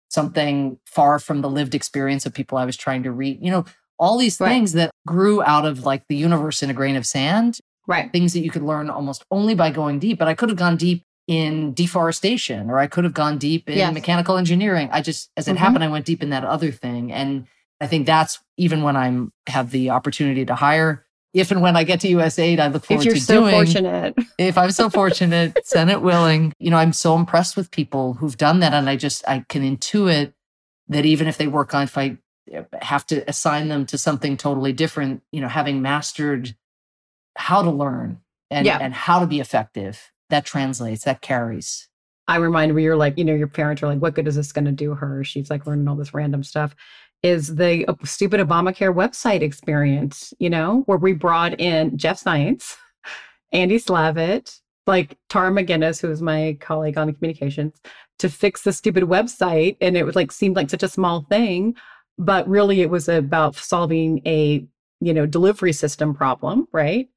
something 0.09 0.77
far 0.85 1.19
from 1.19 1.41
the 1.41 1.49
lived 1.49 1.75
experience 1.75 2.25
of 2.25 2.33
people 2.33 2.57
I 2.57 2.65
was 2.65 2.77
trying 2.77 3.03
to 3.03 3.11
read. 3.11 3.39
You 3.41 3.51
know, 3.51 3.65
all 3.99 4.17
these 4.17 4.39
Right. 4.39 4.49
things 4.49 4.73
that 4.73 4.91
grew 5.05 5.43
out 5.43 5.65
of 5.65 5.85
like 5.85 6.03
the 6.07 6.15
universe 6.15 6.63
in 6.63 6.69
a 6.69 6.73
grain 6.73 6.95
of 6.95 7.05
sand 7.05 7.59
Right. 7.87 8.11
things 8.11 8.33
that 8.33 8.41
you 8.41 8.51
could 8.51 8.61
learn 8.63 8.89
almost 8.89 9.23
only 9.31 9.55
by 9.55 9.71
going 9.71 9.99
deep. 9.99 10.17
But 10.19 10.27
I 10.27 10.33
could 10.33 10.49
have 10.49 10.57
gone 10.57 10.77
deep 10.77 11.03
in 11.27 11.73
deforestation 11.73 12.69
or 12.69 12.79
I 12.79 12.87
could 12.87 13.03
have 13.03 13.13
gone 13.13 13.37
deep 13.37 13.69
in 13.69 13.77
Yes. 13.77 13.93
mechanical 13.93 14.37
engineering. 14.37 14.89
I 14.91 15.01
just, 15.01 15.29
as 15.37 15.47
it 15.47 15.55
Mhm. 15.55 15.59
happened, 15.59 15.83
I 15.83 15.87
went 15.89 16.05
deep 16.05 16.23
in 16.23 16.29
that 16.29 16.43
other 16.45 16.71
thing. 16.71 17.11
And 17.11 17.47
I 17.81 17.87
think 17.87 18.05
that's 18.05 18.39
even 18.57 18.81
when 18.83 18.95
I'm 18.95 19.31
have 19.47 19.71
the 19.71 19.89
opportunity 19.89 20.45
to 20.45 20.55
hire. 20.55 21.05
If 21.33 21.51
and 21.51 21.61
when 21.61 21.77
I 21.77 21.83
get 21.85 22.01
to 22.01 22.09
USAID, 22.09 22.59
I 22.59 22.67
look 22.67 22.85
forward 22.85 23.03
to 23.03 23.09
doing. 23.09 23.17
If 23.17 23.29
you're 23.29 23.37
so 23.37 23.49
fortunate. 23.51 24.15
If 24.37 24.57
I'm 24.57 24.71
so 24.71 24.89
fortunate, 24.89 25.65
Senate 25.65 26.01
willing, 26.01 26.53
you 26.59 26.69
know, 26.71 26.77
I'm 26.77 26.93
so 26.93 27.15
impressed 27.15 27.55
with 27.55 27.71
people 27.71 28.15
who've 28.15 28.35
done 28.37 28.59
that, 28.59 28.73
and 28.73 28.89
I 28.89 28.95
just 28.97 29.27
I 29.27 29.45
can 29.47 29.61
intuit 29.63 30.33
that 30.89 31.05
even 31.05 31.27
if 31.27 31.37
they 31.37 31.47
work 31.47 31.73
on, 31.73 31.83
if 31.83 31.97
I 31.97 32.17
have 32.81 33.05
to 33.07 33.27
assign 33.29 33.69
them 33.69 33.85
to 33.87 33.97
something 33.97 34.35
totally 34.35 34.73
different, 34.73 35.21
you 35.31 35.39
know, 35.39 35.47
having 35.47 35.81
mastered 35.81 36.55
how 37.37 37.61
to 37.61 37.71
learn 37.71 38.19
and 38.49 38.65
Yeah. 38.65 38.79
and 38.81 38.93
how 38.93 39.19
to 39.19 39.27
be 39.27 39.39
effective, 39.39 40.11
that 40.29 40.45
translates, 40.45 41.05
that 41.05 41.21
carries. 41.21 41.87
I 42.27 42.37
remind 42.37 42.73
where 42.73 42.83
you're 42.83 42.95
like, 42.97 43.17
you 43.17 43.23
know, 43.23 43.33
your 43.33 43.47
parents 43.47 43.81
are 43.83 43.87
like, 43.87 43.99
what 44.01 44.15
good 44.15 44.27
is 44.27 44.35
this 44.35 44.51
going 44.51 44.65
to 44.65 44.71
do 44.71 44.95
her? 44.95 45.23
She's 45.23 45.49
like 45.49 45.65
learning 45.65 45.87
all 45.87 45.95
this 45.95 46.13
random 46.13 46.43
stuff. 46.43 46.75
Is 47.23 47.55
the 47.55 47.85
uh, 47.87 47.93
stupid 48.03 48.39
Obamacare 48.39 48.93
website 48.93 49.41
experience, 49.41 50.33
you 50.39 50.49
know, 50.49 50.81
where 50.87 50.97
we 50.97 51.13
brought 51.13 51.59
in 51.59 51.95
Jeff 51.97 52.23
Zients, 52.23 52.77
Andy 53.51 53.77
Slavitt, 53.77 54.59
like 54.87 55.17
Tara 55.29 55.51
McGuinness, 55.51 56.01
who 56.01 56.07
was 56.07 56.21
my 56.21 56.57
colleague 56.59 56.97
on 56.97 57.13
communications, 57.13 57.79
to 58.19 58.29
fix 58.29 58.63
the 58.63 58.73
stupid 58.73 59.03
website. 59.03 59.77
And 59.81 59.95
it 59.95 60.03
was 60.03 60.15
like 60.15 60.31
seemed 60.31 60.55
like 60.55 60.69
such 60.69 60.83
a 60.83 60.89
small 60.89 61.25
thing, 61.29 61.75
but 62.17 62.47
really 62.47 62.81
it 62.81 62.89
was 62.89 63.07
about 63.07 63.55
solving 63.55 64.21
a, 64.25 64.65
you 64.99 65.13
know, 65.13 65.25
delivery 65.25 65.73
system 65.73 66.13
problem, 66.13 66.67
right? 66.71 67.07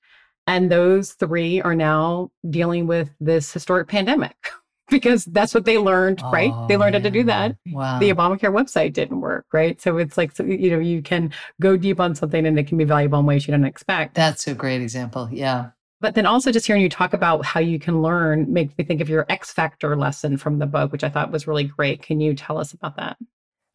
And 0.46 0.70
those 0.70 1.12
three 1.12 1.62
are 1.62 1.74
now 1.74 2.30
dealing 2.50 2.86
with 2.86 3.10
this 3.20 3.52
historic 3.52 3.88
pandemic 3.88 4.36
because 4.90 5.24
that's 5.26 5.54
what 5.54 5.64
they 5.64 5.78
learned, 5.78 6.20
right? 6.32 6.52
They 6.68 6.76
Oh, 6.76 6.78
learned 6.78 6.94
how 6.96 7.00
to 7.02 7.10
do 7.10 7.24
that. 7.24 7.56
Wow. 7.70 7.98
The 7.98 8.10
Obamacare 8.10 8.52
website 8.52 8.92
didn't 8.92 9.20
work, 9.20 9.46
right? 9.52 9.80
So 9.80 9.96
it's 9.98 10.18
like, 10.18 10.34
so, 10.36 10.44
you 10.44 10.70
know, 10.70 10.78
you 10.78 11.00
can 11.02 11.32
go 11.60 11.76
deep 11.76 12.00
on 12.00 12.14
something 12.14 12.46
and 12.46 12.58
it 12.58 12.66
can 12.66 12.76
be 12.78 12.84
valuable 12.84 13.18
in 13.20 13.26
ways 13.26 13.46
you 13.46 13.52
don't 13.52 13.64
expect. 13.64 14.14
That's 14.14 14.46
a 14.46 14.54
great 14.54 14.82
example. 14.82 15.28
Yeah. 15.32 15.70
But 16.00 16.14
then 16.16 16.26
also 16.26 16.52
just 16.52 16.66
hearing 16.66 16.82
you 16.82 16.90
talk 16.90 17.14
about 17.14 17.46
how 17.46 17.60
you 17.60 17.78
can 17.78 18.02
learn 18.02 18.52
makes 18.52 18.76
me 18.76 18.84
think 18.84 19.00
of 19.00 19.08
your 19.08 19.24
X 19.30 19.52
Factor 19.52 19.96
lesson 19.96 20.36
from 20.36 20.58
the 20.58 20.66
book, 20.66 20.92
which 20.92 21.04
I 21.04 21.08
thought 21.08 21.30
was 21.32 21.46
really 21.46 21.64
great. 21.64 22.02
Can 22.02 22.20
you 22.20 22.34
tell 22.34 22.58
us 22.58 22.72
about 22.74 22.96
that? 22.96 23.16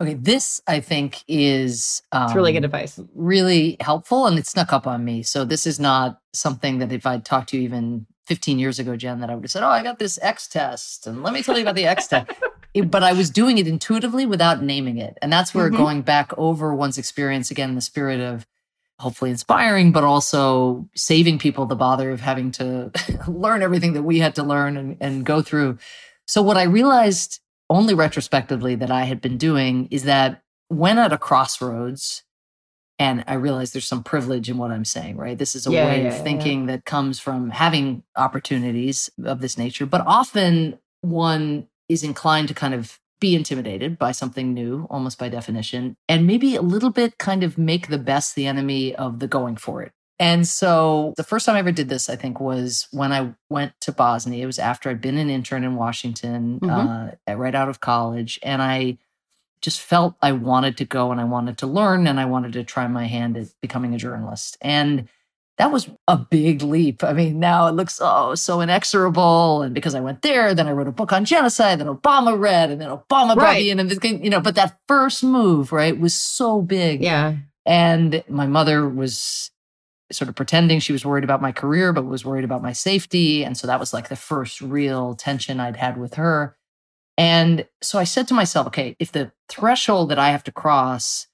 Okay. 0.02 0.14
This 0.14 0.62
I 0.68 0.80
think 0.80 1.24
is 1.28 2.04
um, 2.12 2.26
It's 2.26 2.36
really 2.36 2.54
good 2.54 2.64
advice. 2.66 3.00
really 3.16 3.78
helpful 3.80 4.28
and 4.28 4.38
it 4.38 4.46
snuck 4.46 4.72
up 4.72 4.86
on 4.86 5.04
me. 5.04 5.24
So 5.24 5.44
this 5.44 5.66
is 5.66 5.80
not 5.80 6.20
something 6.34 6.78
that 6.80 6.92
if 6.92 7.06
I'd 7.08 7.26
talked 7.26 7.50
to 7.50 7.58
you 7.58 7.64
even 7.64 8.06
15 8.30 8.60
years 8.60 8.80
ago, 8.80 8.96
Jen, 8.96 9.20
that 9.20 9.30
I 9.30 9.36
would 9.36 9.44
have 9.44 9.52
said, 9.52 9.64
Oh, 9.64 9.68
I 9.68 9.84
got 9.84 10.00
this 10.00 10.18
X 10.22 10.48
test. 10.48 11.08
And 11.08 11.24
let 11.24 11.34
me 11.34 11.42
tell 11.44 11.58
you 11.58 11.64
about 11.64 11.76
the 11.76 11.86
X 11.88 12.08
test. 12.08 12.32
It- 12.76 12.92
but 12.92 13.02
I 13.02 13.14
was 13.14 13.32
doing 13.32 13.58
it 13.58 13.66
intuitively 13.68 14.28
without 14.28 14.62
naming 14.62 15.00
it. 15.00 15.18
And 15.24 15.34
that's 15.34 15.56
where 15.56 15.72
Mhm. 15.72 15.78
going 15.78 16.02
back 16.04 16.32
over 16.38 16.74
one's 16.76 17.00
experience 17.00 17.50
again 17.50 17.70
in 17.70 17.76
the 17.76 17.82
spirit 17.82 18.20
of 18.22 18.46
hopefully 19.00 19.32
inspiring, 19.32 19.92
but 19.92 20.04
also 20.04 20.88
saving 20.96 21.40
people 21.40 21.66
the 21.66 21.76
bother 21.76 22.12
of 22.12 22.22
having 22.22 22.52
to 22.52 22.92
learn 23.28 23.64
everything 23.64 23.94
that 23.94 24.04
we 24.04 24.20
had 24.20 24.36
to 24.36 24.44
learn 24.44 24.78
and, 24.78 24.98
and 25.02 25.26
go 25.26 25.42
through. 25.42 25.80
So 26.28 26.44
what 26.44 26.58
I 26.58 26.64
realized 26.64 27.40
only 27.72 27.96
retrospectively 27.96 28.76
that 28.76 28.92
I 28.92 29.06
had 29.06 29.20
been 29.20 29.38
doing 29.40 29.88
is 29.90 30.04
that 30.04 30.44
when 30.68 31.00
at 31.00 31.12
a 31.12 31.18
crossroads, 31.18 32.22
and 33.00 33.24
I 33.28 33.34
realize 33.36 33.72
there's 33.72 33.88
some 33.88 34.04
privilege 34.04 34.50
in 34.50 34.58
what 34.58 34.72
I'm 34.72 34.86
saying, 34.86 35.16
right? 35.18 35.38
This 35.38 35.56
is 35.56 35.66
a 35.66 35.72
Yeah, 35.72 35.86
way 35.86 36.02
yeah, 36.02 36.08
of 36.10 36.14
yeah. 36.16 36.24
thinking 36.24 36.66
that 36.68 36.86
comes 36.86 37.18
from 37.20 37.50
having 37.50 38.04
opportunities 38.18 39.10
of 39.24 39.42
this 39.42 39.58
nature. 39.58 39.86
But 39.86 40.06
often 40.06 40.78
one 41.02 41.68
is 41.88 42.04
inclined 42.04 42.48
to 42.50 42.54
kind 42.54 42.74
of 42.74 43.00
be 43.20 43.36
intimidated 43.36 43.98
by 43.98 44.12
something 44.12 44.54
new, 44.54 44.88
almost 44.90 45.18
by 45.20 45.30
definition, 45.30 45.96
and 46.08 46.26
maybe 46.28 46.56
a 46.56 46.62
little 46.62 46.90
bit 46.90 47.18
kind 47.18 47.44
of 47.44 47.58
make 47.58 47.88
the 47.88 47.98
best 47.98 48.36
the 48.36 48.46
enemy 48.48 48.96
of 48.96 49.20
the 49.20 49.28
going 49.28 49.56
for 49.56 49.82
it. 49.82 49.92
And 50.22 50.46
so 50.48 51.14
the 51.16 51.24
first 51.24 51.46
time 51.46 51.56
I 51.56 51.60
ever 51.60 51.72
did 51.72 51.88
this, 51.90 52.10
I 52.10 52.16
think, 52.18 52.40
was 52.42 52.88
when 52.92 53.14
I 53.14 53.34
went 53.50 53.72
to 53.82 53.92
Bosnia. 53.94 54.44
It 54.44 54.46
was 54.46 54.60
after 54.60 54.90
I'd 54.90 55.00
been 55.02 55.18
an 55.18 55.30
intern 55.30 55.64
in 55.64 55.76
Washington, 55.76 56.60
Mhm. 56.62 57.16
uh, 57.28 57.36
right 57.36 57.56
out 57.56 57.70
of 57.70 57.80
college. 57.80 58.38
And 58.44 58.62
I 58.62 58.98
just 59.62 59.82
felt 59.82 60.16
I 60.22 60.32
wanted 60.32 60.78
to 60.78 60.86
go 60.86 61.12
and 61.12 61.20
I 61.20 61.26
wanted 61.26 61.58
to 61.60 61.68
learn 61.68 62.08
and 62.08 62.20
I 62.20 62.26
wanted 62.26 62.54
to 62.54 62.64
try 62.64 62.88
my 62.88 63.06
hand 63.06 63.38
at 63.38 63.48
becoming 63.62 63.94
a 63.94 63.98
journalist. 63.98 64.58
And 64.62 65.08
that 65.58 65.74
was 65.74 65.90
a 66.08 66.18
big 66.18 66.62
leap. 66.62 67.04
I 67.04 67.12
mean, 67.12 67.38
now 67.40 67.68
it 67.68 67.74
looks 67.74 68.00
oh 68.02 68.34
so 68.36 68.62
inexorable. 68.62 69.62
And 69.62 69.76
because 69.76 69.94
I 69.94 70.00
went 70.00 70.22
there, 70.22 70.56
then 70.56 70.68
I 70.68 70.72
wrote 70.72 70.88
a 70.88 70.94
book 70.94 71.12
on 71.12 71.26
genocide, 71.26 71.80
then 71.80 71.88
Obama 71.88 72.40
read, 72.40 72.72
and 72.72 72.80
then 72.80 72.90
Obama 72.90 73.36
brought 73.36 73.38
Right. 73.38 73.64
me 73.64 73.70
in, 73.70 73.80
and 73.80 73.92
this, 73.92 74.00
you 74.04 74.30
know. 74.30 74.40
But 74.40 74.56
that 74.56 74.80
first 74.88 75.22
move, 75.22 75.74
right, 75.74 76.00
was 76.00 76.14
so 76.14 76.62
big. 76.62 77.04
Yeah. 77.04 77.36
And 77.66 78.24
my 78.30 78.48
mother 78.48 78.88
was 78.88 79.52
sort 80.12 80.30
of 80.30 80.36
pretending 80.36 80.80
she 80.80 80.94
was 80.94 81.06
worried 81.06 81.26
about 81.26 81.42
my 81.42 81.52
career, 81.52 81.92
but 81.94 82.06
was 82.06 82.24
worried 82.26 82.46
about 82.46 82.64
my 82.64 82.72
safety. 82.72 83.44
And 83.44 83.58
so 83.58 83.68
that 83.68 83.80
was 83.80 83.94
like 83.94 84.08
the 84.08 84.16
first 84.16 84.62
real 84.62 85.14
tension 85.14 85.60
I'd 85.60 85.76
had 85.76 85.98
with 85.98 86.16
her. 86.16 86.56
And 87.20 87.68
so 87.82 88.00
I 88.00 88.06
said 88.06 88.30
to 88.30 88.34
myself, 88.34 88.66
okay, 88.68 88.96
if 88.98 89.12
the 89.12 89.34
threshold 89.50 90.08
that 90.10 90.18
I 90.18 90.30
have 90.30 90.44
to 90.46 90.54
cross, 90.54 91.28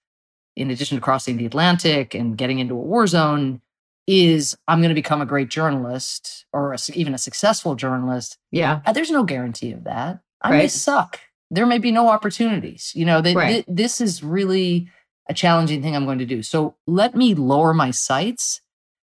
in 0.55 0.71
addition 0.71 0.97
to 0.97 1.01
crossing 1.01 1.37
the 1.37 1.45
Atlantic 1.45 2.15
and 2.15 2.35
getting 2.35 2.57
into 2.57 2.73
a 2.73 2.79
war 2.79 3.05
zone, 3.05 3.61
is 4.07 4.57
I'm 4.67 4.79
going 4.79 4.89
to 4.89 4.95
become 4.95 5.21
a 5.21 5.27
great 5.27 5.49
journalist 5.49 6.47
or 6.51 6.73
a, 6.73 6.77
even 6.95 7.13
a 7.13 7.19
successful 7.19 7.75
journalist. 7.75 8.39
Yeah. 8.51 8.81
Uh, 8.83 8.93
there's 8.93 9.11
no 9.11 9.23
guarantee 9.23 9.73
of 9.73 9.83
that. 9.83 10.21
I 10.41 10.49
right. 10.49 10.57
may 10.57 10.67
suck. 10.69 11.19
There 11.51 11.67
may 11.67 11.77
be 11.77 11.91
no 11.91 12.09
opportunities. 12.09 12.91
You 12.95 13.05
know, 13.05 13.21
they, 13.21 13.35
right. 13.35 13.51
th- 13.53 13.65
this 13.67 14.01
is 14.01 14.23
really 14.23 14.89
a 15.29 15.35
challenging 15.35 15.83
thing 15.83 15.95
I'm 15.95 16.05
going 16.05 16.17
to 16.17 16.25
do. 16.25 16.41
So 16.41 16.75
let 16.87 17.13
me 17.13 17.35
lower 17.35 17.75
my 17.75 17.91
sights. 17.91 18.61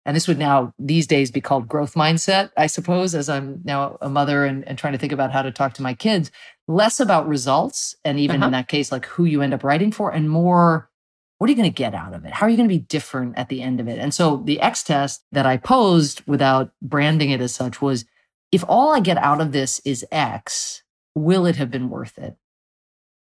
And 0.06 0.16
this 0.16 0.28
would 0.28 0.38
now, 0.38 0.74
these 0.80 1.06
days, 1.06 1.32
be 1.32 1.42
called 1.42 1.68
growth 1.68 1.96
mindset, 1.96 2.52
I 2.56 2.68
suppose, 2.68 3.14
as 3.14 3.30
I'm 3.30 3.62
now 3.66 3.98
a 4.00 4.10
mother 4.10 4.46
and, 4.46 4.66
and 4.66 4.78
trying 4.78 4.94
to 4.94 5.00
think 5.00 5.12
about 5.12 5.34
how 5.34 5.42
to 5.42 5.52
talk 5.52 5.74
to 5.74 5.82
my 5.82 5.96
kids. 5.96 6.32
Less 6.68 7.00
about 7.00 7.28
results, 7.28 7.96
and 8.04 8.20
even 8.20 8.38
uh-huh. 8.38 8.48
in 8.48 8.52
that 8.52 8.68
case, 8.68 8.92
like 8.92 9.06
who 9.06 9.26
you 9.26 9.42
end 9.42 9.54
up 9.54 9.64
writing 9.64 9.92
for, 9.92 10.12
and 10.12 10.30
more 10.30 10.90
what 11.38 11.48
are 11.48 11.52
you 11.52 11.58
going 11.58 11.72
to 11.72 11.76
get 11.76 11.94
out 11.94 12.14
of 12.14 12.26
it? 12.26 12.34
How 12.34 12.46
are 12.46 12.50
you 12.50 12.58
going 12.58 12.68
to 12.68 12.76
be 12.76 12.80
different 12.80 13.38
at 13.38 13.50
the 13.50 13.62
end 13.62 13.80
of 13.80 13.88
it? 13.88 14.00
And 14.00 14.14
so 14.14 14.38
the 14.38 14.60
X 14.60 14.84
test 14.84 15.24
that 15.32 15.46
I 15.46 15.58
posed 15.58 16.22
without 16.26 16.72
branding 16.82 17.30
it 17.30 17.42
as 17.42 17.54
such 17.54 17.82
was 17.82 18.06
if 18.52 18.64
all 18.68 18.94
I 18.94 19.00
get 19.00 19.18
out 19.18 19.42
of 19.42 19.52
this 19.52 19.80
is 19.86 20.06
X, 20.12 20.84
will 21.14 21.46
it 21.46 21.58
have 21.58 21.70
been 21.70 21.90
worth 21.90 22.18
it? 22.18 22.38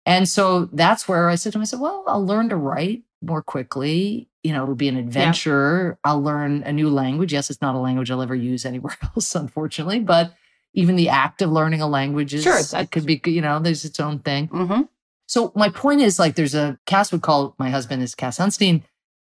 And 0.06 0.28
so 0.28 0.66
that's 0.66 1.08
where 1.08 1.28
I 1.28 1.34
said 1.34 1.52
to 1.52 1.58
myself, 1.58 1.82
well, 1.82 2.04
I'll 2.06 2.24
learn 2.24 2.48
to 2.50 2.56
write 2.56 3.02
more 3.20 3.42
quickly. 3.42 4.28
You 4.44 4.52
know, 4.52 4.62
it'll 4.62 4.76
be 4.76 4.88
an 4.88 4.96
adventure. 4.96 5.98
Yeah. 6.04 6.10
I'll 6.10 6.22
learn 6.22 6.62
a 6.62 6.72
new 6.72 6.88
language. 6.88 7.32
Yes, 7.32 7.50
it's 7.50 7.60
not 7.60 7.74
a 7.74 7.78
language 7.78 8.10
I'll 8.10 8.22
ever 8.22 8.34
use 8.34 8.64
anywhere 8.64 8.96
else, 9.02 9.34
unfortunately, 9.34 10.00
but 10.00 10.32
even 10.76 10.94
the 10.94 11.08
act 11.08 11.42
of 11.42 11.50
learning 11.50 11.80
a 11.80 11.88
language 11.88 12.34
is, 12.34 12.44
sure, 12.44 12.60
it 12.80 12.90
could 12.92 13.06
be, 13.06 13.20
you 13.24 13.40
know, 13.40 13.58
there's 13.58 13.84
its 13.84 13.98
own 13.98 14.20
thing. 14.20 14.46
Mm-hmm. 14.48 14.82
So 15.26 15.50
my 15.56 15.70
point 15.70 16.02
is 16.02 16.18
like 16.18 16.36
there's 16.36 16.54
a 16.54 16.78
Cass 16.86 17.10
would 17.10 17.22
call 17.22 17.56
my 17.58 17.70
husband 17.70 18.02
is 18.02 18.14
Cass 18.14 18.38
Sunstein, 18.38 18.82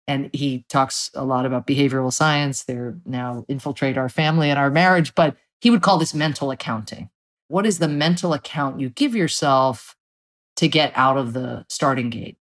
and 0.07 0.29
he 0.33 0.65
talks 0.67 1.11
a 1.13 1.23
lot 1.23 1.45
about 1.45 1.67
behavioral 1.67 2.11
science. 2.11 2.63
They're 2.63 2.97
now 3.05 3.45
infiltrate 3.47 3.97
our 3.97 4.09
family 4.09 4.49
and 4.49 4.59
our 4.59 4.71
marriage, 4.71 5.15
but 5.15 5.37
he 5.61 5.69
would 5.69 5.83
call 5.83 5.99
this 5.99 6.13
mental 6.13 6.51
accounting. 6.51 7.09
What 7.47 7.65
is 7.65 7.77
the 7.77 7.87
mental 7.87 8.33
account 8.33 8.79
you 8.79 8.89
give 8.89 9.15
yourself 9.15 9.95
to 10.57 10.67
get 10.67 10.91
out 10.95 11.17
of 11.17 11.33
the 11.33 11.65
starting 11.69 12.09
gate? 12.09 12.37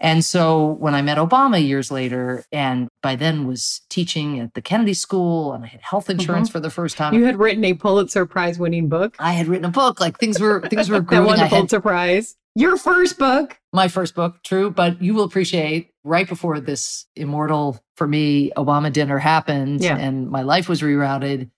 And 0.00 0.24
so 0.24 0.64
when 0.64 0.94
I 0.94 1.02
met 1.02 1.18
Obama 1.18 1.64
years 1.64 1.90
later, 1.90 2.44
and 2.52 2.88
by 3.02 3.16
then 3.16 3.46
was 3.46 3.80
teaching 3.88 4.38
at 4.38 4.54
the 4.54 4.62
Kennedy 4.62 4.94
School, 4.94 5.52
and 5.52 5.64
I 5.64 5.66
had 5.66 5.80
health 5.80 6.08
insurance 6.08 6.48
mm-hmm. 6.48 6.52
for 6.52 6.60
the 6.60 6.70
first 6.70 6.96
time. 6.96 7.14
You 7.14 7.24
had 7.24 7.38
written 7.38 7.64
a 7.64 7.74
Pulitzer 7.74 8.24
Prize 8.24 8.58
winning 8.58 8.88
book. 8.88 9.16
I 9.18 9.32
had 9.32 9.48
written 9.48 9.64
a 9.64 9.70
book. 9.70 10.00
Like 10.00 10.18
things 10.18 10.38
were 10.38 10.66
things 10.68 10.88
were 10.88 11.00
growing. 11.02 11.24
that 11.24 11.28
won 11.28 11.38
the 11.38 11.46
Pulitzer 11.46 11.80
Prize. 11.80 12.36
Your 12.54 12.76
first 12.76 13.18
book. 13.18 13.58
My 13.72 13.88
first 13.88 14.14
book, 14.14 14.42
true. 14.42 14.70
But 14.70 15.00
you 15.02 15.14
will 15.14 15.24
appreciate 15.24 15.90
right 16.04 16.28
before 16.28 16.60
this 16.60 17.06
immortal, 17.14 17.78
for 17.96 18.06
me, 18.06 18.50
Obama 18.56 18.92
dinner 18.92 19.18
happened 19.18 19.80
yeah. 19.80 19.96
and 19.96 20.28
my 20.28 20.42
life 20.42 20.68
was 20.68 20.80
rerouted. 20.80 21.50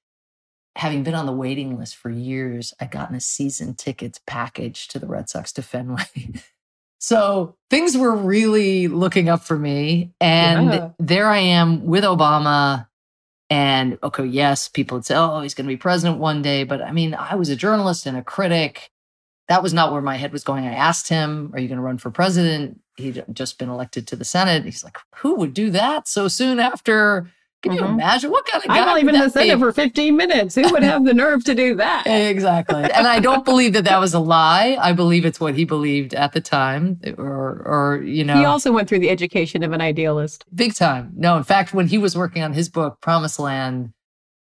Having 0.77 1.03
been 1.03 1.15
on 1.15 1.27
the 1.27 1.33
waiting 1.33 1.79
list 1.79 1.97
for 1.97 2.11
years, 2.11 2.73
I 2.81 2.87
gotten 2.87 3.17
a 3.17 3.21
season 3.21 3.75
tickets 3.75 4.21
package 4.27 4.89
to 4.89 4.99
the 4.99 5.07
Red 5.07 5.29
Sox 5.29 5.53
to 5.53 5.63
Fenway. 5.63 6.05
so 7.01 7.57
things 7.69 7.97
were 7.97 8.15
really 8.15 8.87
looking 8.87 9.29
up 9.29 9.43
for 9.43 9.59
me. 9.59 10.13
And 10.21 10.67
yeah. 10.67 10.91
there 10.99 11.27
I 11.27 11.39
am 11.39 11.85
with 11.85 12.05
Obama. 12.05 12.87
And 13.49 13.99
okay, 14.03 14.25
yes, 14.25 14.69
people 14.69 14.99
would 14.99 15.05
say, 15.05 15.17
oh, 15.17 15.41
he's 15.41 15.55
going 15.55 15.67
to 15.67 15.73
be 15.73 15.77
president 15.77 16.21
one 16.21 16.41
day. 16.41 16.63
But 16.63 16.81
I 16.83 16.93
mean, 16.93 17.15
I 17.15 17.35
was 17.35 17.49
a 17.49 17.57
journalist 17.57 18.07
and 18.07 18.17
a 18.17 18.23
critic 18.23 18.91
that 19.51 19.65
was 19.65 19.75
not 19.75 19.91
where 19.91 20.01
my 20.01 20.17
head 20.17 20.33
was 20.33 20.45
going. 20.45 20.65
I 20.65 20.75
asked 20.75 21.09
him, 21.09 21.51
Are 21.53 21.59
you 21.59 21.67
going 21.67 21.77
to 21.77 21.83
run 21.83 21.99
for 21.99 22.09
president? 22.13 22.81
He'd 22.97 23.25
just 23.33 23.59
been 23.59 23.69
elected 23.69 24.07
to 24.07 24.17
the 24.17 24.25
Senate. 24.25 24.65
He's 24.65 24.85
like, 24.85 24.97
Who 25.17 25.35
would 25.35 25.55
do 25.55 25.71
that 25.71 26.07
so 26.07 26.29
soon 26.29 26.61
after? 26.61 27.29
Can 27.63 27.73
you 27.73 27.81
mm-hmm. 27.81 27.93
imagine 27.93 28.31
what 28.31 28.47
kind 28.47 28.65
of 28.65 28.69
guy? 28.69 28.79
I'm 28.79 28.89
only 28.89 29.03
been 29.05 29.15
in 29.15 29.21
the 29.21 29.31
Senate 29.31 29.59
for 29.59 29.71
15 29.71 30.17
minutes. 30.17 30.55
Who 30.55 30.63
would 30.71 30.83
have 30.83 31.05
the 31.05 31.13
nerve 31.13 31.45
to 31.45 31.55
do 31.55 31.75
that? 31.75 32.05
exactly. 32.07 32.83
And 32.83 33.07
I 33.07 33.21
don't 33.21 33.45
believe 33.45 33.75
that 33.75 33.85
that 33.85 33.99
was 33.99 34.15
a 34.15 34.19
lie. 34.19 34.79
I 34.81 34.95
believe 34.95 35.27
it's 35.27 35.39
what 35.39 35.55
he 35.55 35.67
believed 35.67 36.15
at 36.15 36.33
the 36.33 36.41
time, 36.41 37.01
or, 37.19 37.63
or 37.67 38.03
you 38.03 38.25
know. 38.25 38.39
He 38.39 38.47
also 38.47 38.73
went 38.73 38.89
through 38.89 39.01
the 39.01 39.11
education 39.11 39.63
of 39.63 39.73
an 39.73 39.83
idealist. 39.83 40.47
Big 40.55 40.75
time. 40.75 41.13
No, 41.15 41.37
in 41.37 41.45
fact, 41.45 41.75
when 41.75 41.87
he 41.87 41.99
was 41.99 42.17
working 42.17 42.43
on 42.43 42.55
his 42.55 42.71
book, 42.71 42.99
Promised 43.03 43.39
Land, 43.39 43.93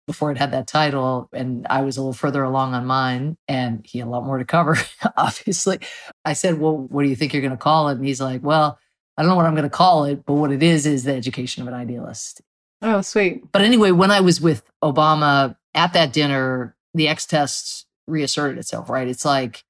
before 0.07 0.31
it 0.31 0.37
had 0.37 0.51
that 0.51 0.67
title 0.67 1.29
and 1.31 1.65
I 1.69 1.81
was 1.81 1.97
a 1.97 2.01
little 2.01 2.13
further 2.13 2.43
along 2.43 2.73
on 2.73 2.85
mine 2.85 3.37
and 3.47 3.85
he 3.85 3.99
had 3.99 4.07
a 4.07 4.11
lot 4.11 4.25
more 4.25 4.37
to 4.37 4.45
cover, 4.45 4.77
obviously. 5.17 5.79
I 6.25 6.33
said, 6.33 6.59
Well, 6.59 6.75
what 6.75 7.03
do 7.03 7.09
you 7.09 7.15
think 7.15 7.33
you're 7.33 7.41
going 7.41 7.51
to 7.51 7.57
call 7.57 7.89
it? 7.89 7.93
And 7.93 8.05
he's 8.05 8.19
like, 8.19 8.41
Well, 8.43 8.79
I 9.17 9.21
don't 9.21 9.29
know 9.29 9.35
what 9.35 9.45
I'm 9.45 9.55
going 9.55 9.63
to 9.63 9.69
call 9.69 10.05
it, 10.05 10.25
but 10.25 10.33
what 10.33 10.51
it 10.51 10.63
is 10.63 10.85
is 10.85 11.03
the 11.03 11.13
education 11.13 11.61
of 11.61 11.67
an 11.67 11.73
idealist. 11.73 12.41
Oh, 12.83 13.01
sweet. 13.01 13.51
But 13.51 13.61
anyway, 13.61 13.91
when 13.91 14.11
I 14.11 14.19
was 14.19 14.41
with 14.41 14.69
Obama 14.83 15.55
at 15.73 15.93
that 15.93 16.11
dinner, 16.13 16.75
the 16.93 17.07
X 17.07 17.25
test 17.25 17.87
reasserted 18.07 18.59
itself, 18.59 18.89
right? 18.89 19.07
It's 19.07 19.25
like, 19.25 19.63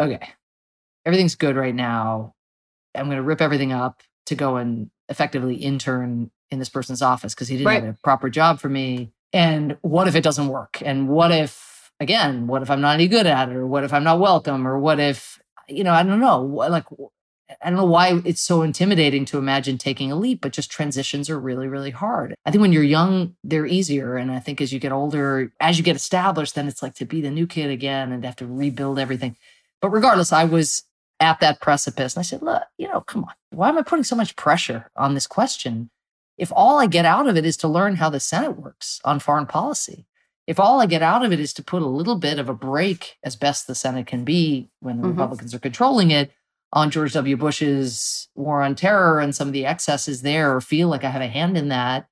okay, 0.00 0.30
everything's 1.04 1.34
good 1.34 1.56
right 1.56 1.74
now. 1.74 2.34
I'm 2.94 3.04
going 3.04 3.18
to 3.18 3.22
rip 3.22 3.42
everything 3.42 3.72
up 3.72 4.02
to 4.26 4.34
go 4.34 4.56
and 4.56 4.90
effectively 5.08 5.56
intern 5.56 6.30
in 6.50 6.58
this 6.58 6.70
person's 6.70 7.02
office 7.02 7.34
because 7.34 7.48
he 7.48 7.56
didn't 7.58 7.66
right. 7.66 7.82
have 7.84 7.94
a 7.94 7.98
proper 8.02 8.30
job 8.30 8.58
for 8.58 8.68
me 8.68 9.12
and 9.32 9.76
what 9.82 10.08
if 10.08 10.16
it 10.16 10.24
doesn't 10.24 10.48
work? 10.48 10.82
And 10.82 11.08
what 11.08 11.30
if, 11.30 11.92
again, 12.00 12.46
what 12.46 12.62
if 12.62 12.70
I'm 12.70 12.80
not 12.80 12.94
any 12.94 13.08
good 13.08 13.26
at 13.26 13.50
it? 13.50 13.56
Or 13.56 13.66
what 13.66 13.84
if 13.84 13.92
I'm 13.92 14.04
not 14.04 14.20
welcome? 14.20 14.66
Or 14.66 14.78
what 14.78 14.98
if, 14.98 15.38
you 15.68 15.84
know, 15.84 15.92
I 15.92 16.02
don't 16.02 16.20
know. 16.20 16.42
Like, 16.42 16.86
I 17.62 17.70
don't 17.70 17.76
know 17.76 17.84
why 17.84 18.20
it's 18.24 18.40
so 18.40 18.62
intimidating 18.62 19.24
to 19.26 19.38
imagine 19.38 19.78
taking 19.78 20.12
a 20.12 20.16
leap, 20.16 20.40
but 20.40 20.52
just 20.52 20.70
transitions 20.70 21.30
are 21.30 21.38
really, 21.38 21.66
really 21.66 21.90
hard. 21.90 22.34
I 22.44 22.50
think 22.50 22.60
when 22.60 22.72
you're 22.72 22.82
young, 22.82 23.36
they're 23.42 23.66
easier. 23.66 24.16
And 24.16 24.30
I 24.30 24.38
think 24.38 24.60
as 24.60 24.72
you 24.72 24.78
get 24.78 24.92
older, 24.92 25.52
as 25.60 25.78
you 25.78 25.84
get 25.84 25.96
established, 25.96 26.54
then 26.54 26.68
it's 26.68 26.82
like 26.82 26.94
to 26.96 27.06
be 27.06 27.20
the 27.20 27.30
new 27.30 27.46
kid 27.46 27.70
again 27.70 28.12
and 28.12 28.24
have 28.24 28.36
to 28.36 28.46
rebuild 28.46 28.98
everything. 28.98 29.36
But 29.80 29.90
regardless, 29.90 30.32
I 30.32 30.44
was 30.44 30.84
at 31.20 31.40
that 31.40 31.60
precipice 31.60 32.14
and 32.14 32.20
I 32.20 32.24
said, 32.24 32.42
look, 32.42 32.62
you 32.76 32.88
know, 32.88 33.00
come 33.00 33.24
on. 33.24 33.32
Why 33.50 33.68
am 33.68 33.78
I 33.78 33.82
putting 33.82 34.04
so 34.04 34.16
much 34.16 34.36
pressure 34.36 34.90
on 34.96 35.14
this 35.14 35.26
question? 35.26 35.90
if 36.38 36.52
all 36.54 36.78
I 36.78 36.86
get 36.86 37.04
out 37.04 37.26
of 37.26 37.36
it 37.36 37.44
is 37.44 37.56
to 37.58 37.68
learn 37.68 37.96
how 37.96 38.08
the 38.08 38.20
Senate 38.20 38.56
works 38.56 39.00
on 39.04 39.18
foreign 39.18 39.46
policy, 39.46 40.06
if 40.46 40.58
all 40.58 40.80
I 40.80 40.86
get 40.86 41.02
out 41.02 41.24
of 41.24 41.32
it 41.32 41.40
is 41.40 41.52
to 41.54 41.62
put 41.62 41.82
a 41.82 41.86
little 41.86 42.14
bit 42.14 42.38
of 42.38 42.48
a 42.48 42.54
break 42.54 43.18
as 43.22 43.36
best 43.36 43.66
the 43.66 43.74
Senate 43.74 44.06
can 44.06 44.24
be 44.24 44.70
when 44.80 44.96
the 44.96 45.02
mm-hmm. 45.02 45.10
Republicans 45.10 45.52
are 45.52 45.58
controlling 45.58 46.10
it 46.10 46.30
on 46.72 46.90
George 46.90 47.14
W. 47.14 47.36
Bush's 47.36 48.28
war 48.34 48.62
on 48.62 48.74
terror 48.74 49.20
and 49.20 49.34
some 49.34 49.48
of 49.48 49.52
the 49.52 49.66
excesses 49.66 50.22
there, 50.22 50.54
or 50.54 50.60
feel 50.60 50.88
like 50.88 51.04
I 51.04 51.10
have 51.10 51.22
a 51.22 51.28
hand 51.28 51.56
in 51.56 51.68
that, 51.68 52.08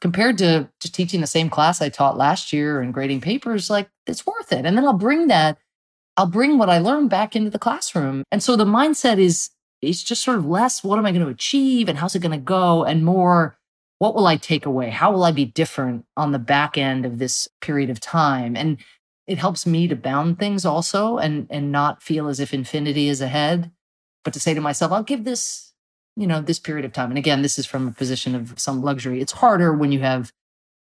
compared 0.00 0.38
to 0.38 0.68
just 0.80 0.94
teaching 0.94 1.20
the 1.20 1.26
same 1.26 1.50
class 1.50 1.80
I 1.80 1.88
taught 1.88 2.16
last 2.16 2.52
year 2.52 2.80
and 2.80 2.94
grading 2.94 3.20
papers, 3.20 3.70
like 3.70 3.88
it's 4.06 4.26
worth 4.26 4.52
it. 4.52 4.66
And 4.66 4.76
then 4.76 4.84
I'll 4.84 4.92
bring 4.92 5.28
that, 5.28 5.58
I'll 6.16 6.26
bring 6.26 6.58
what 6.58 6.70
I 6.70 6.78
learned 6.78 7.10
back 7.10 7.34
into 7.34 7.50
the 7.50 7.58
classroom. 7.58 8.24
And 8.30 8.42
so 8.42 8.56
the 8.56 8.64
mindset 8.64 9.18
is 9.18 9.50
it's 9.80 10.02
just 10.02 10.24
sort 10.24 10.38
of 10.38 10.46
less 10.46 10.82
what 10.82 10.98
am 10.98 11.06
I 11.06 11.12
going 11.12 11.24
to 11.24 11.30
achieve 11.30 11.88
and 11.88 11.98
how's 11.98 12.14
it 12.14 12.22
going 12.22 12.32
to 12.32 12.38
go 12.38 12.84
and 12.84 13.04
more 13.04 13.56
what 13.98 14.14
will 14.14 14.28
I 14.28 14.36
take 14.36 14.64
away? 14.64 14.90
How 14.90 15.10
will 15.10 15.24
I 15.24 15.32
be 15.32 15.44
different 15.44 16.04
on 16.16 16.30
the 16.30 16.38
back 16.38 16.78
end 16.78 17.04
of 17.04 17.18
this 17.18 17.48
period 17.60 17.90
of 17.90 17.98
time? 17.98 18.56
And 18.56 18.78
it 19.26 19.38
helps 19.38 19.66
me 19.66 19.88
to 19.88 19.96
bound 19.96 20.38
things 20.38 20.64
also 20.64 21.18
and 21.18 21.46
and 21.50 21.72
not 21.72 22.02
feel 22.02 22.28
as 22.28 22.40
if 22.40 22.54
infinity 22.54 23.08
is 23.08 23.20
ahead, 23.20 23.70
but 24.28 24.34
to 24.34 24.40
say 24.40 24.52
to 24.52 24.60
myself, 24.60 24.92
I'll 24.92 25.02
give 25.02 25.24
this, 25.24 25.72
you 26.14 26.26
know, 26.26 26.42
this 26.42 26.58
period 26.58 26.84
of 26.84 26.92
time. 26.92 27.10
And 27.10 27.16
again, 27.16 27.40
this 27.40 27.58
is 27.58 27.64
from 27.64 27.88
a 27.88 27.92
position 27.92 28.34
of 28.34 28.60
some 28.60 28.82
luxury. 28.82 29.22
It's 29.22 29.32
harder 29.32 29.72
when 29.72 29.90
you 29.90 30.00
have 30.00 30.34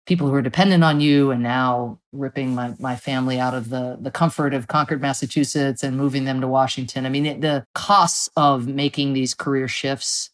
people 0.06 0.28
who 0.28 0.36
are 0.36 0.44
dependent 0.44 0.84
on 0.84 1.02
you 1.02 1.32
and 1.32 1.42
now 1.42 1.98
ripping 2.12 2.54
my, 2.54 2.76
my 2.78 2.96
family 2.96 3.40
out 3.40 3.56
of 3.56 3.72
the, 3.72 3.98
the 4.00 4.12
comfort 4.12 4.54
of 4.54 4.68
Concord, 4.68 5.02
Massachusetts 5.02 5.82
and 5.82 5.98
moving 5.98 6.26
them 6.26 6.40
to 6.40 6.48
Washington. 6.48 7.08
I 7.08 7.10
mean, 7.10 7.26
it, 7.26 7.42
the 7.42 7.66
costs 7.74 8.30
of 8.38 8.68
making 8.68 9.14
these 9.14 9.34
career 9.34 9.68
shifts 9.68 10.30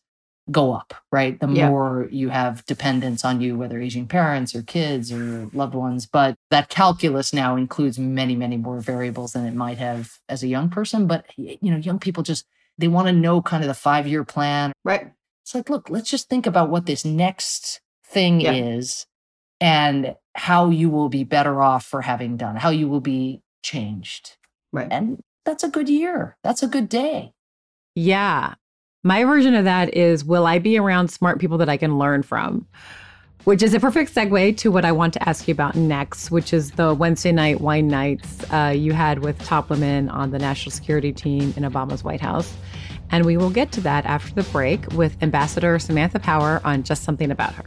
go 0.52 0.74
up, 0.74 0.94
right? 1.10 1.40
The 1.40 1.48
yeah. 1.48 1.70
more 1.70 2.10
you 2.12 2.28
have 2.28 2.66
dependence 2.66 3.24
on 3.24 3.40
you, 3.40 3.58
whether 3.58 3.80
aging 3.80 4.08
parents 4.08 4.54
or 4.54 4.64
kids 4.64 5.14
or 5.14 5.50
loved 5.54 5.76
ones. 5.76 6.06
But 6.06 6.36
that 6.52 6.68
calculus 6.68 7.32
now 7.32 7.56
includes 7.56 7.98
many, 7.98 8.36
many 8.36 8.58
more 8.58 8.82
variables 8.82 9.32
than 9.32 9.46
it 9.46 9.56
might 9.56 9.78
have 9.78 10.18
as 10.28 10.44
a 10.44 10.48
young 10.48 10.70
person. 10.70 11.08
But, 11.08 11.26
you 11.38 11.72
know, 11.72 11.78
young 11.78 12.00
people 12.00 12.22
just, 12.22 12.46
they 12.78 12.88
want 12.88 13.08
to 13.08 13.14
know 13.14 13.42
kind 13.42 13.64
of 13.64 13.68
the 13.68 13.74
five 13.74 14.08
year 14.08 14.24
plan. 14.24 14.74
Right. 14.84 15.12
It's 15.44 15.56
like, 15.56 15.70
look, 15.70 15.90
let's 15.90 16.10
just 16.10 16.30
think 16.30 16.46
about 16.46 16.70
what 16.70 16.86
this 16.86 17.06
next 17.06 17.82
thing 18.06 18.42
yeah. 18.42 18.54
is 18.54 19.06
and 19.60 20.16
how 20.36 20.70
you 20.70 20.90
will 20.90 21.10
be 21.10 21.24
better 21.24 21.62
off 21.62 21.86
for 21.86 22.02
having 22.02 22.38
done, 22.38 22.56
how 22.56 22.70
you 22.70 22.88
will 22.88 23.02
be 23.02 23.42
changed. 23.64 24.38
Right. 24.72 24.88
And 24.92 25.22
that's 25.46 25.64
a 25.64 25.70
good 25.70 25.90
year. 25.90 26.38
That's 26.44 26.64
a 26.64 26.68
good 26.68 26.90
day. 26.90 27.34
Yeah. 27.96 28.56
My 29.04 29.24
version 29.24 29.56
of 29.56 29.66
that 29.66 29.94
is 29.94 30.26
will 30.26 30.46
I 30.46 30.60
be 30.60 30.78
around 30.78 31.10
smart 31.10 31.40
people 31.40 31.58
that 31.60 31.70
I 31.70 31.78
can 31.78 31.98
learn 31.98 32.24
from? 32.24 32.68
which 33.48 33.64
is 33.64 33.74
a 33.74 33.80
perfect 33.80 34.14
segue 34.14 34.58
to 34.58 34.70
what 34.70 34.84
I 34.84 34.92
want 34.92 35.14
to 35.14 35.30
ask 35.30 35.48
you 35.48 35.54
about 35.54 35.74
next, 35.74 36.32
which 36.32 36.52
is 36.52 36.72
the 36.72 36.94
Wednesday 36.94 37.32
night 37.32 37.62
wine 37.62 37.88
nights 37.88 38.44
uh, 38.52 38.74
you 38.76 38.92
had 38.92 39.20
with 39.20 39.42
top 39.46 39.70
women 39.70 40.10
on 40.10 40.32
the 40.32 40.38
national 40.38 40.72
security 40.74 41.14
team 41.14 41.54
in 41.56 41.64
Obama's 41.64 42.04
White 42.04 42.20
House. 42.20 42.54
And 43.10 43.26
we 43.26 43.38
will 43.38 43.50
get 43.50 43.72
to 43.74 43.82
that 43.82 44.06
after 44.06 44.34
the 44.34 44.44
break 44.52 44.92
with 44.94 45.22
Ambassador 45.22 45.80
Samantha 45.80 46.20
Power 46.20 46.62
on 46.64 46.84
Just 46.84 47.04
Something 47.04 47.32
About 47.32 47.54
Her. 47.54 47.66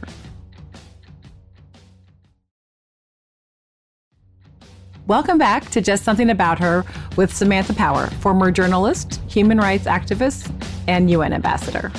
Welcome 5.07 5.39
back 5.39 5.69
to 5.71 5.81
Just 5.81 6.03
Something 6.03 6.29
About 6.29 6.59
Her 6.59 6.85
with 7.17 7.33
Samantha 7.33 7.73
Power, 7.73 8.07
former 8.07 8.51
journalist, 8.51 9.19
human 9.27 9.57
rights 9.57 9.85
activist, 9.85 10.53
and 10.87 11.09
UN 11.09 11.33
ambassador. 11.33 11.91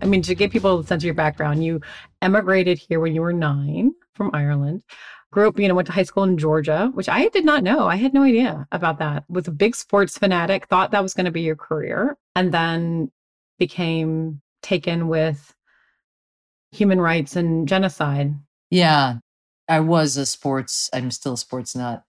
I 0.00 0.06
mean, 0.06 0.22
to 0.22 0.34
give 0.34 0.50
people 0.50 0.78
a 0.78 0.84
sense 0.86 1.02
of 1.02 1.06
your 1.06 1.14
background, 1.14 1.64
you 1.64 1.80
emigrated 2.22 2.78
here 2.78 3.00
when 3.00 3.14
you 3.14 3.22
were 3.22 3.32
nine 3.32 3.92
from 4.14 4.30
Ireland, 4.32 4.82
grew 5.34 5.48
up, 5.48 5.58
you 5.58 5.66
know, 5.66 5.74
went 5.74 5.86
to 5.86 5.92
high 5.92 6.04
school 6.04 6.22
in 6.22 6.38
Georgia, 6.38 6.90
which 6.94 7.08
I 7.08 7.28
did 7.28 7.44
not 7.44 7.64
know. 7.64 7.88
I 7.88 7.96
had 7.96 8.14
no 8.14 8.22
idea 8.22 8.68
about 8.70 9.00
that. 9.00 9.24
Was 9.28 9.48
a 9.48 9.50
big 9.50 9.74
sports 9.74 10.16
fanatic, 10.16 10.68
thought 10.68 10.92
that 10.92 11.02
was 11.02 11.12
going 11.12 11.26
to 11.26 11.32
be 11.32 11.42
your 11.42 11.56
career, 11.56 12.16
and 12.36 12.54
then 12.54 13.10
became 13.58 14.40
taken 14.62 15.08
with 15.08 15.52
human 16.70 17.00
rights 17.00 17.34
and 17.34 17.66
genocide. 17.66 18.34
Yeah. 18.70 19.18
I 19.68 19.80
was 19.80 20.16
a 20.16 20.26
sports, 20.26 20.88
I'm 20.92 21.10
still 21.10 21.34
a 21.34 21.38
sports 21.38 21.74
nut. 21.74 22.04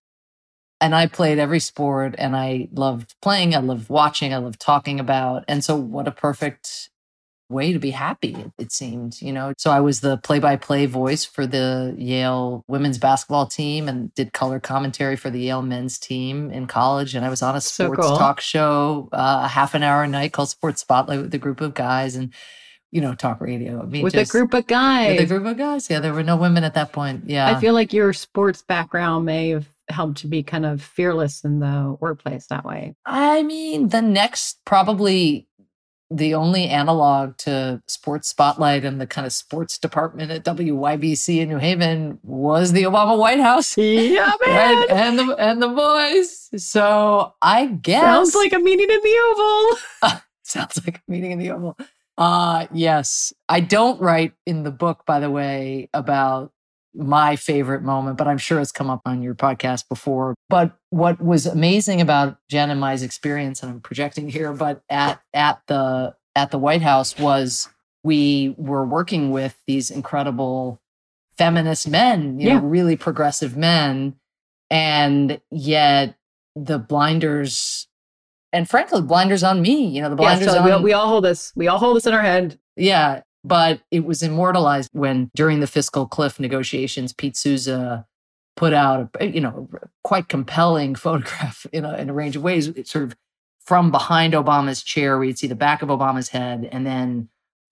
And 0.80 0.94
I 0.94 1.08
played 1.08 1.40
every 1.40 1.62
sport 1.62 2.16
and 2.18 2.36
I 2.36 2.68
loved 2.72 3.16
playing, 3.22 3.56
I 3.56 3.60
loved 3.60 3.90
watching, 3.90 4.34
I 4.34 4.38
loved 4.38 4.60
talking 4.60 5.00
about. 5.00 5.46
And 5.48 5.64
so 5.64 5.76
what 5.76 6.08
a 6.08 6.12
perfect 6.12 6.90
way 7.50 7.74
to 7.74 7.80
be 7.80 7.92
happy, 7.92 8.52
it, 8.58 8.72
seemed, 8.72 9.22
you 9.22 9.32
know. 9.32 9.54
So 9.58 9.72
I 9.72 9.80
was 9.80 10.02
the 10.02 10.18
play 10.18 10.40
by 10.40 10.56
play 10.56 10.86
voice 10.86 11.26
for 11.26 11.46
the 11.46 11.96
Yale 11.98 12.64
women's 12.68 12.98
basketball 12.98 13.48
team 13.48 13.88
and 13.88 14.14
did 14.16 14.34
color 14.34 14.60
commentary 14.60 15.16
for 15.16 15.30
the 15.30 15.40
Yale 15.40 15.62
men's 15.62 16.00
team 16.00 16.50
in 16.52 16.68
college. 16.68 17.16
And 17.16 17.26
I 17.26 17.30
was 17.30 17.42
on 17.42 17.56
a 17.56 17.62
sports 17.62 18.02
so 18.02 18.10
cool. 18.10 18.18
talk 18.18 18.42
show, 18.42 19.10
uh, 19.12 19.42
a 19.46 19.48
half 19.48 19.76
an 19.76 19.84
hour 19.84 20.04
a 20.04 20.08
night 20.08 20.34
called 20.34 20.50
Sports 20.50 20.82
Spotlight 20.82 21.22
with 21.22 21.34
a 21.34 21.40
group 21.40 21.62
of 21.62 21.74
guys. 21.74 22.16
And 22.16 22.34
you 22.92 23.02
know, 23.02 23.14
talk 23.14 23.42
radio. 23.42 23.82
I 23.82 23.86
mean, 23.86 24.04
with 24.04 24.14
just, 24.14 24.32
a 24.32 24.32
group 24.32 24.54
of 24.54 24.68
guys. 24.68 25.20
With 25.20 25.26
a 25.26 25.26
group 25.26 25.46
of 25.46 25.58
guys. 25.58 25.90
Yeah, 25.90 26.00
there 26.00 26.14
were 26.14 26.24
no 26.24 26.38
women 26.38 26.64
at 26.64 26.76
that 26.76 26.94
point. 26.94 27.24
Yeah. 27.28 27.50
I 27.50 27.60
feel 27.60 27.74
like 27.74 27.92
your 27.92 28.14
sports 28.14 28.62
background 28.62 29.26
may 29.26 29.50
have 29.50 29.68
helped 29.90 30.20
to 30.20 30.28
be 30.28 30.44
kind 30.44 30.66
of 30.66 30.82
fearless 30.82 31.44
in 31.44 31.60
the 31.60 31.98
workplace 32.00 32.48
that 32.48 32.64
way. 32.64 32.96
I 33.06 33.44
mean, 33.44 33.90
the 33.90 34.02
next 34.02 34.64
probably 34.64 35.46
the 36.12 36.36
only 36.36 36.68
analog 36.68 37.38
to 37.38 37.82
sports 37.88 38.28
spotlight 38.30 38.86
and 38.86 39.02
the 39.02 39.08
kind 39.08 39.26
of 39.26 39.34
sports 39.34 39.78
department 39.78 40.32
at 40.32 40.44
WYBC 40.44 41.40
in 41.40 41.50
New 41.50 41.58
Haven 41.58 42.20
was 42.24 42.72
the 42.74 42.84
Obama 42.84 43.18
White 43.18 43.40
House. 43.40 43.78
Yeah, 43.78 44.32
man. 44.46 44.78
Right? 44.78 44.88
And 44.90 45.20
the 45.20 45.36
and 45.38 45.62
the 45.62 45.70
boys. 45.70 46.50
So 46.64 47.34
I 47.42 47.68
guess 47.68 48.04
sounds 48.04 48.36
like 48.36 48.54
a 48.54 48.60
meeting 48.60 48.90
in 48.90 49.02
the 49.02 49.18
Oval. 49.32 49.78
Uh, 50.02 50.20
sounds 50.44 50.80
like 50.86 50.98
a 50.98 51.12
meeting 51.12 51.32
in 51.32 51.40
the 51.40 51.52
Oval. 51.52 51.78
Uh 52.18 52.68
yes. 52.72 53.34
I 53.50 53.60
don't 53.60 54.00
write 54.00 54.34
in 54.46 54.64
the 54.64 54.72
book, 54.72 55.06
by 55.06 55.20
the 55.20 55.30
way, 55.30 55.90
about 55.94 56.52
my 56.96 57.36
favorite 57.36 57.82
moment, 57.82 58.18
but 58.18 58.28
I'm 58.28 58.38
sure 58.38 58.60
it's 58.60 58.72
come 58.72 58.90
up 58.90 59.02
on 59.06 59.22
your 59.22 59.36
podcast 59.36 59.88
before. 59.90 60.36
But 60.50 60.78
what 60.90 61.22
was 61.22 61.46
amazing 61.46 62.02
about 62.02 62.38
Jen 62.50 62.70
and 62.70 62.80
my 62.80 62.94
experience, 62.94 63.62
and 63.62 63.72
I'm 63.72 63.82
projecting 63.82 64.30
here, 64.30 64.54
but 64.54 64.82
at 64.90 65.22
at 65.34 65.62
the 65.68 66.16
at 66.36 66.52
the 66.52 66.58
White 66.58 66.82
House 66.82 67.18
was 67.18 67.70
we 68.04 68.56
were 68.58 68.86
working 68.86 69.32
with 69.32 69.58
these 69.68 69.90
incredible 69.90 70.80
feminist 71.38 71.88
men, 71.88 72.40
you 72.40 72.48
yeah. 72.48 72.60
know, 72.60 72.66
really 72.66 72.96
progressive 72.96 73.58
men. 73.58 74.16
And 74.70 75.42
yet 75.52 76.16
the 76.56 76.80
blinders 76.80 77.88
and 78.56 78.70
frankly, 78.70 79.02
blinders 79.02 79.44
on 79.44 79.62
me. 79.62 79.88
You 79.88 80.02
know, 80.02 80.10
the 80.10 80.16
blinders 80.16 80.48
yeah, 80.48 80.54
so 80.54 80.60
on. 80.60 80.82
We, 80.82 80.86
we 80.86 80.94
all 80.94 81.10
hold 81.10 81.26
this. 81.26 81.52
We 81.56 81.68
all 81.68 81.78
hold 81.78 81.98
this 81.98 82.08
in 82.08 82.14
our 82.14 82.22
head. 82.22 82.58
Yeah, 82.78 83.22
but 83.46 83.82
it 83.92 84.06
was 84.06 84.24
immortalized 84.24 84.90
when 84.94 85.30
during 85.36 85.60
the 85.60 85.68
fiscal 85.68 86.08
cliff 86.08 86.40
negotiations, 86.40 87.14
Pete 87.14 87.38
Souza 87.38 88.06
put 88.56 88.74
out 88.74 89.10
a 89.20 89.28
you 89.28 89.42
know 89.42 89.70
quite 90.04 90.30
compelling 90.30 90.96
photograph 91.06 91.66
in 91.72 91.86
a, 91.86 91.96
in 91.98 92.10
a 92.10 92.14
range 92.14 92.36
of 92.36 92.44
ways. 92.44 92.68
It's 92.68 92.92
sort 92.92 93.06
of 93.06 93.16
from 93.60 93.92
behind 93.92 94.34
Obama's 94.34 94.84
chair, 94.84 95.18
we'd 95.18 95.40
see 95.40 95.48
the 95.48 95.56
back 95.56 95.82
of 95.82 95.90
Obama's 95.90 96.30
head, 96.30 96.68
and 96.72 96.86
then 96.86 97.30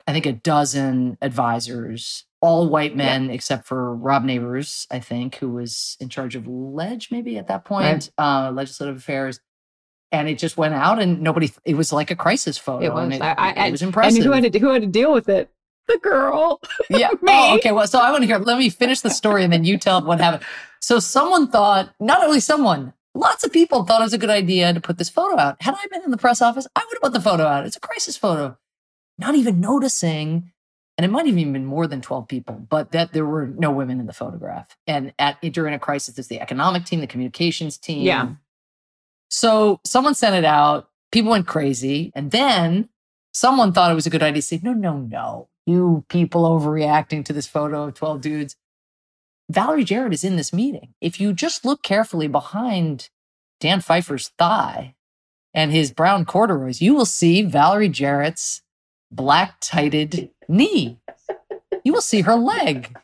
I 0.07 0.13
think 0.13 0.25
a 0.25 0.33
dozen 0.33 1.17
advisors, 1.21 2.25
all 2.41 2.67
white 2.67 2.95
men 2.95 3.25
yeah. 3.25 3.33
except 3.33 3.67
for 3.67 3.95
Rob 3.95 4.23
Nabors, 4.23 4.87
I 4.91 4.99
think, 4.99 5.35
who 5.35 5.49
was 5.49 5.97
in 5.99 6.09
charge 6.09 6.35
of 6.35 6.47
Ledge 6.47 7.09
maybe 7.11 7.37
at 7.37 7.47
that 7.47 7.63
point, 7.65 8.11
right. 8.17 8.47
uh, 8.47 8.51
legislative 8.51 8.97
affairs 8.97 9.39
and 10.13 10.29
it 10.29 10.37
just 10.37 10.55
went 10.55 10.75
out 10.75 11.01
and 11.01 11.21
nobody 11.21 11.51
it 11.65 11.75
was 11.75 11.91
like 11.91 12.11
a 12.11 12.15
crisis 12.15 12.57
photo 12.57 12.85
it 12.85 12.93
was 12.93 13.15
it, 13.15 13.21
I, 13.21 13.33
I, 13.33 13.67
it 13.67 13.71
was 13.71 13.81
impressive 13.81 14.17
and 14.17 14.23
who 14.23 14.31
had 14.31 14.53
to 14.53 14.59
who 14.59 14.69
had 14.69 14.83
to 14.83 14.87
deal 14.87 15.11
with 15.11 15.27
it 15.27 15.49
the 15.87 15.97
girl 15.99 16.61
yeah 16.89 17.09
oh, 17.27 17.55
okay 17.55 17.71
well 17.71 17.87
so 17.87 17.99
i 17.99 18.11
want 18.11 18.21
to 18.21 18.27
hear 18.27 18.37
let 18.37 18.57
me 18.57 18.69
finish 18.69 19.01
the 19.01 19.09
story 19.09 19.43
and 19.43 19.51
then 19.51 19.63
you 19.63 19.77
tell 19.77 20.03
what 20.03 20.19
happened 20.19 20.43
so 20.79 20.99
someone 20.99 21.47
thought 21.49 21.93
not 21.99 22.23
only 22.23 22.39
someone 22.39 22.93
lots 23.15 23.43
of 23.43 23.51
people 23.51 23.83
thought 23.83 24.01
it 24.01 24.05
was 24.05 24.13
a 24.13 24.17
good 24.17 24.29
idea 24.29 24.73
to 24.73 24.81
put 24.81 24.97
this 24.97 25.09
photo 25.09 25.37
out 25.39 25.61
had 25.61 25.75
i 25.75 25.87
been 25.87 26.03
in 26.03 26.11
the 26.11 26.17
press 26.17 26.41
office 26.41 26.67
i 26.75 26.79
would 26.79 26.95
have 26.95 27.01
put 27.01 27.13
the 27.13 27.21
photo 27.21 27.45
out 27.45 27.65
it's 27.65 27.77
a 27.77 27.81
crisis 27.81 28.17
photo 28.17 28.57
not 29.17 29.35
even 29.35 29.59
noticing 29.59 30.51
and 30.97 31.05
it 31.05 31.09
might 31.09 31.25
have 31.25 31.37
even 31.37 31.53
been 31.53 31.65
more 31.65 31.87
than 31.87 32.01
12 32.01 32.27
people, 32.27 32.53
but 32.69 32.91
that 32.91 33.13
there 33.13 33.25
were 33.25 33.47
no 33.47 33.71
women 33.71 33.99
in 33.99 34.05
the 34.05 34.13
photograph. 34.13 34.77
And 34.85 35.11
at 35.17 35.41
during 35.41 35.73
a 35.73 35.79
crisis, 35.79 36.13
there's 36.13 36.27
the 36.27 36.39
economic 36.39 36.85
team, 36.85 36.99
the 36.99 37.07
communications 37.07 37.79
team, 37.79 38.03
yeah. 38.03 38.27
So 39.33 39.81
someone 39.83 40.13
sent 40.13 40.35
it 40.35 40.45
out. 40.45 40.89
People 41.11 41.31
went 41.31 41.47
crazy. 41.47 42.11
And 42.13 42.29
then 42.29 42.89
someone 43.33 43.73
thought 43.73 43.91
it 43.91 43.95
was 43.95 44.05
a 44.05 44.11
good 44.11 44.21
idea 44.21 44.41
to 44.43 44.47
say, 44.47 44.59
no, 44.61 44.73
no, 44.73 44.99
no. 44.99 45.49
You 45.65 46.05
people 46.09 46.43
overreacting 46.43 47.23
to 47.25 47.33
this 47.33 47.47
photo 47.47 47.83
of 47.85 47.93
12 47.93 48.21
dudes. 48.21 48.55
Valerie 49.49 49.83
Jarrett 49.83 50.13
is 50.13 50.23
in 50.23 50.35
this 50.35 50.53
meeting. 50.53 50.93
If 51.01 51.19
you 51.19 51.33
just 51.33 51.65
look 51.65 51.83
carefully 51.83 52.27
behind 52.27 53.09
Dan 53.59 53.81
Pfeiffer's 53.81 54.29
thigh 54.37 54.95
and 55.53 55.71
his 55.71 55.91
brown 55.91 56.25
corduroys, 56.25 56.81
you 56.81 56.93
will 56.93 57.05
see 57.05 57.41
Valerie 57.43 57.89
Jarrett's 57.89 58.61
black 59.11 59.57
tighted 59.61 60.31
knee. 60.47 60.99
You 61.83 61.93
will 61.93 62.01
see 62.01 62.21
her 62.21 62.35
leg 62.35 62.95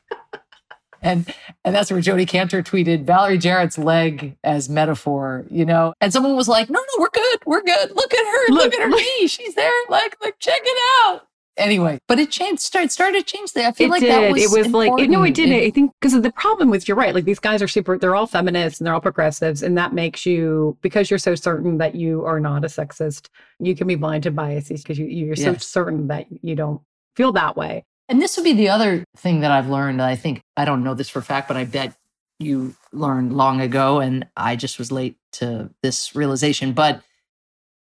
and 1.01 1.33
and 1.63 1.75
that's 1.75 1.91
where 1.91 2.01
Jodi 2.01 2.25
Kantor 2.25 2.63
tweeted 2.63 3.03
Valerie 3.03 3.37
Jarrett's 3.37 3.77
leg 3.77 4.35
as 4.43 4.69
metaphor, 4.69 5.45
you 5.49 5.65
know. 5.65 5.93
And 6.01 6.11
someone 6.11 6.35
was 6.35 6.47
like, 6.47 6.69
"No, 6.69 6.79
no, 6.79 7.01
we're 7.01 7.09
good, 7.09 7.39
we're 7.45 7.63
good. 7.63 7.91
Look 7.91 8.13
at 8.13 8.25
her, 8.25 8.53
look, 8.53 8.65
look 8.65 8.73
at 8.73 8.81
her 8.81 8.89
knee. 8.89 9.27
She's 9.27 9.55
there. 9.55 9.71
Like, 9.89 10.17
like, 10.23 10.39
check 10.39 10.61
it 10.63 10.79
out." 11.05 11.27
Anyway, 11.59 11.99
but 12.07 12.19
it 12.19 12.31
changed. 12.31 12.61
Started 12.61 12.91
started 12.91 13.25
to 13.25 13.31
change. 13.31 13.53
That 13.53 13.65
I 13.65 13.71
feel 13.71 13.87
it 13.87 13.91
like 13.91 14.01
did. 14.01 14.11
that 14.11 14.31
was 14.31 14.41
it 14.41 14.57
was 14.57 14.65
important. 14.65 14.99
like 14.99 15.09
no, 15.09 15.23
it 15.23 15.33
did. 15.33 15.49
It, 15.49 15.63
I 15.63 15.69
think 15.69 15.91
because 15.99 16.19
the 16.19 16.31
problem 16.31 16.69
with 16.69 16.87
you're 16.87 16.97
right. 16.97 17.13
Like 17.13 17.25
these 17.25 17.39
guys 17.39 17.61
are 17.61 17.67
super. 17.67 17.97
They're 17.97 18.15
all 18.15 18.27
feminists 18.27 18.79
and 18.79 18.87
they're 18.87 18.93
all 18.93 19.01
progressives, 19.01 19.61
and 19.61 19.77
that 19.77 19.93
makes 19.93 20.25
you 20.25 20.77
because 20.81 21.09
you're 21.09 21.19
so 21.19 21.35
certain 21.35 21.77
that 21.77 21.95
you 21.95 22.25
are 22.25 22.39
not 22.39 22.63
a 22.63 22.67
sexist. 22.67 23.27
You 23.59 23.75
can 23.75 23.87
be 23.87 23.95
blind 23.95 24.23
to 24.23 24.31
biases 24.31 24.81
because 24.81 24.97
you 24.97 25.05
you're 25.05 25.35
so 25.35 25.55
certain 25.55 26.07
that 26.07 26.25
you 26.41 26.55
don't 26.55 26.81
feel 27.15 27.31
that 27.33 27.57
way. 27.57 27.85
And 28.07 28.21
this 28.21 28.37
would 28.37 28.43
be 28.43 28.53
the 28.53 28.69
other 28.69 29.03
thing 29.17 29.41
that 29.41 29.51
I've 29.51 29.69
learned. 29.69 30.01
I 30.01 30.15
think 30.15 30.41
I 30.57 30.65
don't 30.65 30.83
know 30.83 30.95
this 30.95 31.09
for 31.09 31.19
a 31.19 31.23
fact, 31.23 31.47
but 31.47 31.57
I 31.57 31.65
bet 31.65 31.95
you 32.39 32.75
learned 32.91 33.35
long 33.35 33.61
ago. 33.61 33.99
And 33.99 34.27
I 34.35 34.55
just 34.55 34.79
was 34.79 34.91
late 34.91 35.17
to 35.33 35.69
this 35.83 36.15
realization. 36.15 36.73
But 36.73 37.03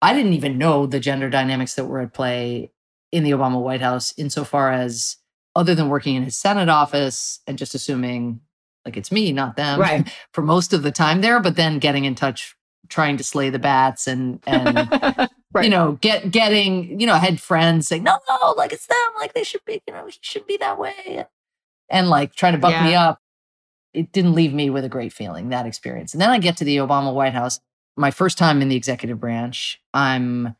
I 0.00 0.14
didn't 0.14 0.34
even 0.34 0.58
know 0.58 0.86
the 0.86 1.00
gender 1.00 1.28
dynamics 1.28 1.74
that 1.74 1.86
were 1.86 2.00
at 2.00 2.12
play 2.12 2.70
in 3.12 3.22
the 3.24 3.30
Obama 3.30 3.60
White 3.60 3.80
House, 3.80 4.12
insofar 4.16 4.72
as 4.72 5.16
other 5.54 5.74
than 5.74 5.88
working 5.88 6.16
in 6.16 6.24
his 6.24 6.36
Senate 6.36 6.68
office 6.68 7.40
and 7.46 7.58
just 7.58 7.74
assuming 7.74 8.40
like 8.84 8.96
it's 8.96 9.12
me, 9.12 9.32
not 9.32 9.56
them, 9.56 9.78
right. 9.78 10.12
for 10.32 10.42
most 10.42 10.72
of 10.72 10.82
the 10.82 10.90
time 10.90 11.20
there, 11.20 11.38
but 11.38 11.54
then 11.54 11.78
getting 11.78 12.04
in 12.04 12.14
touch, 12.14 12.56
trying 12.88 13.16
to 13.16 13.24
slay 13.24 13.50
the 13.50 13.58
bats 13.58 14.08
and 14.08 14.40
and 14.46 15.28
Right. 15.52 15.64
You 15.64 15.70
know, 15.70 15.98
get 16.00 16.30
getting, 16.30 16.98
you 16.98 17.06
know, 17.06 17.12
I 17.12 17.18
had 17.18 17.40
friends 17.40 17.86
saying, 17.86 18.04
no, 18.04 18.18
no, 18.28 18.52
like 18.52 18.72
it's 18.72 18.86
them, 18.86 18.96
like 19.18 19.34
they 19.34 19.44
should 19.44 19.64
be, 19.66 19.82
you 19.86 19.92
know, 19.92 20.06
he 20.06 20.14
should 20.22 20.46
be 20.46 20.56
that 20.58 20.78
way. 20.78 21.26
And 21.90 22.08
like 22.08 22.34
trying 22.34 22.54
to 22.54 22.58
buck 22.58 22.72
yeah. 22.72 22.84
me 22.84 22.94
up. 22.94 23.18
It 23.92 24.12
didn't 24.12 24.32
leave 24.32 24.54
me 24.54 24.70
with 24.70 24.86
a 24.86 24.88
great 24.88 25.12
feeling, 25.12 25.50
that 25.50 25.66
experience. 25.66 26.14
And 26.14 26.22
then 26.22 26.30
I 26.30 26.38
get 26.38 26.56
to 26.58 26.64
the 26.64 26.78
Obama 26.78 27.12
White 27.12 27.34
House, 27.34 27.60
my 27.98 28.10
first 28.10 28.38
time 28.38 28.62
in 28.62 28.70
the 28.70 28.76
executive 28.76 29.20
branch. 29.20 29.78
I'm 29.92 30.56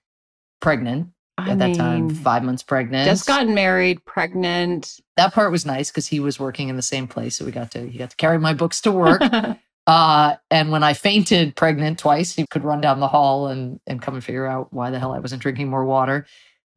pregnant 0.61 1.09
I 1.39 1.43
at 1.43 1.49
mean, 1.49 1.59
that 1.59 1.75
time, 1.75 2.09
five 2.11 2.43
months 2.43 2.63
pregnant. 2.63 3.07
Just 3.07 3.27
gotten 3.27 3.55
married, 3.55 4.05
pregnant. 4.05 5.01
That 5.17 5.33
part 5.33 5.51
was 5.51 5.65
nice 5.67 5.91
because 5.91 6.07
he 6.07 6.21
was 6.21 6.39
working 6.39 6.69
in 6.69 6.77
the 6.77 6.83
same 6.83 7.09
place. 7.09 7.37
So 7.37 7.45
we 7.45 7.51
got 7.53 7.71
to 7.73 7.89
he 7.89 7.99
got 7.99 8.11
to 8.11 8.17
carry 8.17 8.39
my 8.39 8.55
books 8.55 8.81
to 8.83 8.93
work. 8.93 9.23
Uh, 9.85 10.37
and 10.49 10.71
when 10.71 10.85
I 10.85 10.93
fainted 10.93 11.57
pregnant 11.57 11.99
twice, 11.99 12.33
he 12.37 12.47
could 12.47 12.63
run 12.63 12.81
down 12.81 13.01
the 13.01 13.09
hall 13.09 13.49
and, 13.49 13.81
and 13.85 14.01
come 14.01 14.15
and 14.15 14.23
figure 14.23 14.47
out 14.47 14.73
why 14.73 14.91
the 14.93 14.99
hell 15.01 15.13
I 15.13 15.19
wasn't 15.19 15.43
drinking 15.43 15.71
more 15.71 15.85
water. 15.85 16.25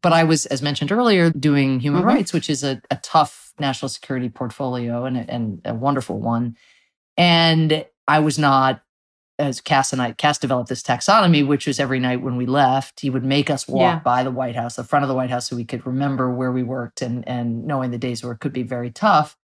But 0.02 0.12
I 0.12 0.24
was, 0.24 0.48
as 0.48 0.64
mentioned 0.64 0.92
earlier, 0.92 1.30
doing 1.30 1.80
human 1.80 2.02
Mhm. 2.02 2.06
rights, 2.08 2.34
which 2.34 2.50
is 2.50 2.64
a, 2.64 2.82
a 2.90 2.96
tough 3.04 3.54
national 3.60 3.90
security 3.90 4.28
portfolio 4.30 5.06
and, 5.06 5.18
a- 5.18 5.30
and 5.32 5.62
a 5.66 5.76
wonderful 5.76 6.20
one. 6.20 6.58
And 7.16 7.86
I 8.08 8.20
was 8.20 8.40
not, 8.40 8.82
as 9.38 9.60
Cass 9.62 9.92
and 9.92 10.02
I, 10.02 10.14
Cass 10.14 10.38
developed 10.38 10.70
this 10.70 10.82
taxonomy, 10.84 11.46
which 11.46 11.68
was 11.68 11.80
every 11.80 12.00
night 12.00 12.22
when 12.22 12.38
we 12.38 12.46
left, 12.46 13.02
he 13.02 13.10
would 13.10 13.24
make 13.26 13.50
us 13.50 13.68
walk 13.68 13.80
Yeah. 13.82 14.00
by 14.00 14.24
the 14.24 14.32
White 14.32 14.56
House, 14.56 14.76
the 14.76 14.84
front 14.84 15.04
of 15.04 15.10
the 15.10 15.16
White 15.16 15.30
House, 15.30 15.48
so 15.50 15.56
we 15.56 15.66
could 15.66 15.86
remember 15.86 16.30
where 16.32 16.52
we 16.52 16.64
worked 16.64 17.02
and, 17.02 17.28
and 17.28 17.66
knowing 17.66 17.92
the 17.92 17.98
days 17.98 18.24
where 18.24 18.34
it 18.34 18.40
could 18.40 18.54
be 18.54 18.64
very 18.64 18.90
tough. 18.92 19.38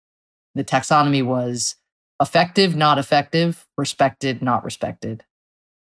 The 0.56 0.64
taxonomy 0.64 1.24
was 1.26 1.76
effective, 2.22 2.76
not 2.76 2.98
effective, 2.98 3.68
respected, 3.78 4.42
not 4.42 4.64
respected. 4.64 5.24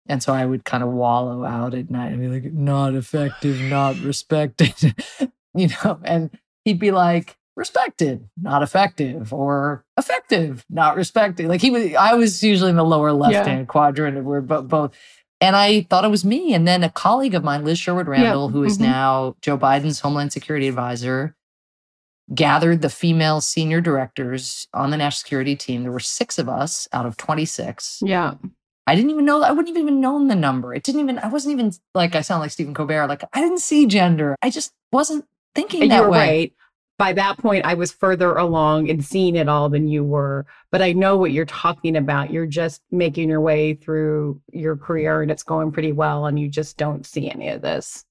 And 0.07 0.23
so 0.23 0.33
I 0.33 0.45
would 0.45 0.63
kind 0.63 0.83
of 0.83 0.89
wallow 0.89 1.43
out 1.43 1.73
at 1.73 1.89
night 1.89 2.13
and 2.13 2.21
be 2.21 2.27
like, 2.27 2.53
not 2.53 2.93
effective, 2.95 3.59
not 3.59 3.99
respected, 3.99 4.73
you 5.53 5.69
know, 5.83 5.99
and 6.03 6.29
he'd 6.63 6.79
be 6.79 6.91
like, 6.91 7.36
respected, 7.57 8.29
not 8.39 8.61
effective, 8.61 9.33
or 9.33 9.83
effective, 9.97 10.63
not 10.69 10.95
respected. 10.95 11.47
Like 11.47 11.59
he 11.59 11.71
was, 11.71 11.93
I 11.95 12.13
was 12.13 12.43
usually 12.43 12.69
in 12.69 12.75
the 12.75 12.85
lower 12.85 13.11
left 13.11 13.47
hand 13.47 13.67
quadrant 13.67 14.15
of 14.17 14.25
where 14.25 14.41
bo- 14.41 14.61
both. 14.61 14.95
And 15.41 15.55
I 15.55 15.81
thought 15.89 16.05
it 16.05 16.09
was 16.09 16.23
me. 16.23 16.53
And 16.53 16.67
then 16.67 16.83
a 16.83 16.89
colleague 16.89 17.35
of 17.35 17.43
mine, 17.43 17.65
Liz 17.65 17.79
Sherwood 17.79 18.07
Randall, 18.07 18.49
who 18.49 18.63
is 18.63 18.77
mhm. 18.77 18.81
now 18.81 19.35
Joe 19.41 19.57
Biden's 19.57 19.99
Homeland 19.99 20.31
Security 20.31 20.67
Advisor, 20.67 21.35
gathered 22.33 22.81
the 22.81 22.89
female 22.89 23.41
senior 23.41 23.81
directors 23.81 24.67
on 24.73 24.91
the 24.91 24.97
national 24.97 25.19
security 25.19 25.55
team. 25.55 25.83
There 25.83 25.91
were 25.91 25.99
six 25.99 26.37
of 26.37 26.47
us 26.47 26.87
out 26.93 27.05
of 27.05 27.17
26. 27.17 27.99
Yeah. 28.03 28.35
I 28.85 28.95
didn't 28.95 29.11
even 29.11 29.25
know, 29.25 29.41
I 29.41 29.51
wouldn't 29.51 29.75
have 29.75 29.81
even 29.81 29.99
known 29.99 30.27
the 30.27 30.35
number. 30.35 30.73
It 30.73 30.83
didn't 30.83 31.01
even, 31.01 31.19
I 31.19 31.27
wasn't 31.27 31.53
even 31.53 31.73
like, 31.93 32.15
I 32.15 32.21
sound 32.21 32.41
like 32.41 32.51
Stephen 32.51 32.73
Colbert. 32.73 33.07
Like, 33.07 33.23
I 33.33 33.41
didn't 33.41 33.59
see 33.59 33.85
gender. 33.85 34.35
I 34.41 34.49
just 34.49 34.71
wasn't 34.91 35.25
thinking 35.55 35.89
that 35.89 36.09
way. 36.09 36.17
right. 36.17 36.53
By 36.97 37.13
that 37.13 37.37
point, 37.37 37.63
I 37.65 37.75
was 37.75 37.91
further 37.91 38.35
along 38.35 38.89
and 38.89 39.05
seeing 39.05 39.35
it 39.35 39.47
all 39.47 39.69
than 39.69 39.87
you 39.87 40.03
were. 40.03 40.47
But 40.71 40.81
I 40.81 40.93
know 40.93 41.15
what 41.15 41.31
you're 41.31 41.45
talking 41.45 41.95
about. 41.95 42.31
You're 42.31 42.47
just 42.47 42.81
making 42.91 43.29
your 43.29 43.41
way 43.41 43.75
through 43.75 44.41
your 44.51 44.75
career 44.77 45.21
and 45.21 45.29
it's 45.29 45.43
going 45.43 45.71
pretty 45.71 45.91
well, 45.91 46.25
and 46.25 46.39
you 46.39 46.49
just 46.49 46.77
don't 46.77 47.05
see 47.05 47.29
any 47.29 47.49
of 47.49 47.61
this. 47.61 48.03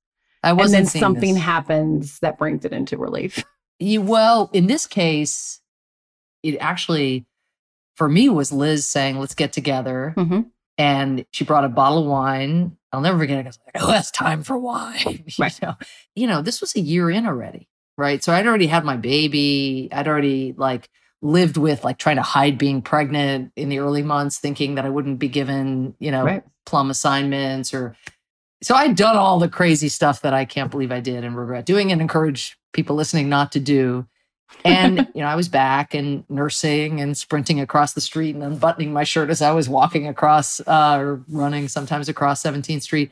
I 0.44 0.52
wasn't 0.52 0.78
And 0.80 0.86
then 0.88 1.00
something 1.00 1.34
this. 1.34 1.42
happens 1.42 2.18
that 2.20 2.38
brings 2.38 2.64
it 2.64 2.72
into 2.72 2.96
relief. 2.96 3.44
You- 3.78 4.00
well, 4.00 4.48
in 4.54 4.68
this 4.68 4.86
case, 4.86 5.60
it 6.42 6.56
actually, 6.60 7.26
for 7.94 8.08
me, 8.08 8.30
was 8.30 8.50
Liz 8.50 8.86
saying, 8.86 9.18
let's 9.18 9.34
get 9.34 9.52
together. 9.52 10.14
Mm-hmm. 10.16 10.40
and 10.78 11.26
she 11.30 11.44
brought 11.44 11.64
a 11.66 11.68
bottle 11.68 11.98
of 11.98 12.06
wine. 12.06 12.78
I'll 12.90 13.02
never 13.02 13.18
forget 13.18 13.38
it. 13.38 13.44
I 13.44 13.48
was 13.48 13.58
like, 13.66 13.82
oh, 13.84 13.98
it's 13.98 14.10
time 14.10 14.42
for 14.44 14.56
wine. 14.56 14.96
you, 15.26 15.32
Right. 15.38 15.60
know? 15.60 15.74
you 16.14 16.26
know, 16.26 16.40
this 16.40 16.62
was 16.62 16.74
a 16.74 16.80
year 16.80 17.10
in 17.10 17.26
already, 17.26 17.68
right? 17.96 18.22
So 18.22 18.32
I'd 18.32 18.46
already 18.46 18.66
had 18.66 18.84
my 18.84 18.96
baby. 18.96 19.88
I'd 19.92 20.08
already 20.08 20.54
like 20.56 20.88
lived 21.22 21.56
with 21.56 21.82
like 21.84 21.98
trying 21.98 22.16
to 22.16 22.22
hide 22.22 22.58
being 22.58 22.82
pregnant 22.82 23.52
in 23.56 23.68
the 23.68 23.78
early 23.78 24.02
months, 24.02 24.38
thinking 24.38 24.74
that 24.74 24.84
I 24.84 24.90
wouldn't 24.90 25.18
be 25.18 25.28
given, 25.28 25.94
you 25.98 26.10
know, 26.10 26.24
Right. 26.24 26.44
plum 26.66 26.90
assignments 26.90 27.72
or 27.72 27.96
so 28.62 28.74
I'd 28.74 28.96
done 28.96 29.16
all 29.16 29.38
the 29.38 29.48
crazy 29.48 29.88
stuff 29.88 30.22
that 30.22 30.32
I 30.34 30.44
can't 30.46 30.70
believe 30.70 30.90
I 30.90 31.00
did 31.00 31.24
and 31.24 31.36
regret 31.36 31.66
doing 31.66 31.92
and 31.92 32.00
encourage 32.00 32.56
people 32.72 32.96
listening 32.96 33.28
not 33.28 33.52
to 33.52 33.60
do. 33.60 34.06
And 34.64 35.08
you 35.14 35.20
know, 35.20 35.26
I 35.26 35.34
was 35.36 35.48
back 35.48 35.94
and 35.94 36.24
nursing 36.30 37.00
and 37.00 37.16
sprinting 37.16 37.60
across 37.60 37.92
the 37.92 38.00
street 38.00 38.34
and 38.34 38.42
unbuttoning 38.42 38.92
my 38.92 39.04
shirt 39.04 39.28
as 39.30 39.42
I 39.42 39.50
was 39.52 39.68
walking 39.68 40.06
across 40.08 40.60
uh, 40.60 40.96
or 40.98 41.22
running 41.28 41.68
sometimes 41.68 42.08
across 42.08 42.42
17th 42.42 42.82
Street. 42.82 43.10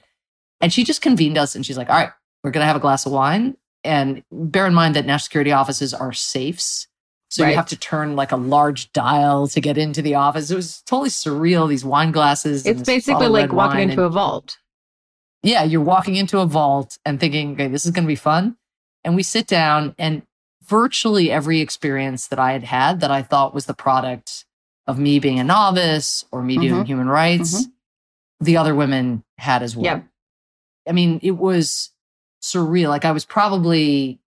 And 0.61 0.73
she 0.73 0.83
just 0.85 1.03
convened 1.03 1.37
us 1.37 1.55
and 1.55 1.65
she's 1.67 1.77
like, 1.77 1.91
"All 1.91 1.97
right, 1.97 2.11
we're 2.43 2.51
gonna 2.51 2.67
have 2.67 2.77
a 2.77 2.81
glass 2.81 3.05
of 3.07 3.13
wine." 3.13 3.57
And 3.85 4.23
bear 4.33 4.67
in 4.67 4.75
mind 4.75 4.97
that 4.97 5.05
national 5.07 5.25
security 5.25 5.53
offices 5.53 5.93
are 5.95 6.13
safes. 6.13 6.89
So 7.31 7.43
Right. 7.43 7.51
you 7.51 7.57
have 7.57 7.67
to 7.67 7.77
turn 7.77 8.17
like 8.17 8.33
a 8.33 8.37
large 8.37 8.93
dial 8.93 9.49
to 9.49 9.61
get 9.61 9.77
into 9.77 10.01
the 10.03 10.15
office. 10.15 10.51
It 10.51 10.57
was 10.57 10.83
totally 10.83 11.11
surreal. 11.11 11.69
These 11.69 11.85
wine 11.85 12.13
glasses. 12.13 12.65
It's 12.65 12.83
basically 12.83 13.27
like 13.29 13.53
walking 13.53 13.81
into 13.81 13.95
and- 13.95 14.07
a 14.07 14.09
vault. 14.09 14.59
yeah, 15.43 15.63
you're 15.65 15.81
walking 15.83 16.17
into 16.17 16.39
a 16.39 16.47
vault 16.47 16.99
and 17.05 17.21
thinking, 17.21 17.53
okay, 17.53 17.69
this 17.69 17.85
is 17.85 17.91
going 17.93 18.05
to 18.05 18.09
be 18.09 18.15
fun. 18.17 18.57
And 19.05 19.15
we 19.15 19.23
sit 19.23 19.47
down, 19.47 19.95
and 19.99 20.23
virtually 20.63 21.31
every 21.31 21.61
experience 21.61 22.29
that 22.29 22.39
I 22.39 22.53
had 22.53 22.63
had 22.63 23.01
that 23.01 23.11
I 23.11 23.21
thought 23.23 23.53
was 23.53 23.67
the 23.67 23.75
product 23.75 24.47
of 24.87 24.99
me 24.99 25.19
being 25.19 25.39
a 25.39 25.45
novice 25.45 26.25
or 26.33 26.43
me 26.43 26.57
doing 26.57 26.85
Mhm. 26.85 26.87
human 26.87 27.09
rights, 27.09 27.67
the 28.41 28.57
other 28.57 28.75
women 28.75 29.25
had 29.37 29.63
as 29.63 29.77
well. 29.77 29.85
Yep. 29.85 30.07
I 30.89 30.93
mean, 30.93 31.21
it 31.23 31.33
was 31.33 31.91
surreal. 32.45 32.89
Like 32.91 33.05
I 33.07 33.13
was 33.13 33.25
probably 33.25 34.21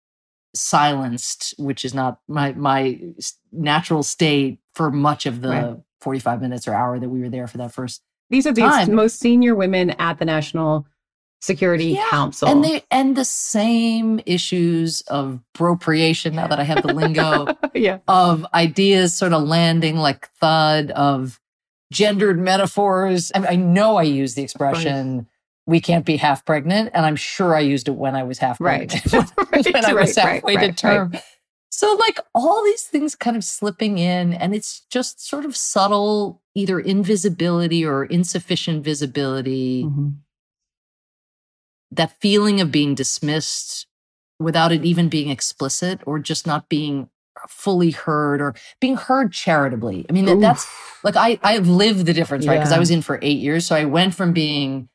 silenced, 0.54 1.54
which 1.58 1.84
is 1.84 1.93
not 1.93 2.19
my 2.28 2.54
my 2.54 2.99
natural 3.51 4.04
state 4.04 4.60
for 4.73 4.89
much 4.91 5.25
of 5.25 5.41
the 5.41 5.49
Right. 5.49 5.78
45 6.01 6.41
minutes 6.41 6.67
or 6.67 6.73
hour 6.73 6.99
that 6.99 7.10
we 7.10 7.19
were 7.21 7.30
there 7.30 7.47
for 7.47 7.58
that 7.58 7.71
first 7.73 8.01
These 8.30 8.45
are 8.47 8.54
the 8.54 8.62
Time. 8.62 8.93
most 8.93 9.19
senior 9.19 9.56
women 9.56 9.91
at 9.91 10.19
the 10.19 10.25
National 10.25 10.86
Security 11.41 11.88
Yeah, 11.88 12.08
Council. 12.10 12.47
And 12.47 12.63
they 12.63 12.84
and 12.91 13.15
the 13.17 13.25
same 13.25 14.19
issues 14.25 15.01
of 15.01 15.39
appropriation 15.54 16.36
now 16.36 16.47
that 16.47 16.60
I 16.60 16.63
have 16.63 16.84
the 16.84 16.93
lingo 16.93 17.47
yeah. 17.73 17.99
of 18.08 18.45
ideas 18.54 19.13
sort 19.13 19.34
of 19.34 19.43
landing 19.43 19.97
like 19.97 20.28
thud 20.39 20.91
of 20.91 21.39
gendered 21.91 22.39
metaphors. 22.39 23.32
I, 23.36 23.47
I 23.47 23.56
know 23.56 23.97
I 23.97 24.04
use 24.04 24.36
the 24.36 24.43
expression 24.43 25.28
we 25.67 25.80
can't 25.82 26.06
be 26.06 26.17
half 26.17 26.45
pregnant, 26.45 26.91
and 26.93 27.06
I'm 27.06 27.15
sure 27.15 27.56
I 27.56 27.62
used 27.62 27.88
it 27.88 27.95
when 27.95 28.15
I 28.15 28.23
was 28.23 28.38
half 28.39 28.60
Right. 28.60 28.89
pregnant. 28.89 29.32
when 29.73 29.86
I 29.86 29.93
was 29.93 30.17
Right, 30.17 30.17
right, 30.17 30.34
halfway 30.36 30.56
right, 30.56 30.67
to 30.67 30.73
term. 30.73 31.13
So 31.69 31.93
like 31.95 32.19
all 32.34 32.63
these 32.63 32.84
things 32.84 33.15
kind 33.15 33.36
of 33.36 33.43
slipping 33.43 33.97
in 33.97 34.34
and 34.34 34.56
it's 34.56 34.82
just 34.89 35.28
sort 35.28 35.43
of 35.43 35.58
subtle 35.58 36.41
either 36.54 36.80
invisibility 36.80 37.86
or 37.86 38.06
insufficient 38.06 38.84
visibility 38.86 39.84
Mhm. 39.84 40.13
that 41.91 42.12
feeling 42.21 42.62
of 42.62 42.71
being 42.71 42.95
dismissed 42.95 43.88
without 44.39 44.71
it 44.71 44.86
even 44.86 45.10
being 45.10 45.30
explicit 45.30 45.99
or 46.06 46.17
just 46.19 46.47
not 46.47 46.69
being 46.69 47.10
fully 47.49 47.91
heard 47.91 48.39
or 48.41 48.56
being 48.80 48.95
heard 48.95 49.34
charitably. 49.34 50.06
I 50.10 50.13
mean, 50.13 50.25
that, 50.25 50.39
that's 50.39 50.65
like 51.04 51.15
I 51.17 51.38
I've 51.43 51.67
lived 51.67 52.06
the 52.06 52.13
difference, 52.13 52.47
right? 52.47 52.58
Because 52.58 52.71
I 52.71 52.80
was 52.80 52.89
in 52.91 53.01
for 53.01 53.19
eight 53.21 53.39
years. 53.39 53.65
So 53.65 53.75
I 53.75 53.84
went 53.86 54.13
from 54.15 54.32
being, 54.34 54.88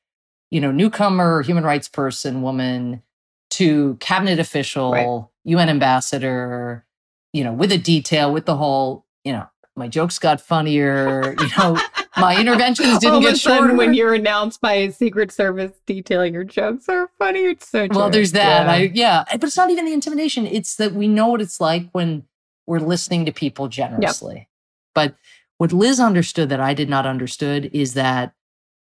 you 0.51 0.61
know, 0.61 0.71
newcomer, 0.71 1.43
human 1.43 1.65
rights 1.65 1.89
person, 1.89 2.43
woman, 2.43 3.03
to 3.51 3.97
cabinet 4.01 4.39
official, 4.39 5.33
UN 5.45 5.69
ambassador, 5.69 6.85
you 7.33 7.45
know, 7.45 7.53
with 7.53 7.73
a 7.73 7.79
detail, 7.79 8.33
with 8.33 8.47
the 8.47 8.57
whole, 8.57 9.05
you 9.25 9.33
know, 9.33 9.47
my 9.77 9.89
jokes 9.89 10.19
got 10.19 10.41
funnier, 10.41 11.35
you 11.39 11.49
know, 11.57 11.81
my 12.17 12.39
interventions 12.39 12.99
didn't 13.01 13.15
All 13.15 13.21
get 13.21 13.39
shorter. 13.39 13.75
when 13.75 13.95
you're 13.95 14.15
announced 14.15 14.61
by 14.61 14.75
a 14.75 14.93
Secret 14.93 15.31
Service 15.33 15.73
detail, 15.87 16.27
your 16.27 16.45
jokes 16.45 16.89
are 16.89 17.09
funny. 17.19 17.41
It's 17.41 17.69
so 17.69 17.87
well 17.91 18.11
there's 18.11 18.33
that 18.33 18.67
Yeah. 18.67 18.73
i 18.73 18.91
yeah 18.95 19.25
but 19.31 19.45
it's 19.45 19.57
not 19.57 19.71
even 19.71 19.85
the 19.85 19.93
intimidation 19.93 20.47
it's 20.47 20.77
that 20.77 20.93
we 20.93 21.09
know 21.09 21.29
what 21.29 21.41
it's 21.41 21.61
like 21.61 21.89
when 21.93 22.25
we're 22.67 22.79
listening 22.81 23.25
to 23.27 23.33
people 23.33 23.69
generously 23.69 24.49
but 24.95 25.15
what 25.59 25.73
liz 25.73 25.99
understood 26.01 26.49
that 26.51 26.61
i 26.61 26.75
did 26.75 26.89
not 26.89 27.07
understood 27.07 27.71
is 27.73 27.95
that 27.95 28.35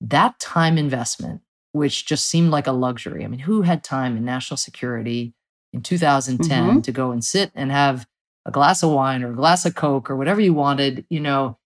that 0.02 0.40
time 0.40 0.78
investment 0.78 1.42
which 1.74 2.06
just 2.06 2.26
seemed 2.28 2.50
like 2.52 2.66
a 2.68 2.72
luxury 2.72 3.24
i 3.24 3.28
mean 3.28 3.40
who 3.42 3.62
had 3.64 3.84
time 3.84 4.16
in 4.18 4.24
national 4.26 4.58
security 4.58 5.34
in 5.74 5.82
2010 5.82 6.78
Mhm. 6.80 6.84
to 6.84 6.92
go 6.92 7.12
and 7.12 7.24
sit 7.24 7.52
and 7.54 7.72
have 7.72 8.08
a 8.46 8.52
glass 8.52 8.82
of 8.84 8.92
wine 8.92 9.22
or 9.24 9.32
a 9.32 9.36
glass 9.36 9.66
of 9.66 9.76
coke 9.76 10.10
or 10.10 10.16
whatever 10.16 10.40
you 10.42 10.54
wanted 10.54 11.06
you 11.10 11.20
know 11.20 11.58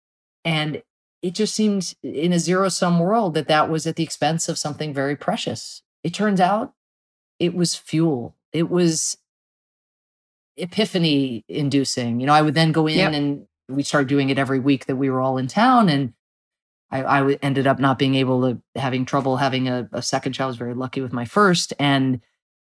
and 0.44 0.82
it 1.22 1.34
just 1.34 1.54
seemed 1.56 1.94
in 2.04 2.32
a 2.34 2.40
zero 2.40 2.70
sum 2.70 3.00
world 3.00 3.34
that 3.36 3.48
that 3.48 3.70
was 3.70 3.86
at 3.88 3.96
the 3.96 4.04
expense 4.04 4.48
of 4.50 4.58
something 4.58 4.94
very 4.94 5.16
precious 5.16 5.82
it 6.04 6.14
turns 6.14 6.40
out 6.42 6.74
it 7.40 7.54
was 7.54 7.76
fuel. 7.76 8.36
It 8.52 8.68
was 8.70 9.18
epiphany 10.58 11.46
inducing. 11.48 12.20
You 12.20 12.26
know, 12.28 12.34
I 12.34 12.42
would 12.42 12.56
then 12.56 12.72
go 12.72 12.88
in 12.88 12.98
Yep. 12.98 13.14
and 13.14 13.48
we 13.70 13.84
started 13.84 14.08
doing 14.08 14.30
it 14.30 14.40
every 14.40 14.60
week 14.60 14.86
that 14.88 14.96
we 14.96 15.10
were 15.10 15.22
all 15.22 15.38
in 15.38 15.48
town. 15.48 15.90
And 15.90 16.14
I, 16.92 17.04
I 17.04 17.34
ended 17.42 17.68
up 17.68 17.80
not 17.80 18.00
being 18.00 18.16
able 18.16 18.42
to, 18.54 18.62
having 18.80 19.06
trouble 19.06 19.38
having 19.38 19.68
a, 19.68 19.90
a 19.92 20.02
second 20.02 20.34
child. 20.34 20.48
I 20.48 20.52
was 20.52 20.58
very 20.58 20.74
lucky 20.74 21.02
with 21.02 21.12
my 21.14 21.26
first. 21.26 21.74
And 21.80 22.22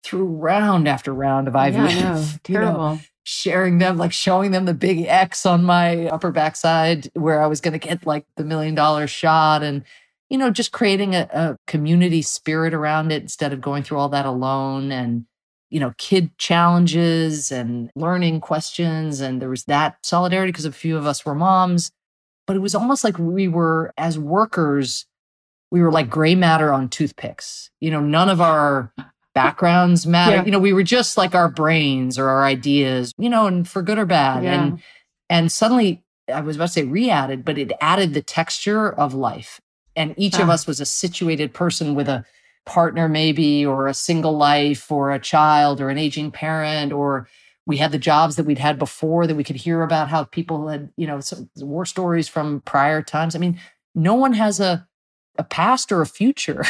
through 0.03 0.25
round 0.25 0.87
after 0.87 1.13
round 1.13 1.47
of 1.47 1.53
IVF, 1.55 1.73
Yeah, 1.73 1.85
I 1.85 1.93
know. 2.13 2.25
Terrible. 2.43 2.99
sharing 3.23 3.79
them, 3.79 3.97
like 3.97 4.13
showing 4.13 4.51
them 4.51 4.65
the 4.65 4.73
big 4.73 5.05
X 5.07 5.45
on 5.45 5.63
my 5.63 6.05
upper 6.07 6.31
backside 6.31 7.09
where 7.13 7.41
I 7.41 7.47
was 7.47 7.59
going 7.59 7.73
to 7.73 7.79
get 7.87 8.05
like 8.05 8.25
the 8.37 8.43
million 8.45 8.75
dollar 8.75 9.07
shot 9.07 9.63
and, 9.63 9.83
you 10.29 10.37
know, 10.37 10.49
just 10.51 10.71
creating 10.71 11.13
a, 11.15 11.27
a 11.33 11.57
community 11.67 12.21
spirit 12.21 12.73
around 12.73 13.11
it 13.11 13.21
instead 13.21 13.51
of 13.51 13.61
going 13.61 13.83
through 13.83 13.97
all 13.97 14.09
that 14.09 14.25
alone 14.25 14.91
and, 14.91 15.25
you 15.71 15.79
know, 15.79 15.93
kid 15.97 16.37
challenges 16.37 17.51
and 17.51 17.89
learning 17.95 18.39
questions. 18.41 19.19
And 19.19 19.41
there 19.41 19.49
was 19.49 19.65
that 19.65 19.97
solidarity 20.03 20.51
because 20.51 20.65
a 20.65 20.71
few 20.71 20.95
of 20.97 21.05
us 21.05 21.25
were 21.25 21.35
moms, 21.35 21.91
but 22.47 22.55
it 22.55 22.59
was 22.59 22.75
almost 22.75 23.03
like 23.03 23.17
we 23.17 23.47
were, 23.47 23.93
as 23.97 24.17
workers, 24.19 25.05
we 25.71 25.81
were 25.81 25.91
like 25.91 26.09
gray 26.09 26.35
matter 26.35 26.71
on 26.73 26.89
toothpicks. 26.89 27.69
You 27.81 27.91
know, 27.91 28.01
none 28.01 28.29
of 28.29 28.39
our 28.41 28.91
backgrounds 29.33 30.05
matter. 30.05 30.35
Yeah. 30.37 30.45
You 30.45 30.51
know, 30.51 30.59
we 30.59 30.73
were 30.73 30.83
just 30.83 31.17
like 31.17 31.35
our 31.35 31.49
brains 31.49 32.17
or 32.17 32.29
our 32.29 32.45
ideas, 32.45 33.13
you 33.17 33.29
know, 33.29 33.47
and 33.47 33.67
for 33.67 33.81
good 33.81 33.97
or 33.97 34.05
bad. 34.05 34.43
Yeah. 34.43 34.53
And 34.63 34.79
and 35.29 35.51
suddenly 35.51 36.03
I 36.33 36.41
was 36.41 36.55
about 36.55 36.67
to 36.67 36.71
say 36.73 36.83
re-added, 36.83 37.43
but 37.45 37.57
it 37.57 37.71
added 37.81 38.13
the 38.13 38.21
texture 38.21 38.91
of 38.91 39.13
life. 39.13 39.59
And 39.95 40.13
each 40.17 40.39
of 40.39 40.49
Ah. 40.49 40.53
us 40.53 40.67
was 40.67 40.79
a 40.79 40.85
situated 40.85 41.53
person 41.53 41.95
with 41.95 42.07
a 42.09 42.25
partner, 42.65 43.07
maybe, 43.07 43.65
or 43.65 43.87
a 43.87 43.93
single 43.93 44.35
life, 44.37 44.91
or 44.91 45.11
a 45.11 45.19
child, 45.19 45.79
or 45.79 45.89
an 45.89 45.97
aging 45.99 46.31
parent, 46.31 46.91
or 46.91 47.27
we 47.65 47.77
had 47.77 47.91
the 47.91 47.97
jobs 47.97 48.35
that 48.35 48.45
we'd 48.45 48.59
had 48.59 48.77
before 48.77 49.25
that 49.27 49.35
we 49.35 49.43
could 49.43 49.55
hear 49.55 49.81
about 49.81 50.09
how 50.09 50.23
people 50.25 50.67
had, 50.67 50.91
you 50.97 51.07
know, 51.07 51.19
some 51.19 51.49
war 51.57 51.85
stories 51.85 52.27
from 52.27 52.61
prior 52.61 53.01
times. 53.01 53.35
I 53.35 53.39
mean, 53.39 53.59
no 53.93 54.13
one 54.13 54.33
has 54.33 54.59
a 54.59 54.87
a 55.37 55.43
past 55.43 55.91
or 55.91 56.01
a 56.01 56.05
future 56.05 56.63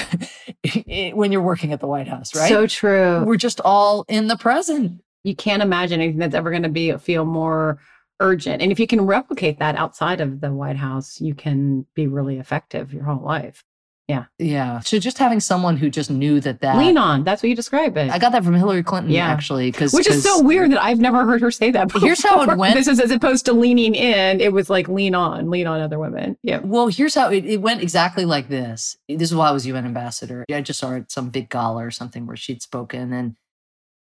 when 1.14 1.32
you're 1.32 1.41
working 1.41 1.72
at 1.72 1.80
the 1.80 1.88
White 1.88 2.08
House, 2.08 2.36
right? 2.36 2.50
So 2.50 2.66
true. 2.66 3.24
We're 3.24 3.38
just 3.38 3.62
all 3.64 4.06
in 4.08 4.28
the 4.28 4.38
present. 4.38 5.02
you 5.24 5.36
can't 5.36 5.62
imagine 5.62 6.02
anything 6.02 6.20
that's 6.20 6.34
ever 6.36 6.50
going 6.50 6.64
to 6.64 6.70
be 6.70 6.91
feel 6.98 7.26
more 7.26 7.80
urgent. 8.20 8.62
And 8.62 8.72
if 8.72 8.80
you 8.80 8.88
can 8.88 9.02
replicate 9.02 9.60
that 9.60 9.76
outside 9.76 10.22
of 10.22 10.41
the 10.41 10.52
White 10.52 10.78
House, 10.78 11.22
you 11.22 11.36
can 11.36 11.86
be 11.93 12.08
really 12.08 12.39
effective 12.39 12.93
your 12.93 13.04
whole 13.04 13.24
life. 13.24 13.64
Yeah. 14.08 14.26
Yeah. 14.38 14.82
So 14.82 14.99
just 14.99 15.18
having 15.18 15.39
someone 15.39 15.78
who 15.78 15.89
just 15.89 16.12
knew 16.12 16.39
that 16.41 16.62
that 16.62 16.78
Lean 16.78 16.95
on. 16.95 17.24
That's 17.24 17.41
what 17.41 17.49
you 17.49 17.56
describe 17.56 17.97
it. 17.97 18.12
I 18.12 18.20
got 18.20 18.34
that 18.34 18.43
from 18.43 18.53
Hillary 18.53 18.84
Clinton 18.84 19.12
Yeah. 19.12 19.26
actually 19.28 19.72
because 19.72 19.93
Which 19.93 20.08
is 20.08 20.22
so 20.22 20.43
weird 20.43 20.70
that 20.72 20.82
I've 20.84 20.99
never 20.99 21.26
heard 21.26 21.41
her 21.41 21.49
say 21.49 21.72
that. 21.72 21.91
Here's 21.91 22.24
how 22.24 22.38
it 22.41 22.45
before. 22.45 22.58
went. 22.58 22.76
This 22.76 22.88
is 22.88 22.99
as 22.99 23.10
opposed 23.10 23.45
to 23.45 23.53
leaning 23.53 23.95
in. 23.95 24.41
It 24.41 24.53
was 24.53 24.70
like 24.70 24.88
lean 24.88 25.16
on, 25.16 25.49
lean 25.49 25.66
on 25.66 25.82
other 25.82 25.97
women. 25.97 26.38
Yeah. 26.43 26.60
Well, 26.64 26.88
here's 26.88 27.16
how 27.16 27.30
it, 27.32 27.45
it 27.45 27.62
went 27.62 27.82
exactly 27.82 28.26
like 28.26 28.47
this. 28.47 28.95
This 29.10 29.32
is 29.32 29.36
why 29.36 29.47
I 29.49 29.51
was 29.51 29.66
UN 29.66 29.86
ambassador. 29.86 30.45
I 30.53 30.62
just 30.62 30.80
saw 30.80 30.89
her 30.89 30.97
at 30.97 31.12
some 31.12 31.30
big 31.30 31.49
gala 31.49 31.84
or 31.84 31.89
something 31.91 32.28
where 32.28 32.38
she'd 32.38 32.62
spoken 32.62 33.12
and 33.12 33.36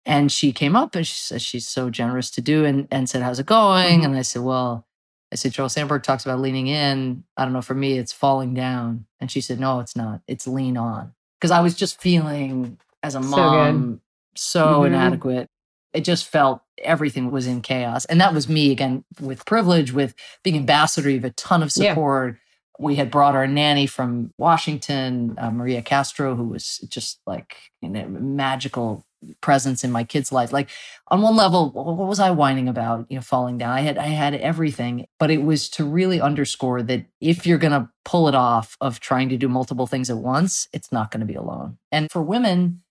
and 0.04 0.32
she 0.32 0.52
came 0.52 0.74
up 0.74 0.96
and 0.96 1.06
she 1.06 1.14
said 1.14 1.40
she's 1.40 1.68
so 1.68 1.88
generous 1.88 2.28
to 2.32 2.40
do 2.40 2.64
and 2.64 2.88
and 2.90 3.08
said, 3.08 3.22
How's 3.22 3.38
it 3.38 3.46
going? 3.46 4.00
Mhm. 4.00 4.06
And 4.06 4.16
I 4.16 4.22
said, 4.22 4.42
Well, 4.42 4.84
I 5.32 5.36
said, 5.36 5.52
Sheryl 5.52 5.70
Sandberg 5.70 6.02
talks 6.02 6.24
about 6.26 6.40
leaning 6.40 6.66
in. 6.68 7.24
I 7.36 7.44
don't 7.44 7.54
know, 7.54 7.62
for 7.62 7.74
me, 7.74 7.98
it's 7.98 8.12
falling 8.12 8.54
down. 8.54 9.06
And 9.20 9.30
she 9.30 9.40
said, 9.40 9.58
No, 9.58 9.80
it's 9.80 9.96
not. 9.96 10.20
It's 10.28 10.46
lean 10.46 10.76
on. 10.76 11.14
Because 11.40 11.50
I 11.50 11.60
was 11.60 11.74
just 11.74 12.00
feeling 12.00 12.78
as 13.02 13.14
a 13.14 13.22
So 13.22 13.28
mom 13.28 14.00
so, 14.36 14.82
Mhm. 14.82 14.86
inadequate. 14.88 15.48
It 15.92 16.02
just 16.04 16.26
felt 16.26 16.62
everything 16.78 17.30
was 17.30 17.46
in 17.46 17.60
chaos. 17.62 18.04
And 18.06 18.20
that 18.20 18.32
was 18.32 18.48
me 18.48 18.70
again 18.70 19.04
with 19.20 19.44
privilege, 19.44 19.92
with 19.92 20.14
being 20.42 20.56
ambassador, 20.56 21.10
you 21.10 21.16
have 21.16 21.24
a 21.24 21.30
ton 21.30 21.62
of 21.62 21.70
Yeah. 21.76 21.90
support. 21.92 22.38
We 22.78 22.94
had 22.96 23.10
brought 23.10 23.34
our 23.34 23.46
nanny 23.46 23.86
from 23.86 24.32
Washington, 24.38 25.34
uh, 25.38 25.50
Maria 25.50 25.82
Castro, 25.82 26.34
who 26.34 26.44
was 26.44 26.78
just 26.88 27.20
like 27.26 27.56
you 27.82 27.88
know, 27.90 28.06
magical 28.08 29.04
presence 29.40 29.84
in 29.84 29.90
my 29.92 30.04
kid's 30.04 30.32
life. 30.32 30.52
Like 30.52 30.68
on 31.08 31.22
one 31.22 31.36
level, 31.36 31.70
what 31.70 32.08
was 32.08 32.20
I 32.20 32.30
whining 32.30 32.68
about? 32.68 33.06
You 33.08 33.16
know, 33.16 33.22
falling 33.22 33.58
down. 33.58 33.70
I 33.70 33.80
had 33.80 33.98
I 33.98 34.06
had 34.06 34.34
everything, 34.34 35.06
but 35.18 35.30
it 35.30 35.42
was 35.42 35.68
to 35.70 35.84
really 35.84 36.20
underscore 36.20 36.82
that 36.82 37.06
if 37.20 37.46
you're 37.46 37.58
going 37.58 37.72
to 37.72 37.88
pull 38.04 38.28
it 38.28 38.34
off 38.34 38.76
of 38.80 39.00
trying 39.00 39.28
to 39.30 39.36
do 39.36 39.48
multiple 39.48 39.86
things 39.86 40.10
at 40.10 40.16
once, 40.18 40.68
it's 40.72 40.90
not 40.92 41.10
going 41.10 41.20
to 41.20 41.26
be 41.26 41.34
alone. 41.34 41.78
And 41.90 42.10
for 42.10 42.22
women, 42.22 42.82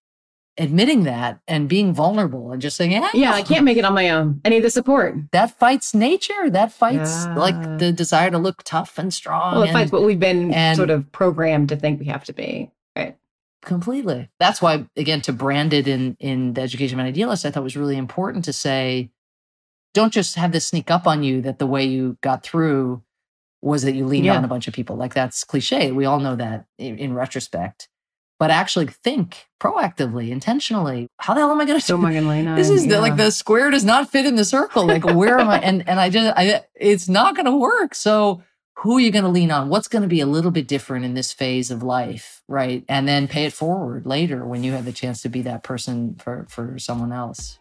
admitting 0.58 1.04
that 1.04 1.40
and 1.48 1.70
being 1.70 1.94
vulnerable 1.94 2.52
and 2.52 2.62
just 2.62 2.76
saying, 2.76 2.92
yeah, 2.92 3.10
Yeah, 3.14 3.32
I 3.34 3.42
can't 3.42 3.64
make 3.64 3.78
it 3.78 3.86
on 3.86 3.94
my 3.94 4.10
own. 4.10 4.42
I 4.44 4.50
need 4.50 4.60
the 4.64 4.70
support. 4.70 5.16
That 5.32 5.58
fights 5.58 5.94
nature. 5.96 6.50
That 6.50 6.72
fights 6.74 7.26
Yeah. 7.26 7.36
like 7.36 7.78
the 7.80 7.92
desire 7.94 8.30
to 8.30 8.38
look 8.38 8.62
tough 8.64 8.98
and 8.98 9.14
strong. 9.14 9.54
Well, 9.54 9.64
it 9.64 9.70
and- 9.70 9.74
fights 9.74 9.92
what 9.92 10.04
we've 10.04 10.20
been 10.20 10.54
and- 10.54 10.76
sort 10.76 10.90
of 10.90 11.10
programmed 11.14 11.70
to 11.70 11.78
think 11.78 12.00
we 12.02 12.08
have 12.08 12.26
to 12.26 12.34
be. 12.34 12.70
Right. 12.98 13.16
Completely. 13.64 14.30
That's 14.40 14.62
why 14.62 14.86
again 14.96 15.22
to 15.22 15.34
brand 15.34 15.74
it 15.74 15.88
in 15.88 16.16
in 16.20 16.54
the 16.54 16.62
education 16.62 17.00
of 17.00 17.04
an 17.06 17.10
idealist 17.10 17.46
i 17.46 17.52
thought 17.52 17.64
was 17.64 17.78
really 17.78 17.98
important 17.98 18.46
to 18.46 18.54
say 18.54 19.12
don't 19.94 20.14
just 20.14 20.36
have 20.36 20.52
this 20.52 20.68
sneak 20.68 20.90
up 20.90 21.06
on 21.06 21.22
you 21.24 21.42
that 21.42 21.60
the 21.60 21.68
way 21.68 21.84
you 21.86 22.18
got 22.22 22.44
through 22.44 23.04
was 23.62 23.84
that 23.84 23.94
you 23.94 24.06
leaned 24.06 24.26
Yeah. 24.26 24.38
on 24.38 24.44
a 24.46 24.48
bunch 24.48 24.68
of 24.68 24.74
people. 24.74 24.96
Like 24.96 25.14
that's 25.14 25.44
cliche. 25.44 25.92
We 25.92 26.06
all 26.06 26.20
know 26.20 26.36
that 26.38 26.66
in, 26.78 26.98
in 26.98 27.14
retrospect. 27.14 27.90
But 28.40 28.50
actually 28.50 28.88
think 28.88 29.46
proactively 29.62 30.30
intentionally. 30.32 31.08
How 31.20 31.34
the 31.36 31.42
hell 31.42 31.52
am 31.52 31.60
i 31.62 31.66
going 31.66 31.80
to 31.80 31.86
So 31.86 31.96
am 31.96 32.06
I 32.06 32.12
going 32.14 32.24
to 32.24 32.30
lean 32.30 32.48
on? 32.48 32.56
this 32.56 32.70
is 32.70 32.88
the, 32.88 33.00
like 33.00 33.18
the 33.18 33.30
square 33.32 33.70
does 33.70 33.84
not 33.86 34.10
fit 34.10 34.26
in 34.26 34.36
the 34.36 34.46
circle. 34.46 34.88
Like 34.88 35.04
where 35.06 35.38
am 35.38 35.50
i? 35.50 35.60
And 35.60 35.88
and 35.88 36.00
i 36.00 36.10
just 36.10 36.34
i 36.38 36.64
it's 36.74 37.08
not 37.10 37.36
going 37.36 37.46
to 37.46 37.56
work. 37.56 37.94
So 37.94 38.42
who 38.78 38.98
are 38.98 39.00
you 39.00 39.12
going 39.12 39.24
to 39.24 39.30
lean 39.30 39.52
on 39.52 39.70
what's 39.70 39.88
going 39.88 40.02
to 40.02 40.08
be 40.08 40.22
a 40.22 40.26
little 40.26 40.52
bit 40.52 40.68
different 40.68 41.06
in 41.06 41.14
this 41.14 41.32
phase 41.32 41.72
of 41.72 41.84
life 41.84 42.42
right 42.48 42.84
and 42.88 43.08
then 43.08 43.28
pay 43.28 43.46
it 43.46 43.54
forward 43.54 44.06
later 44.06 44.46
when 44.46 44.64
you 44.64 44.72
have 44.72 44.86
the 44.86 44.92
chance 44.92 45.22
to 45.22 45.30
be 45.30 45.42
that 45.42 45.64
person 45.64 46.16
for 46.16 46.46
for 46.50 46.78
someone 46.80 47.12
else 47.12 47.58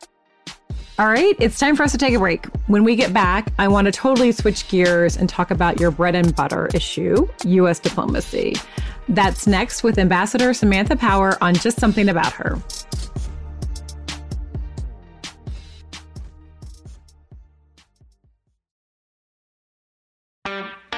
All 0.98 1.08
right, 1.08 1.34
it's 1.38 1.58
time 1.58 1.76
for 1.76 1.82
us 1.82 1.92
to 1.92 1.98
take 1.98 2.12
a 2.14 2.18
break. 2.18 2.44
When 2.66 2.84
we 2.84 2.94
get 2.94 3.14
back, 3.14 3.50
I 3.58 3.68
want 3.68 3.86
to 3.86 3.92
totally 3.92 4.32
switch 4.32 4.68
gears 4.68 5.16
and 5.16 5.30
talk 5.30 5.50
about 5.50 5.80
your 5.80 5.90
bread 5.90 6.14
and 6.14 6.36
butter 6.36 6.68
issue, 6.74 7.26
U.S. 7.46 7.78
diplomacy. 7.78 8.56
That's 9.08 9.46
next 9.46 9.82
with 9.82 9.98
Ambassador 9.98 10.52
Samantha 10.52 10.96
Power 10.96 11.38
on 11.40 11.54
Just 11.54 11.80
Something 11.80 12.10
About 12.10 12.32
Her. 12.32 12.58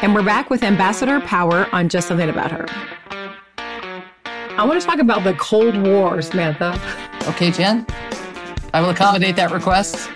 And 0.03 0.15
we're 0.15 0.25
back 0.25 0.51
with 0.51 0.65
Ambassador 0.65 1.21
Power 1.21 1.69
on 1.73 1.89
Just 1.89 2.09
Something 2.09 2.29
About 2.29 2.51
Her. 2.51 2.67
I 3.57 4.65
want 4.65 4.81
to 4.81 4.87
talk 4.87 4.99
about 4.99 5.23
the 5.23 5.35
Cold 5.35 5.77
War, 5.81 6.21
Samantha. 6.23 6.79
okay 7.29 7.53
jen 7.53 7.87
i 8.75 8.81
will 8.81 8.91
accommodate 8.91 9.37
that 9.37 9.53
request 9.53 10.11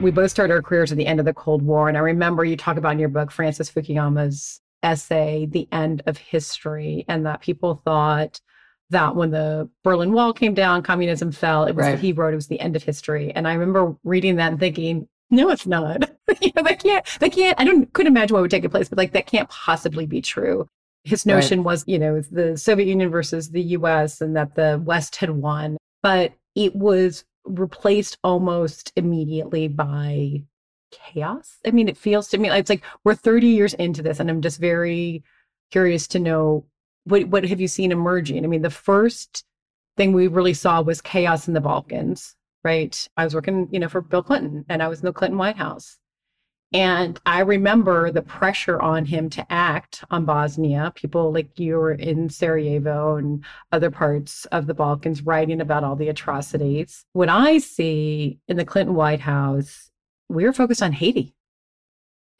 we 0.00 0.12
both 0.12 0.30
started 0.30 0.54
our 0.54 0.62
careers 0.62 0.92
at 0.92 0.98
the 0.98 1.06
end 1.06 1.18
of 1.20 1.26
the 1.26 1.32
Cold 1.34 1.62
War. 1.62 1.88
And 1.88 1.96
I 1.96 2.00
remember 2.00 2.44
you 2.44 2.56
talk 2.56 2.76
about 2.76 2.92
in 2.92 2.98
your 2.98 3.08
book, 3.08 3.30
Francis 3.30 3.70
Fukuyama's 3.70 4.60
essay, 4.82 5.46
The 5.46 5.68
End 5.70 6.02
of 6.06 6.18
History, 6.18 7.04
and 7.06 7.24
that 7.24 7.40
people 7.40 7.80
thought 7.84 8.40
that 8.90 9.14
when 9.14 9.30
the 9.30 9.68
Berlin 9.84 10.12
Wall 10.12 10.32
came 10.32 10.54
down, 10.54 10.82
communism 10.82 11.30
fell, 11.30 11.66
it 11.66 11.76
was 11.76 11.86
Right. 11.86 11.98
he 12.00 12.12
wrote, 12.12 12.32
it 12.32 12.36
was 12.36 12.48
the 12.48 12.58
end 12.58 12.74
of 12.74 12.82
history. 12.82 13.32
And 13.32 13.46
I 13.46 13.52
remember 13.54 13.96
reading 14.02 14.36
that 14.36 14.50
and 14.50 14.58
thinking, 14.60 15.06
no, 15.32 15.50
it's 15.50 15.66
not. 15.66 16.10
you 16.40 16.52
know, 16.54 16.62
they 16.62 16.76
can't, 16.76 17.04
they 17.20 17.30
can't, 17.30 17.58
I 17.60 17.64
don't 17.64 17.92
couldn't 17.92 18.12
imagine 18.12 18.34
what 18.34 18.42
would 18.42 18.50
take 18.50 18.70
place, 18.70 18.88
but 18.88 18.98
like 18.98 19.12
that 19.12 19.26
can't 19.26 19.48
possibly 19.48 20.06
be 20.06 20.20
true. 20.20 20.68
His 21.04 21.26
Right. 21.26 21.34
notion 21.34 21.64
was, 21.64 21.82
you 21.88 21.98
know, 21.98 22.20
the 22.20 22.56
Soviet 22.56 22.86
Union 22.86 23.10
versus 23.10 23.50
the 23.50 23.62
US 23.76 24.20
and 24.20 24.36
that 24.36 24.54
the 24.54 24.80
West 24.84 25.16
had 25.16 25.30
won. 25.30 25.76
But 26.02 26.32
it 26.54 26.76
was 26.76 27.24
replaced 27.44 28.18
almost 28.22 28.92
immediately 28.94 29.66
by 29.68 30.44
chaos. 30.92 31.58
I 31.66 31.70
mean, 31.70 31.88
it 31.88 31.96
feels 31.96 32.28
to 32.28 32.38
me 32.38 32.50
like 32.50 32.60
it's 32.60 32.70
like 32.70 32.84
we're 33.04 33.14
30 33.14 33.46
years 33.48 33.74
into 33.74 34.02
this, 34.02 34.20
and 34.20 34.30
I'm 34.30 34.42
just 34.42 34.60
very 34.60 35.24
curious 35.70 36.06
to 36.08 36.18
know 36.18 36.66
what 37.04 37.24
what 37.28 37.44
have 37.44 37.60
you 37.60 37.68
seen 37.68 37.90
emerging? 37.92 38.44
I 38.44 38.48
mean, 38.48 38.62
the 38.62 38.70
first 38.70 39.44
thing 39.96 40.12
we 40.12 40.28
really 40.28 40.54
saw 40.54 40.82
was 40.82 41.00
chaos 41.00 41.48
in 41.48 41.54
the 41.54 41.60
Balkans, 41.60 42.36
right? 42.64 43.08
I 43.16 43.24
was 43.24 43.34
working, 43.34 43.68
you 43.70 43.80
know, 43.80 43.88
for 43.88 44.00
Bill 44.00 44.22
Clinton, 44.22 44.64
and 44.68 44.82
I 44.82 44.88
was 44.88 45.00
in 45.00 45.06
the 45.06 45.12
Clinton 45.12 45.38
White 45.38 45.56
House. 45.56 45.98
And 46.74 47.20
I 47.26 47.40
remember 47.40 48.10
the 48.10 48.22
pressure 48.22 48.80
on 48.80 49.04
him 49.04 49.28
to 49.30 49.52
act 49.52 50.04
on 50.10 50.24
Bosnia. 50.24 50.92
People 50.94 51.30
like 51.30 51.58
you 51.58 51.76
were 51.76 51.92
in 51.92 52.30
Sarajevo 52.30 53.16
and 53.16 53.44
other 53.72 53.90
parts 53.90 54.46
of 54.46 54.66
the 54.66 54.72
Balkans 54.72 55.22
writing 55.22 55.60
about 55.60 55.84
all 55.84 55.96
the 55.96 56.08
atrocities. 56.08 57.04
What 57.12 57.28
I 57.28 57.58
see 57.58 58.38
in 58.48 58.56
the 58.56 58.64
Clinton 58.64 58.94
White 58.94 59.20
House, 59.20 59.90
we 60.30 60.44
were 60.44 60.52
focused 60.52 60.82
on 60.82 60.92
Haiti. 60.92 61.34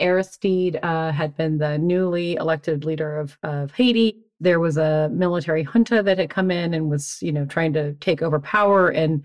Aristide 0.00 0.80
uh, 0.82 1.12
had 1.12 1.36
been 1.36 1.58
the 1.58 1.76
newly 1.76 2.36
elected 2.36 2.86
leader 2.86 3.18
of, 3.18 3.36
of 3.42 3.72
Haiti. 3.72 4.16
There 4.40 4.60
was 4.60 4.78
a 4.78 5.10
military 5.12 5.62
junta 5.62 6.02
that 6.02 6.18
had 6.18 6.30
come 6.30 6.50
in 6.50 6.72
and 6.72 6.90
was, 6.90 7.18
you 7.20 7.32
know, 7.32 7.44
trying 7.44 7.74
to 7.74 7.92
take 7.94 8.22
over 8.22 8.40
power. 8.40 8.88
And 8.88 9.24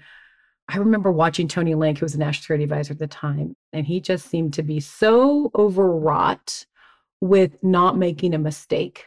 I 0.70 0.78
remember 0.78 1.12
watching 1.12 1.48
Tony 1.48 1.76
Lake, 1.76 2.00
who 2.00 2.06
was 2.06 2.14
the 2.14 2.20
national 2.20 2.42
security 2.42 2.64
advisor 2.66 2.94
at 2.94 3.00
the 3.00 3.08
time, 3.08 3.56
and 3.72 3.86
he 3.86 4.02
just 4.02 4.28
seemed 4.30 4.54
to 4.54 4.64
be 4.64 4.80
so 4.80 5.50
overwrought 5.56 6.66
with 7.22 7.58
not 7.64 7.98
making 7.98 8.34
a 8.34 8.40
mistake. 8.40 9.06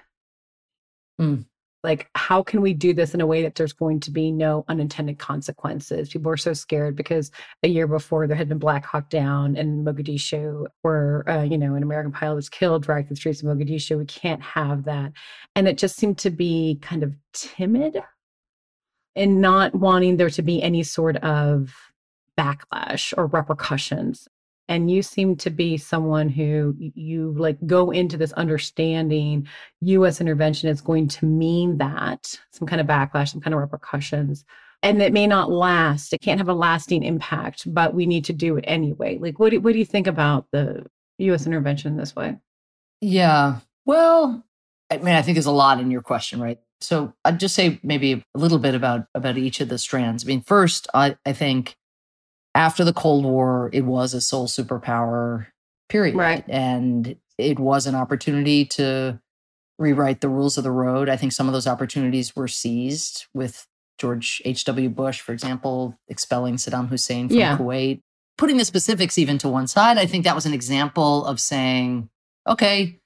Mm. 1.21 1.45
Like, 1.83 2.11
how 2.15 2.43
can 2.43 2.61
we 2.61 2.75
do 2.75 2.93
this 2.93 3.15
in 3.15 3.23
a 3.23 3.27
way 3.27 3.43
that 3.43 3.55
there's 3.55 3.73
going 3.73 4.01
to 4.01 4.11
be 4.11 4.31
no 4.31 4.65
unintended 4.69 5.19
consequences? 5.19 6.11
People 6.11 6.29
were 6.29 6.37
so 6.37 6.53
scared 6.53 6.95
because 6.95 7.31
a 7.63 7.69
year 7.69 7.87
before 7.87 8.27
there 8.27 8.37
had 8.37 8.51
been 8.51 8.59
Black 8.59 8.85
Hawk 8.85 9.09
Down 9.09 9.57
in 9.57 9.85
Mogadishu, 9.85 10.67
where 10.83 11.29
uh, 11.29 11.43
you 11.43 11.57
know 11.57 11.75
an 11.75 11.83
American 11.83 12.13
pilot 12.13 12.37
was 12.37 12.49
killed, 12.51 12.83
dragged 12.83 13.09
through 13.09 13.15
the 13.15 13.21
streets 13.21 13.43
of 13.43 13.49
Mogadishu. 13.49 13.97
We 13.99 14.05
can't 14.07 14.43
have 14.43 14.85
that, 14.85 15.13
and 15.57 15.69
it 15.69 15.79
just 15.79 15.97
seemed 15.97 16.19
to 16.19 16.31
be 16.31 16.79
kind 16.83 17.03
of 17.03 17.15
timid 17.33 18.03
and 19.17 19.41
not 19.41 19.75
wanting 19.75 20.17
there 20.17 20.31
to 20.31 20.43
be 20.43 20.63
any 20.63 20.83
sort 20.83 21.17
of 21.17 21.75
backlash 22.39 23.13
or 23.17 23.27
repercussions. 23.27 24.29
and 24.71 24.89
you 24.89 25.03
seem 25.03 25.35
to 25.35 25.51
be 25.51 25.77
someone 25.77 26.29
who 26.29 26.77
you 26.79 27.35
like 27.37 27.59
go 27.67 27.91
into 27.91 28.17
this 28.17 28.33
understanding 28.35 29.47
US 29.81 30.21
intervention 30.21 30.69
is 30.69 30.81
going 30.81 31.09
to 31.09 31.27
mean 31.27 31.79
that 31.79 32.39
some 32.53 32.69
kind 32.69 32.81
of 32.81 32.87
backlash, 32.87 33.31
some 33.31 33.41
kind 33.41 33.53
of 33.53 33.61
repercussions. 33.61 34.45
And 34.83 35.03
it 35.03 35.13
may 35.13 35.27
not 35.27 35.51
last. 35.51 36.13
It 36.13 36.21
can't 36.23 36.39
have 36.39 36.49
a 36.49 36.55
lasting 36.55 37.03
impact, 37.03 37.65
but 37.75 37.95
we 37.95 38.07
need 38.07 38.25
to 38.27 38.33
do 38.33 38.57
it 38.57 38.65
anyway. 38.67 39.19
Like, 39.19 39.41
what 39.41 39.51
do, 39.51 39.61
what 39.61 39.73
do 39.73 39.79
you 39.81 39.85
think 39.85 40.07
about 40.07 40.47
the 40.53 40.87
U.S. 41.19 41.47
intervention 41.47 41.97
this 41.97 42.15
way? 42.17 42.39
Yeah. 43.01 43.59
Well, 43.85 44.43
I 44.89 44.99
mean, 44.99 45.17
I 45.17 45.23
think 45.23 45.35
there's 45.35 45.47
a 45.47 45.51
lot 45.51 45.81
in 45.81 45.91
your 45.91 46.01
question, 46.01 46.41
right? 46.41 46.61
So 46.81 47.13
I'd 47.25 47.41
just 47.41 47.55
say 47.55 47.79
maybe 47.83 48.13
a 48.35 48.39
little 48.39 48.59
bit 48.59 48.75
about 48.75 49.07
about 49.15 49.37
each 49.37 49.61
of 49.61 49.69
the 49.69 49.79
strands. 49.79 50.25
I 50.25 50.27
mean, 50.27 50.43
first, 50.43 50.89
I, 50.95 51.17
I 51.27 51.33
think 51.33 51.77
after 52.55 52.85
the 52.85 52.93
Cold 52.93 53.25
War, 53.25 53.71
it 53.73 53.83
was 53.83 54.15
a 54.15 54.21
sole 54.21 54.47
superpower 54.49 55.47
period. 55.89 56.17
Right. 56.17 56.45
And 56.49 57.17
it 57.39 57.59
was 57.59 57.87
an 57.87 57.95
opportunity 57.95 58.65
to 58.67 59.21
rewrite 59.79 60.21
the 60.21 60.29
rules 60.29 60.59
of 60.59 60.65
the 60.65 60.71
road. 60.71 61.09
I 61.09 61.17
think 61.17 61.33
some 61.33 61.47
of 61.49 61.53
those 61.53 61.67
opportunities 61.67 62.35
were 62.37 62.49
seized 62.49 63.27
with 63.35 63.67
George 63.99 64.41
H.W. 64.45 64.89
Bush, 64.91 65.21
for 65.21 65.33
example, 65.33 65.99
expelling 66.09 66.57
Saddam 66.57 66.89
Hussein 66.89 67.29
from 67.29 67.39
Yeah. 67.39 67.57
Kuwait. 67.59 68.01
Putting 68.39 68.57
the 68.57 68.65
specifics 68.65 69.19
even 69.19 69.37
to 69.39 69.49
one 69.49 69.67
side, 69.67 69.99
I 69.99 70.07
think 70.07 70.25
that 70.25 70.35
was 70.35 70.47
an 70.47 70.55
example 70.55 71.25
of 71.27 71.41
saying, 71.41 72.09
okay, 72.49 72.99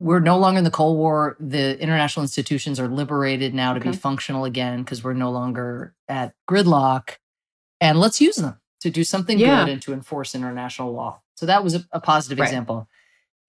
we're 0.00 0.20
no 0.20 0.38
longer 0.38 0.58
in 0.58 0.64
the 0.64 0.70
Cold 0.70 0.96
War. 0.96 1.36
The 1.40 1.78
international 1.80 2.22
institutions 2.22 2.78
are 2.78 2.88
liberated 2.88 3.54
now 3.54 3.74
to 3.74 3.80
be 3.80 3.92
functional 3.92 4.44
again 4.44 4.82
because 4.82 5.02
we're 5.02 5.12
no 5.14 5.30
longer 5.30 5.94
at 6.08 6.34
gridlock. 6.48 7.16
And 7.80 7.98
let's 7.98 8.20
use 8.20 8.36
them 8.36 8.60
to 8.80 8.90
do 8.90 9.02
something 9.04 9.38
Yeah. 9.38 9.64
good 9.64 9.72
and 9.72 9.82
to 9.82 9.92
enforce 9.92 10.34
international 10.34 10.92
law. 10.92 11.20
So 11.36 11.46
that 11.46 11.64
was 11.64 11.74
a, 11.74 11.84
a 11.92 12.00
positive 12.00 12.38
Right. 12.38 12.46
example. 12.46 12.88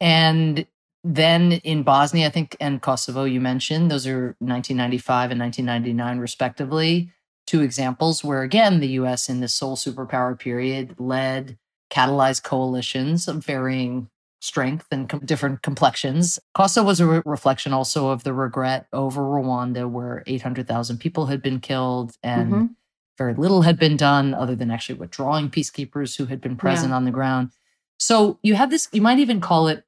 And 0.01 0.65
then 1.03 1.53
in 1.53 1.83
Bosnia, 1.83 2.27
I 2.27 2.29
think, 2.29 2.55
and 2.59 2.81
Kosovo, 2.81 3.23
you 3.23 3.39
mentioned, 3.39 3.89
those 3.89 4.05
are 4.07 4.35
1995 4.39 5.31
and 5.31 5.39
1999, 5.39 6.19
respectively. 6.19 7.11
Two 7.47 7.61
examples 7.61 8.23
where, 8.23 8.41
again, 8.41 8.79
the 8.79 8.89
US 8.99 9.29
in 9.29 9.39
this 9.39 9.53
sole 9.55 9.75
superpower 9.75 10.37
period 10.37 10.95
led, 10.99 11.57
catalyzed 11.91 12.43
coalitions 12.43 13.27
of 13.27 13.43
varying 13.45 14.09
strength 14.41 14.85
and 14.91 15.09
com- 15.09 15.19
different 15.25 15.61
complexions. 15.61 16.39
Kosovo 16.53 16.87
was 16.87 16.99
a 16.99 17.05
re- 17.05 17.21
reflection 17.25 17.73
also 17.73 18.09
of 18.09 18.23
the 18.23 18.33
regret 18.33 18.87
over 18.93 19.21
Rwanda, 19.21 19.89
where 19.89 20.23
800,000 20.27 20.97
people 20.97 21.25
had 21.27 21.41
been 21.41 21.59
killed 21.59 22.15
and 22.23 22.53
Mhm. 22.53 22.69
very 23.17 23.33
little 23.33 23.63
had 23.63 23.77
been 23.77 23.97
done 23.97 24.33
other 24.33 24.55
than 24.55 24.71
actually 24.71 24.97
withdrawing 24.97 25.49
peacekeepers 25.49 26.15
who 26.17 26.25
had 26.27 26.39
been 26.39 26.55
present 26.55 26.93
on 26.93 27.03
the 27.03 27.11
ground. 27.11 27.51
So 27.97 28.39
you 28.41 28.55
have 28.55 28.69
this, 28.69 28.87
you 28.93 29.01
might 29.01 29.19
even 29.19 29.41
call 29.41 29.67
it, 29.67 29.83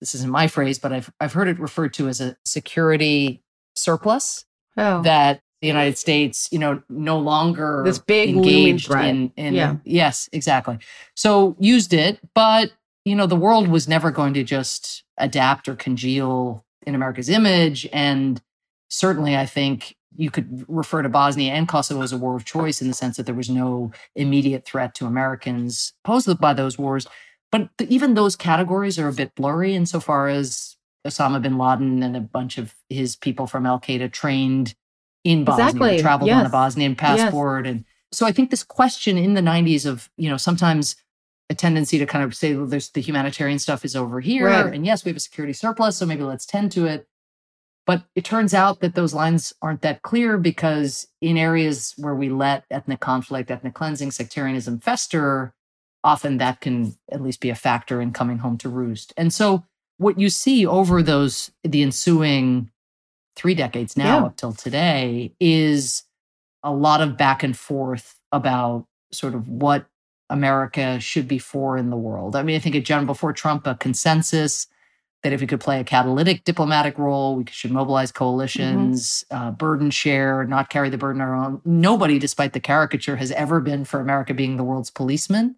this 0.00 0.14
isn't 0.14 0.30
my 0.30 0.46
phrase, 0.46 0.78
but 0.78 0.92
I've, 0.92 1.12
I've 1.20 1.34
heard 1.34 1.48
it 1.48 1.58
referred 1.58 1.92
to 1.94 2.08
as 2.08 2.20
a 2.20 2.36
security 2.46 3.42
surplus 3.74 4.44
Oh, 4.78 5.02
that 5.02 5.40
the 5.60 5.66
United 5.68 5.96
States, 5.98 6.48
you 6.50 6.58
know, 6.58 6.82
no 6.88 7.18
longer 7.18 7.82
This 7.84 7.98
big 7.98 8.28
engaged 8.30 8.90
in, 8.90 9.32
in 9.36 9.54
Yeah. 9.54 9.76
yes, 9.84 10.28
exactly. 10.32 10.78
So 11.14 11.56
used 11.58 11.92
it, 11.94 12.20
but 12.34 12.72
you 13.06 13.14
know, 13.14 13.26
the 13.28 13.36
world 13.36 13.68
was 13.68 13.86
never 13.86 14.10
going 14.10 14.34
to 14.34 14.42
just 14.42 15.04
adapt 15.16 15.68
or 15.68 15.76
congeal 15.76 16.66
in 16.84 16.96
America's 16.96 17.28
image. 17.28 17.88
And 17.92 18.42
certainly 18.88 19.36
I 19.36 19.46
think 19.46 19.96
you 20.16 20.28
could 20.28 20.64
refer 20.66 21.02
to 21.02 21.08
Bosnia 21.08 21.52
and 21.52 21.68
Kosovo 21.68 22.02
as 22.02 22.12
a 22.12 22.18
war 22.18 22.34
of 22.34 22.44
choice 22.44 22.82
in 22.82 22.88
the 22.88 22.94
sense 22.94 23.16
that 23.16 23.24
there 23.24 23.34
was 23.34 23.48
no 23.48 23.92
immediate 24.16 24.64
threat 24.64 24.92
to 24.96 25.06
Americans 25.06 25.92
posed 26.02 26.40
by 26.40 26.52
those 26.52 26.78
wars. 26.78 27.06
But 27.52 27.68
even 27.88 28.14
those 28.14 28.34
categories 28.34 28.98
are 28.98 29.08
a 29.08 29.12
bit 29.12 29.36
blurry 29.36 29.76
insofar 29.76 30.26
as 30.28 30.76
Osama 31.06 31.40
bin 31.40 31.58
Laden 31.58 32.02
and 32.02 32.16
a 32.16 32.20
bunch 32.20 32.58
of 32.58 32.74
his 32.88 33.14
people 33.14 33.46
from 33.46 33.66
Al 33.66 33.78
Qaeda 33.78 34.10
trained 34.10 34.74
in 35.22 35.44
Bosnia, 35.44 35.66
Exactly. 35.66 36.00
traveled 36.00 36.30
on 36.30 36.46
a 36.46 36.48
Bosnian 36.48 36.96
passport. 36.96 37.68
And 37.68 37.84
so 38.10 38.26
I 38.26 38.32
think 38.32 38.50
this 38.50 38.64
question 38.64 39.16
in 39.16 39.34
the 39.34 39.40
90s 39.40 39.86
of, 39.86 40.10
you 40.16 40.28
know, 40.28 40.36
sometimes 40.36 40.96
a 41.48 41.54
tendency 41.54 41.98
to 41.98 42.06
kind 42.06 42.24
of 42.24 42.34
say, 42.34 42.54
well, 42.54 42.66
there's 42.66 42.90
the 42.90 43.00
humanitarian 43.00 43.58
stuff 43.58 43.84
is 43.84 43.94
over 43.94 44.20
here. 44.20 44.46
Right. 44.46 44.74
And 44.74 44.84
yes, 44.84 45.04
we 45.04 45.10
have 45.10 45.16
a 45.16 45.20
security 45.20 45.52
surplus, 45.52 45.96
so 45.96 46.06
maybe 46.06 46.22
let's 46.22 46.46
tend 46.46 46.72
to 46.72 46.86
it. 46.86 47.06
But 47.86 48.02
it 48.16 48.24
turns 48.24 48.52
out 48.52 48.80
that 48.80 48.96
those 48.96 49.14
lines 49.14 49.52
aren't 49.62 49.82
that 49.82 50.02
clear 50.02 50.38
because 50.38 51.06
in 51.20 51.36
areas 51.36 51.94
where 51.98 52.16
we 52.16 52.28
let 52.28 52.64
ethnic 52.68 52.98
conflict, 52.98 53.48
ethnic 53.50 53.74
cleansing, 53.74 54.10
sectarianism 54.10 54.80
fester, 54.80 55.54
often 56.02 56.38
that 56.38 56.60
can 56.60 56.96
at 57.12 57.22
least 57.22 57.40
be 57.40 57.50
a 57.50 57.54
factor 57.54 58.00
in 58.00 58.12
coming 58.12 58.38
home 58.38 58.58
to 58.58 58.68
roost. 58.68 59.12
And 59.16 59.32
so 59.32 59.64
what 59.98 60.18
you 60.18 60.30
see 60.30 60.66
over 60.66 61.00
those 61.00 61.52
the 61.62 61.82
ensuing 61.82 62.70
three 63.36 63.54
decades 63.54 63.96
now 63.96 64.18
Yeah. 64.18 64.24
up 64.26 64.36
till 64.36 64.52
today 64.52 65.32
is 65.38 66.02
a 66.64 66.72
lot 66.72 67.00
of 67.00 67.16
back 67.16 67.44
and 67.44 67.56
forth 67.56 68.18
about 68.32 68.86
sort 69.12 69.34
of 69.34 69.46
what 69.48 69.86
America 70.30 70.98
should 71.00 71.28
be 71.28 71.38
for 71.38 71.76
in 71.76 71.90
the 71.90 71.96
world. 71.96 72.36
I 72.36 72.42
mean, 72.42 72.56
I 72.56 72.58
think 72.58 72.74
in 72.74 72.84
general 72.84 73.06
before 73.06 73.32
Trump 73.32 73.66
a 73.66 73.74
consensus 73.74 74.66
that 75.22 75.32
if 75.32 75.40
we 75.40 75.46
could 75.46 75.60
play 75.60 75.80
a 75.80 75.84
catalytic 75.84 76.44
diplomatic 76.44 76.98
role, 76.98 77.36
we 77.36 77.44
should 77.50 77.72
mobilize 77.72 78.12
coalitions, 78.12 79.24
uh, 79.30 79.50
burden 79.50 79.90
share, 79.90 80.44
not 80.44 80.70
carry 80.70 80.88
the 80.88 80.98
burden 80.98 81.20
our 81.20 81.34
own. 81.34 81.60
Nobody, 81.64 82.18
despite 82.18 82.52
the 82.52 82.60
caricature, 82.60 83.16
has 83.16 83.32
ever 83.32 83.60
been 83.60 83.84
for 83.84 84.00
America 84.00 84.34
being 84.34 84.56
the 84.56 84.64
world's 84.64 84.90
policeman. 84.90 85.56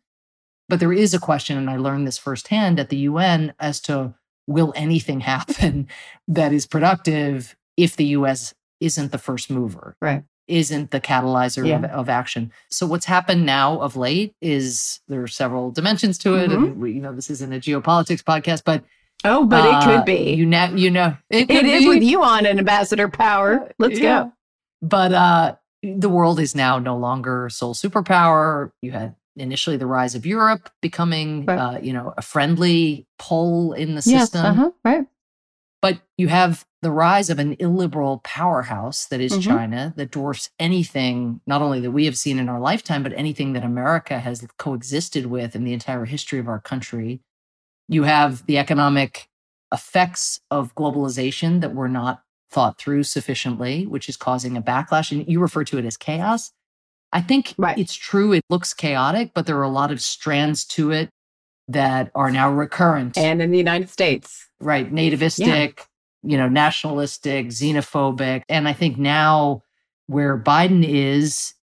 But 0.68 0.80
there 0.80 0.92
is 0.92 1.12
a 1.12 1.18
question, 1.18 1.56
and 1.56 1.68
I 1.68 1.76
learned 1.76 2.06
this 2.06 2.18
firsthand 2.18 2.78
at 2.78 2.88
the 2.88 2.98
UN 2.98 3.54
as 3.58 3.80
to 3.82 4.14
will 4.46 4.72
anything 4.76 5.20
happen 5.34 5.88
that 6.26 6.52
is 6.52 6.66
productive 6.66 7.56
if 7.76 7.96
the 7.96 8.06
US 8.06 8.54
isn't 8.80 9.12
the 9.12 9.18
first 9.18 9.50
mover? 9.50 9.96
Right. 10.00 10.24
Isn't 10.48 10.90
the 10.90 11.00
catalyzer 11.00 11.58
of, 11.60 11.66
Yeah. 11.66 11.86
of 11.92 12.08
action. 12.08 12.50
So 12.70 12.86
what's 12.86 13.04
happened 13.04 13.44
now 13.44 13.78
of 13.80 13.96
late 13.96 14.34
is 14.40 15.00
there 15.06 15.22
are 15.22 15.28
several 15.28 15.70
dimensions 15.70 16.16
to 16.18 16.36
it. 16.36 16.50
Mm-hmm. 16.50 16.64
And 16.64 16.80
we, 16.80 16.92
you 16.92 17.00
know, 17.02 17.14
this 17.14 17.28
isn't 17.30 17.52
a 17.52 17.60
geopolitics 17.60 18.22
podcast, 18.22 18.62
but 18.64 18.82
oh, 19.24 19.44
but 19.44 19.64
it 19.66 19.74
uh, 19.74 19.84
could 19.84 20.04
be. 20.06 20.32
You 20.32 20.46
know, 20.46 20.64
you 20.74 20.90
know, 20.90 21.16
it, 21.28 21.50
it 21.50 21.66
is 21.66 21.86
with 21.86 22.02
you 22.02 22.22
on 22.22 22.46
an 22.46 22.58
ambassador 22.58 23.08
power. 23.08 23.70
Let's 23.78 24.00
Yeah. 24.00 24.24
go. 24.24 24.32
But 24.80 25.12
uh, 25.12 25.56
the 25.82 26.08
world 26.08 26.40
is 26.40 26.54
now 26.54 26.78
no 26.78 26.96
longer 26.96 27.48
sole 27.50 27.74
superpower. 27.74 28.70
You 28.80 28.92
had 28.92 29.14
initially 29.36 29.76
the 29.76 29.86
rise 29.86 30.14
of 30.14 30.24
Europe 30.24 30.70
becoming, 30.80 31.44
Right. 31.44 31.58
uh, 31.58 31.78
you 31.80 31.92
know, 31.92 32.14
a 32.16 32.22
friendly 32.22 33.06
pole 33.18 33.72
in 33.74 33.90
the 33.96 34.02
Yes. 34.04 34.30
system. 34.30 34.46
Uh-huh. 34.46 34.70
Right. 34.84 35.06
But 35.80 36.00
you 36.16 36.28
have 36.28 36.66
the 36.82 36.90
rise 36.90 37.30
of 37.30 37.38
an 37.38 37.56
illiberal 37.58 38.20
powerhouse 38.24 39.06
that 39.06 39.20
is 39.20 39.32
Mhm. 39.32 39.42
China 39.42 39.92
that 39.96 40.10
dwarfs 40.10 40.50
anything, 40.58 41.40
not 41.46 41.62
only 41.62 41.80
that 41.80 41.90
we 41.92 42.04
have 42.04 42.16
seen 42.16 42.38
in 42.38 42.48
our 42.48 42.60
lifetime, 42.60 43.02
but 43.02 43.12
anything 43.14 43.52
that 43.52 43.64
America 43.64 44.18
has 44.18 44.44
coexisted 44.58 45.26
with 45.26 45.54
in 45.54 45.64
the 45.64 45.72
entire 45.72 46.04
history 46.04 46.38
of 46.38 46.48
our 46.48 46.60
country. 46.60 47.20
You 47.88 48.04
have 48.04 48.44
the 48.46 48.58
economic 48.58 49.28
effects 49.72 50.40
of 50.50 50.74
globalization 50.74 51.60
that 51.60 51.74
were 51.74 51.88
not 51.88 52.22
thought 52.50 52.78
through 52.78 53.02
sufficiently, 53.04 53.86
which 53.86 54.08
is 54.08 54.16
causing 54.16 54.56
a 54.56 54.62
backlash. 54.62 55.12
And 55.12 55.28
you 55.28 55.38
refer 55.40 55.64
to 55.64 55.78
it 55.78 55.84
as 55.84 55.96
chaos. 55.96 56.52
I 57.12 57.20
think 57.22 57.54
Right. 57.56 57.78
it's 57.78 57.94
true, 57.94 58.32
it 58.32 58.42
looks 58.50 58.74
chaotic, 58.74 59.32
but 59.34 59.46
there 59.46 59.58
are 59.58 59.62
a 59.62 59.68
lot 59.68 59.90
of 59.92 60.00
strands 60.00 60.64
to 60.66 60.90
it 60.90 61.10
that 61.68 62.10
are 62.14 62.30
now 62.30 62.50
recurrent 62.50 63.16
And 63.18 63.42
in 63.42 63.50
the 63.50 63.58
United 63.58 63.88
States. 63.90 64.48
right 64.60 64.92
nativistic 64.92 65.80
you 66.22 66.36
know 66.36 66.48
nationalistic 66.48 67.46
xenophobic 67.48 68.42
and 68.48 68.66
i 68.66 68.72
think 68.72 68.98
now 68.98 69.62
where 70.08 70.36
biden 70.36 70.84
is 70.84 71.54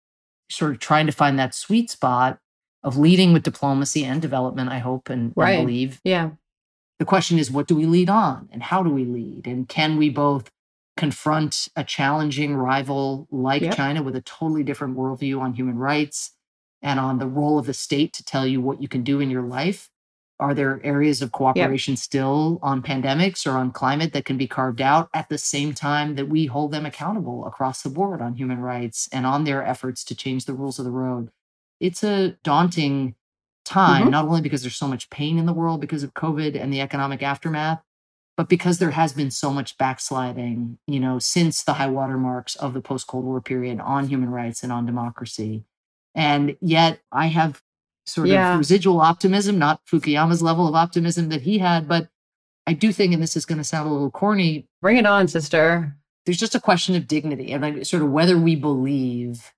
sort 0.50 0.70
of 0.72 0.78
trying 0.78 1.06
to 1.06 1.12
find 1.12 1.38
that 1.38 1.54
sweet 1.54 1.90
spot 1.90 2.38
of 2.84 2.96
leading 2.98 3.32
with 3.32 3.42
diplomacy 3.42 4.04
and 4.04 4.22
development 4.22 4.70
i 4.70 4.78
hope 4.78 5.08
and, 5.10 5.32
and 5.36 5.66
believe 5.66 6.00
Yeah. 6.04 6.30
the 7.00 7.04
question 7.04 7.38
is 7.38 7.50
what 7.50 7.66
do 7.66 7.74
we 7.74 7.86
lead 7.86 8.08
on 8.10 8.48
and 8.52 8.62
how 8.62 8.82
do 8.84 8.90
we 8.90 9.04
lead 9.04 9.46
and 9.48 9.68
can 9.68 9.96
we 9.96 10.08
both 10.10 10.50
confront 10.96 11.66
a 11.74 11.82
challenging 11.82 12.54
rival 12.54 13.26
like 13.32 13.62
Yep. 13.62 13.74
china 13.74 14.02
with 14.04 14.14
a 14.14 14.20
totally 14.22 14.62
different 14.62 14.96
worldview 14.96 15.40
on 15.40 15.54
human 15.54 15.76
rights 15.78 16.30
and 16.80 17.00
on 17.00 17.18
the 17.18 17.26
role 17.26 17.58
of 17.58 17.66
the 17.66 17.74
state 17.74 18.12
to 18.12 18.24
tell 18.24 18.46
you 18.46 18.60
what 18.60 18.80
you 18.80 18.86
can 18.86 19.02
do 19.02 19.18
in 19.18 19.30
your 19.30 19.42
life 19.42 19.90
are 20.40 20.54
there 20.54 20.80
areas 20.84 21.22
of 21.22 21.32
cooperation 21.32 21.96
still 21.96 22.58
on 22.62 22.82
pandemics 22.82 23.46
or 23.46 23.56
on 23.56 23.70
climate 23.72 24.12
that 24.12 24.24
can 24.24 24.36
be 24.36 24.48
carved 24.48 24.80
out 24.80 25.08
at 25.14 25.28
the 25.28 25.38
same 25.38 25.72
time 25.74 26.16
that 26.16 26.28
we 26.28 26.46
hold 26.46 26.72
them 26.72 26.86
accountable 26.86 27.46
across 27.46 27.82
the 27.82 27.90
board 27.90 28.20
on 28.20 28.34
human 28.34 28.58
rights 28.60 29.08
and 29.12 29.26
on 29.26 29.44
their 29.44 29.64
efforts 29.64 30.02
to 30.04 30.14
change 30.14 30.44
the 30.44 30.54
rules 30.54 30.78
of 30.78 30.84
the 30.84 30.90
road? 30.90 31.30
It's 31.80 32.02
a 32.04 32.30
daunting 32.42 33.14
time 33.64 34.08
Mhm. 34.08 34.10
not 34.10 34.26
only 34.26 34.40
because 34.42 34.62
there's 34.62 34.76
so 34.76 34.88
much 34.88 35.08
pain 35.10 35.38
in 35.38 35.46
the 35.46 35.52
world 35.54 35.80
because 35.80 36.02
of 36.02 36.12
covid 36.14 36.54
and 36.60 36.72
the 36.72 36.80
economic 36.82 37.22
aftermath 37.22 37.80
but 38.36 38.48
because 38.48 38.78
there 38.78 38.90
has 38.90 39.12
been 39.14 39.30
so 39.30 39.50
much 39.52 39.78
backsliding 39.78 40.78
you 40.86 41.00
know 41.00 41.18
since 41.18 41.62
the 41.64 41.74
high 41.74 41.86
water 41.88 42.18
marks 42.18 42.56
of 42.56 42.74
the 42.74 42.82
post 42.82 43.06
cold 43.06 43.24
war 43.24 43.40
period 43.40 43.80
on 43.80 44.08
human 44.08 44.30
rights 44.30 44.62
and 44.62 44.72
on 44.72 44.84
democracy. 44.86 45.64
And 46.14 46.56
yet 46.60 47.00
i 47.12 47.28
have 47.28 47.62
sort 48.06 48.28
Yeah. 48.28 48.52
of 48.52 48.58
residual 48.58 49.00
optimism, 49.00 49.58
not 49.58 49.84
Fukuyama's 49.86 50.42
level 50.42 50.68
of 50.68 50.74
optimism 50.74 51.28
that 51.30 51.42
he 51.42 51.58
had. 51.58 51.88
But 51.88 52.08
I 52.66 52.72
do 52.72 52.92
think, 52.92 53.12
and 53.14 53.22
this 53.22 53.36
is 53.36 53.46
going 53.46 53.58
to 53.58 53.64
sound 53.64 53.88
a 53.88 53.92
little 53.92 54.10
corny, 54.10 54.66
Bring 54.82 54.96
it 54.96 55.06
on, 55.06 55.28
sister. 55.28 55.96
there's 56.26 56.38
just 56.38 56.54
a 56.54 56.60
question 56.60 56.94
of 56.94 57.06
dignity 57.06 57.52
and 57.52 57.62
like 57.62 57.84
sort 57.86 58.02
of 58.02 58.10
whether 58.10 58.38
we 58.38 58.56
believe 58.56 59.52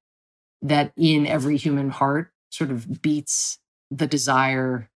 that 0.62 0.92
in 0.97 1.26
every 1.26 1.57
human 1.57 1.90
heart 1.90 2.32
sort 2.51 2.70
of 2.70 3.03
beats 3.03 3.59
the 3.90 4.07
desire 4.07 4.90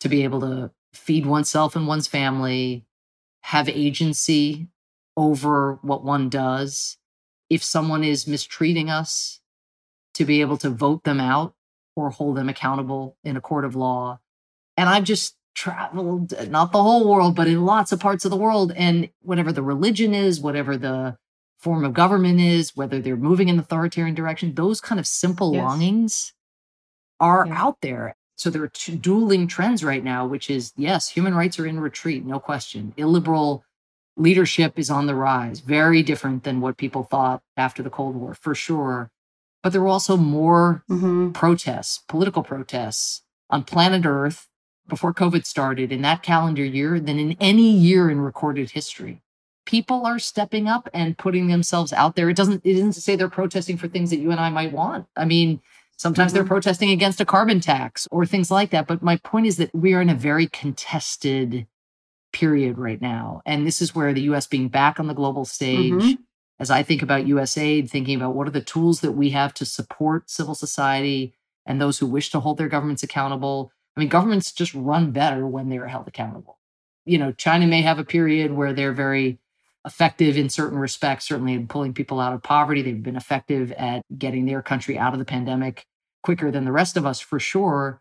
to 0.00 0.08
be 0.08 0.22
able 0.24 0.40
to 0.40 0.70
feed 0.92 1.26
oneself 1.26 1.74
and 1.74 1.86
one's 1.86 2.06
family, 2.06 2.84
have 3.42 3.68
agency 3.68 4.68
over 5.16 5.78
what 5.82 6.04
one 6.04 6.28
does. 6.28 6.98
If 7.50 7.62
someone 7.64 8.04
is 8.04 8.26
mistreating 8.26 8.88
us, 8.90 9.40
to 10.14 10.24
be 10.26 10.40
able 10.42 10.58
to 10.58 10.68
vote 10.70 11.04
them 11.04 11.18
out 11.20 11.54
or 11.96 12.10
hold 12.10 12.36
them 12.36 12.48
accountable 12.48 13.16
in 13.24 13.36
a 13.36 13.40
court 13.40 13.64
of 13.64 13.76
law. 13.76 14.18
And 14.76 14.88
I've 14.88 15.04
just 15.04 15.36
traveled, 15.54 16.32
not 16.50 16.72
the 16.72 16.82
whole 16.82 17.06
world, 17.08 17.36
but 17.36 17.46
in 17.46 17.64
lots 17.64 17.92
of 17.92 18.00
parts 18.00 18.24
of 18.24 18.30
the 18.30 18.36
world. 18.36 18.72
And 18.74 19.10
whatever 19.20 19.52
the 19.52 19.62
religion 19.62 20.14
is, 20.14 20.40
whatever 20.40 20.76
the 20.76 21.16
form 21.58 21.84
of 21.84 21.92
government 21.92 22.40
is, 22.40 22.74
whether 22.74 23.00
they're 23.00 23.16
moving 23.16 23.48
in 23.48 23.58
authoritarian 23.58 24.14
direction, 24.14 24.54
those 24.54 24.80
kind 24.80 24.98
of 24.98 25.06
simple 25.06 25.52
Yes. 25.52 25.62
longings 25.64 26.32
are 27.20 27.46
Yeah. 27.46 27.62
out 27.62 27.80
there. 27.82 28.16
So 28.34 28.50
there 28.50 28.62
are 28.62 28.68
two 28.68 28.96
dueling 28.96 29.46
trends 29.46 29.84
right 29.84 30.02
now, 30.02 30.26
which 30.26 30.50
is 30.50 30.72
yes, 30.76 31.10
human 31.10 31.34
rights 31.34 31.58
are 31.60 31.66
in 31.66 31.78
retreat, 31.78 32.24
no 32.24 32.40
question. 32.40 32.94
Illiberal 32.96 33.62
leadership 34.16 34.78
is 34.78 34.90
on 34.90 35.06
the 35.06 35.14
rise, 35.14 35.60
very 35.60 36.02
different 36.02 36.42
than 36.44 36.60
what 36.60 36.76
people 36.76 37.04
thought 37.04 37.42
after 37.56 37.82
the 37.82 37.90
Cold 37.90 38.16
War, 38.16 38.34
for 38.34 38.54
sure. 38.54 39.10
But 39.62 39.72
there 39.72 39.80
were 39.82 39.88
also 39.88 40.16
more 40.16 40.84
Mm-hmm. 40.90 41.32
protests, 41.32 42.02
political 42.08 42.42
protests 42.42 43.22
on 43.50 43.64
planet 43.64 44.04
Earth 44.04 44.48
before 44.88 45.14
COVID 45.14 45.46
started 45.46 45.92
in 45.92 46.02
that 46.02 46.22
calendar 46.22 46.64
year 46.64 46.98
than 47.00 47.18
in 47.18 47.36
any 47.40 47.70
year 47.70 48.10
in 48.10 48.20
recorded 48.20 48.70
history. 48.70 49.22
People 49.64 50.04
are 50.04 50.18
stepping 50.18 50.68
up 50.68 50.88
and 50.92 51.16
putting 51.16 51.46
themselves 51.46 51.92
out 51.92 52.16
there. 52.16 52.28
It 52.28 52.36
doesn't 52.36 52.62
it 52.64 52.76
isn't 52.76 52.92
to 52.92 53.00
say 53.00 53.14
they're 53.16 53.28
protesting 53.30 53.76
for 53.76 53.88
things 53.88 54.10
that 54.10 54.18
you 54.18 54.30
and 54.32 54.40
I 54.40 54.50
might 54.50 54.72
want. 54.72 55.06
I 55.16 55.24
mean, 55.24 55.60
sometimes 55.96 56.32
they're 56.32 56.42
Mhm. 56.44 56.48
protesting 56.48 56.90
against 56.90 57.20
a 57.20 57.24
carbon 57.24 57.60
tax 57.60 58.08
or 58.10 58.26
things 58.26 58.50
like 58.50 58.70
that, 58.70 58.86
but 58.88 59.02
my 59.02 59.16
point 59.18 59.46
is 59.46 59.56
that 59.58 59.72
we 59.74 59.94
are 59.94 60.02
in 60.02 60.10
a 60.10 60.14
very 60.14 60.48
contested 60.48 61.66
period 62.32 62.76
right 62.78 63.00
now. 63.00 63.40
And 63.46 63.66
this 63.66 63.80
is 63.80 63.94
where 63.94 64.12
the 64.12 64.22
US 64.22 64.46
being 64.48 64.68
back 64.68 64.98
on 64.98 65.06
the 65.06 65.14
global 65.14 65.44
stage 65.44 65.92
Mhm. 65.92 66.18
As 66.58 66.70
I 66.70 66.82
think 66.82 67.02
about 67.02 67.26
USAID, 67.26 67.90
thinking 67.90 68.16
about 68.16 68.34
what 68.34 68.46
are 68.46 68.52
the 68.52 68.60
tools 68.60 69.00
that 69.00 69.12
we 69.12 69.30
have 69.30 69.52
to 69.54 69.64
support 69.64 70.30
civil 70.30 70.54
society 70.54 71.34
and 71.66 71.80
those 71.80 71.98
who 71.98 72.06
wish 72.06 72.30
to 72.30 72.40
hold 72.40 72.58
their 72.58 72.68
governments 72.68 73.02
accountable. 73.02 73.72
I 73.96 74.00
mean, 74.00 74.08
governments 74.08 74.52
just 74.52 74.74
run 74.74 75.10
better 75.12 75.46
when 75.46 75.68
they're 75.68 75.88
held 75.88 76.08
accountable. 76.08 76.58
You 77.04 77.18
know, 77.18 77.32
China 77.32 77.66
may 77.66 77.82
have 77.82 77.98
a 77.98 78.04
period 78.04 78.52
where 78.52 78.72
they're 78.72 78.92
very 78.92 79.38
effective 79.84 80.36
in 80.36 80.48
certain 80.48 80.78
respects, 80.78 81.26
certainly 81.26 81.54
in 81.54 81.66
pulling 81.66 81.94
people 81.94 82.20
out 82.20 82.32
of 82.32 82.42
poverty. 82.42 82.82
They've 82.82 83.02
been 83.02 83.16
effective 83.16 83.72
at 83.72 84.02
getting 84.16 84.46
their 84.46 84.62
country 84.62 84.96
out 84.96 85.12
of 85.12 85.18
the 85.18 85.24
pandemic 85.24 85.84
quicker 86.22 86.50
than 86.50 86.64
the 86.64 86.72
rest 86.72 86.96
of 86.96 87.04
us, 87.04 87.18
for 87.18 87.40
sure. 87.40 88.00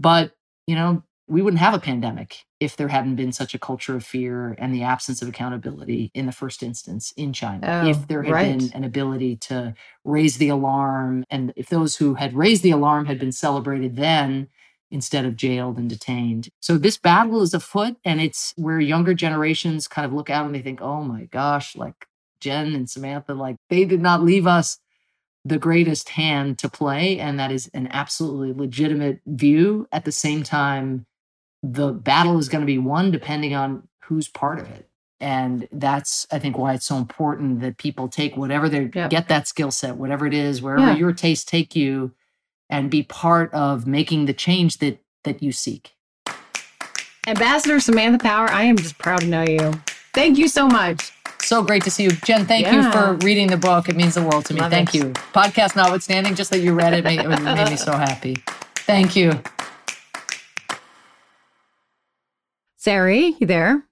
But, 0.00 0.32
you 0.66 0.74
know, 0.74 1.04
we 1.30 1.42
wouldn't 1.42 1.60
have 1.60 1.74
a 1.74 1.78
pandemic 1.78 2.44
if 2.58 2.76
there 2.76 2.88
hadn't 2.88 3.14
been 3.14 3.30
such 3.30 3.54
a 3.54 3.58
culture 3.58 3.94
of 3.94 4.04
fear 4.04 4.56
and 4.58 4.74
the 4.74 4.82
absence 4.82 5.22
of 5.22 5.28
accountability 5.28 6.10
in 6.12 6.26
the 6.26 6.32
first 6.32 6.60
instance 6.60 7.12
in 7.16 7.32
China. 7.32 7.84
Oh, 7.84 7.88
if 7.88 8.08
there 8.08 8.24
had 8.24 8.32
right. 8.32 8.58
been 8.58 8.72
an 8.74 8.82
ability 8.82 9.36
to 9.36 9.74
raise 10.04 10.38
the 10.38 10.48
alarm, 10.48 11.24
and 11.30 11.52
if 11.54 11.68
those 11.68 11.96
who 11.96 12.14
had 12.14 12.34
raised 12.34 12.64
the 12.64 12.72
alarm 12.72 13.06
had 13.06 13.20
been 13.20 13.30
celebrated 13.30 13.94
then 13.94 14.48
instead 14.90 15.24
of 15.24 15.36
jailed 15.36 15.78
and 15.78 15.88
detained. 15.88 16.48
So 16.58 16.76
this 16.76 16.98
battle 16.98 17.42
is 17.42 17.54
afoot, 17.54 17.96
and 18.04 18.20
it's 18.20 18.52
where 18.56 18.80
younger 18.80 19.14
generations 19.14 19.86
kind 19.86 20.04
of 20.04 20.12
look 20.12 20.30
out 20.30 20.46
and 20.46 20.54
they 20.54 20.62
think, 20.62 20.82
oh 20.82 21.04
my 21.04 21.26
gosh, 21.26 21.76
like 21.76 22.08
Jen 22.40 22.74
and 22.74 22.90
Samantha, 22.90 23.34
like 23.34 23.56
they 23.68 23.84
did 23.84 24.00
not 24.00 24.24
leave 24.24 24.48
us 24.48 24.78
the 25.44 25.58
greatest 25.58 26.10
hand 26.10 26.58
to 26.58 26.68
play. 26.68 27.18
And 27.18 27.38
that 27.38 27.52
is 27.52 27.70
an 27.72 27.88
absolutely 27.92 28.52
legitimate 28.52 29.20
view. 29.26 29.86
At 29.92 30.04
the 30.04 30.12
same 30.12 30.42
time, 30.42 31.06
the 31.62 31.92
battle 31.92 32.38
is 32.38 32.48
going 32.48 32.62
to 32.62 32.66
be 32.66 32.78
won 32.78 33.10
depending 33.10 33.54
on 33.54 33.86
who's 34.04 34.28
part 34.28 34.58
of 34.58 34.70
it. 34.70 34.88
And 35.20 35.68
that's, 35.70 36.26
I 36.32 36.38
think, 36.38 36.56
why 36.56 36.72
it's 36.72 36.86
so 36.86 36.96
important 36.96 37.60
that 37.60 37.76
people 37.76 38.08
take 38.08 38.36
whatever 38.36 38.68
they 38.70 38.86
get 38.86 39.28
that 39.28 39.46
skill 39.46 39.70
set, 39.70 39.96
whatever 39.96 40.26
it 40.26 40.32
is, 40.32 40.62
wherever 40.62 40.86
Yeah. 40.92 40.96
your 40.96 41.12
tastes 41.12 41.44
take 41.44 41.76
you, 41.76 42.12
and 42.70 42.90
be 42.90 43.02
part 43.02 43.52
of 43.52 43.86
making 43.86 44.24
the 44.26 44.32
change 44.32 44.78
that 44.78 45.02
that 45.24 45.42
you 45.42 45.52
seek. 45.52 45.92
Ambassador 47.26 47.78
Samantha 47.80 48.18
Power, 48.18 48.48
I 48.48 48.62
am 48.62 48.76
just 48.76 48.96
proud 48.96 49.20
to 49.20 49.26
know 49.26 49.42
you. 49.42 49.72
Thank 50.14 50.38
you 50.38 50.48
so 50.48 50.66
much. 50.66 51.12
So 51.42 51.62
great 51.62 51.84
to 51.84 51.90
see 51.90 52.04
you, 52.04 52.10
Jen. 52.10 52.46
Thank 52.46 52.70
you 52.72 52.90
for 52.90 53.14
reading 53.24 53.48
the 53.48 53.56
book. 53.56 53.88
It 53.88 53.96
means 53.96 54.14
the 54.14 54.22
world 54.22 54.46
to 54.46 54.54
me. 54.54 54.60
Love 54.60 54.70
thank 54.70 54.94
it. 54.94 54.98
you. 54.98 55.04
Podcast 55.34 55.76
notwithstanding, 55.76 56.34
just 56.34 56.50
that 56.50 56.60
you 56.60 56.72
read 56.74 56.94
it 56.94 57.04
made, 57.04 57.20
it 57.20 57.28
made 57.28 57.70
me 57.70 57.76
so 57.76 57.92
happy. 57.92 58.36
Thank 58.76 59.16
you. 59.16 59.32
Sari, 62.80 63.36
you 63.38 63.46
there? 63.46 63.84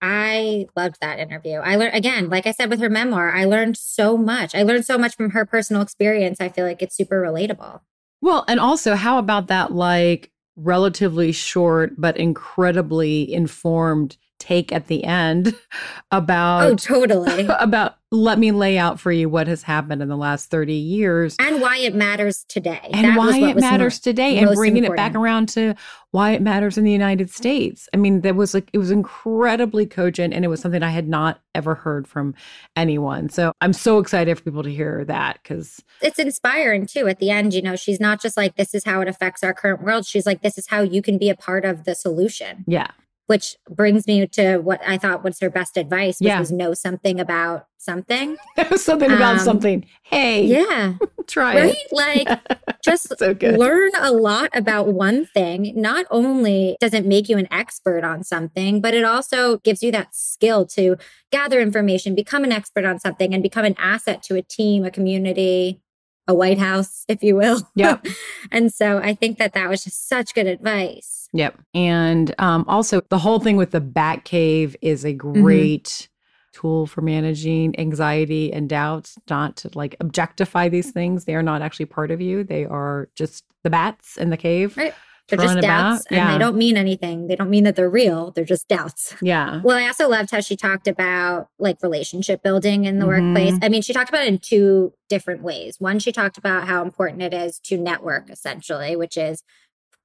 I 0.00 0.68
loved 0.76 0.98
that 1.00 1.18
interview. 1.18 1.54
I 1.54 1.74
learned 1.74 1.96
again, 1.96 2.30
like 2.30 2.46
I 2.46 2.52
said 2.52 2.70
with 2.70 2.78
her 2.78 2.88
memoir, 2.88 3.34
I 3.34 3.44
learned 3.44 3.76
so 3.76 4.16
much. 4.16 4.54
I 4.54 4.62
learned 4.62 4.84
so 4.84 4.96
much 4.96 5.16
from 5.16 5.30
her 5.30 5.44
personal 5.44 5.82
experience. 5.82 6.40
I 6.40 6.48
feel 6.48 6.64
like 6.64 6.80
it's 6.80 6.96
super 6.96 7.20
relatable. 7.20 7.80
Well, 8.20 8.44
and 8.46 8.60
also, 8.60 8.94
how 8.94 9.18
about 9.18 9.48
that, 9.48 9.72
like, 9.72 10.30
relatively 10.54 11.32
short 11.32 11.94
but 11.98 12.16
incredibly 12.16 13.34
informed 13.34 14.16
take 14.38 14.72
at 14.72 14.86
the 14.86 15.04
end 15.04 15.54
about 16.10 16.62
oh, 16.64 16.74
totally. 16.74 17.46
about 17.60 17.96
let 18.12 18.38
me 18.38 18.52
lay 18.52 18.78
out 18.78 19.00
for 19.00 19.10
you 19.10 19.28
what 19.28 19.48
has 19.48 19.62
happened 19.62 20.00
in 20.00 20.08
the 20.08 20.16
last 20.16 20.48
30 20.48 20.72
years 20.72 21.34
and 21.40 21.60
why 21.60 21.78
it 21.78 21.94
matters 21.94 22.44
today. 22.48 22.88
and 22.92 23.04
That 23.04 23.18
why 23.18 23.38
it 23.38 23.56
matters 23.56 23.98
today 23.98 24.38
and 24.38 24.54
bringing 24.54 24.84
it 24.84 24.94
back 24.94 25.16
around 25.16 25.48
to 25.50 25.74
why 26.12 26.30
it 26.30 26.40
matters 26.40 26.78
in 26.78 26.84
the 26.84 26.92
United 26.92 27.30
States. 27.30 27.88
I 27.92 27.96
mean, 27.96 28.20
that 28.20 28.36
was 28.36 28.54
like 28.54 28.70
it 28.72 28.78
was 28.78 28.92
incredibly 28.92 29.86
cogent 29.86 30.32
and 30.34 30.44
it 30.44 30.48
was 30.48 30.60
something 30.60 30.82
I 30.82 30.90
had 30.90 31.08
not 31.08 31.40
ever 31.54 31.74
heard 31.74 32.06
from 32.06 32.34
anyone. 32.76 33.28
So 33.28 33.52
I'm 33.60 33.72
so 33.72 33.98
excited 33.98 34.38
for 34.38 34.44
people 34.44 34.62
to 34.62 34.72
hear 34.72 35.04
that 35.06 35.40
because 35.42 35.82
It's 36.00 36.20
inspiring 36.20 36.86
too. 36.86 37.08
At 37.08 37.18
the 37.18 37.30
end, 37.30 37.54
you 37.54 37.62
know, 37.62 37.74
she's 37.74 38.00
not 38.00 38.22
just 38.22 38.36
like, 38.36 38.54
this 38.54 38.72
is 38.72 38.84
how 38.84 39.00
it 39.00 39.08
affects 39.08 39.42
our 39.42 39.52
current 39.52 39.82
world. 39.82 40.06
She's 40.06 40.26
like, 40.26 40.42
this 40.42 40.56
is 40.56 40.68
how 40.68 40.80
you 40.80 41.02
can 41.02 41.18
be 41.18 41.28
a 41.28 41.36
part 41.36 41.64
of 41.64 41.84
the 41.84 41.94
solution, 41.94 42.64
yeah, 42.68 42.90
which 43.26 43.56
brings 43.68 44.06
me 44.06 44.26
to 44.28 44.58
what 44.58 44.80
I 44.86 44.98
thought 44.98 45.24
was 45.24 45.40
her 45.40 45.50
best 45.50 45.76
advice, 45.76 46.20
which 46.20 46.28
Yeah. 46.28 46.38
was 46.38 46.52
know 46.52 46.74
something 46.74 47.18
about 47.20 47.66
something. 47.78 48.36
something 48.76 49.10
about 49.10 49.34
Um, 49.34 49.38
something. 49.40 49.86
Hey, 50.02 50.44
Yeah. 50.44 50.94
try 51.26 51.56
Right? 51.60 51.74
it. 51.74 51.92
Like, 51.92 52.28
just 52.84 53.18
so 53.18 53.34
learn 53.42 53.90
a 53.98 54.12
lot 54.12 54.50
about 54.54 54.88
one 54.88 55.26
thing. 55.26 55.72
Not 55.74 56.06
only 56.10 56.76
does 56.80 56.94
it 56.94 57.04
make 57.04 57.28
you 57.28 57.36
an 57.36 57.48
expert 57.52 58.04
on 58.04 58.22
something, 58.22 58.80
but 58.80 58.94
it 58.94 59.04
also 59.04 59.58
gives 59.58 59.82
you 59.82 59.90
that 59.92 60.14
skill 60.14 60.64
to 60.66 60.96
gather 61.32 61.60
information, 61.60 62.14
become 62.14 62.44
an 62.44 62.52
expert 62.52 62.84
on 62.84 63.00
something, 63.00 63.34
and 63.34 63.42
become 63.42 63.64
an 63.64 63.74
asset 63.78 64.22
to 64.24 64.36
a 64.36 64.42
team, 64.42 64.84
a 64.84 64.90
community, 64.90 65.80
a 66.28 66.34
White 66.34 66.58
House, 66.58 67.04
if 67.08 67.22
you 67.22 67.36
will. 67.36 67.60
Yep. 67.74 68.06
and 68.50 68.72
so 68.72 68.98
I 68.98 69.14
think 69.14 69.38
that 69.38 69.52
that 69.54 69.68
was 69.68 69.84
just 69.84 70.08
such 70.08 70.34
good 70.34 70.46
advice. 70.46 71.28
Yep. 71.32 71.60
And 71.74 72.34
um, 72.38 72.64
also, 72.68 73.00
the 73.08 73.18
whole 73.18 73.40
thing 73.40 73.56
with 73.56 73.70
the 73.70 73.80
Bat 73.80 74.24
Cave 74.24 74.76
is 74.80 75.04
a 75.04 75.14
Mm-hmm. 75.14 75.42
great 75.42 76.08
tool 76.52 76.86
for 76.86 77.02
managing 77.02 77.78
anxiety 77.78 78.52
and 78.52 78.68
doubts, 78.68 79.18
not 79.28 79.56
to 79.56 79.70
like 79.74 79.94
objectify 80.00 80.68
these 80.68 80.90
things. 80.90 81.26
They 81.26 81.34
are 81.34 81.42
not 81.42 81.60
actually 81.62 81.86
part 81.86 82.10
of 82.10 82.20
you, 82.20 82.44
they 82.44 82.64
are 82.64 83.08
just 83.14 83.44
the 83.62 83.70
bats 83.70 84.16
in 84.16 84.30
the 84.30 84.36
cave. 84.36 84.76
Right. 84.76 84.94
They're 85.28 85.38
just 85.38 85.60
doubts 85.60 86.06
about. 86.06 86.10
and 86.10 86.16
Yeah. 86.28 86.32
they 86.32 86.38
don't 86.38 86.56
mean 86.56 86.76
anything. 86.76 87.26
They 87.26 87.34
don't 87.36 87.50
mean 87.50 87.64
that 87.64 87.74
they're 87.76 87.90
real. 87.90 88.30
They're 88.30 88.44
just 88.44 88.68
doubts. 88.68 89.14
Yeah. 89.20 89.60
Well, 89.64 89.76
I 89.76 89.86
also 89.86 90.08
loved 90.08 90.30
how 90.30 90.40
she 90.40 90.56
talked 90.56 90.86
about 90.86 91.48
like 91.58 91.82
relationship 91.82 92.42
building 92.42 92.84
in 92.84 92.98
the 93.00 93.06
Mhm. 93.06 93.08
workplace. 93.08 93.58
I 93.62 93.68
mean, 93.68 93.82
she 93.82 93.92
talked 93.92 94.08
about 94.08 94.22
it 94.22 94.28
in 94.28 94.38
two 94.38 94.92
different 95.08 95.42
ways. 95.42 95.80
One, 95.80 95.98
she 95.98 96.12
talked 96.12 96.38
about 96.38 96.68
how 96.68 96.82
important 96.82 97.22
it 97.22 97.34
is 97.34 97.58
to 97.64 97.76
network, 97.76 98.30
essentially, 98.30 98.94
which 98.94 99.16
is 99.16 99.42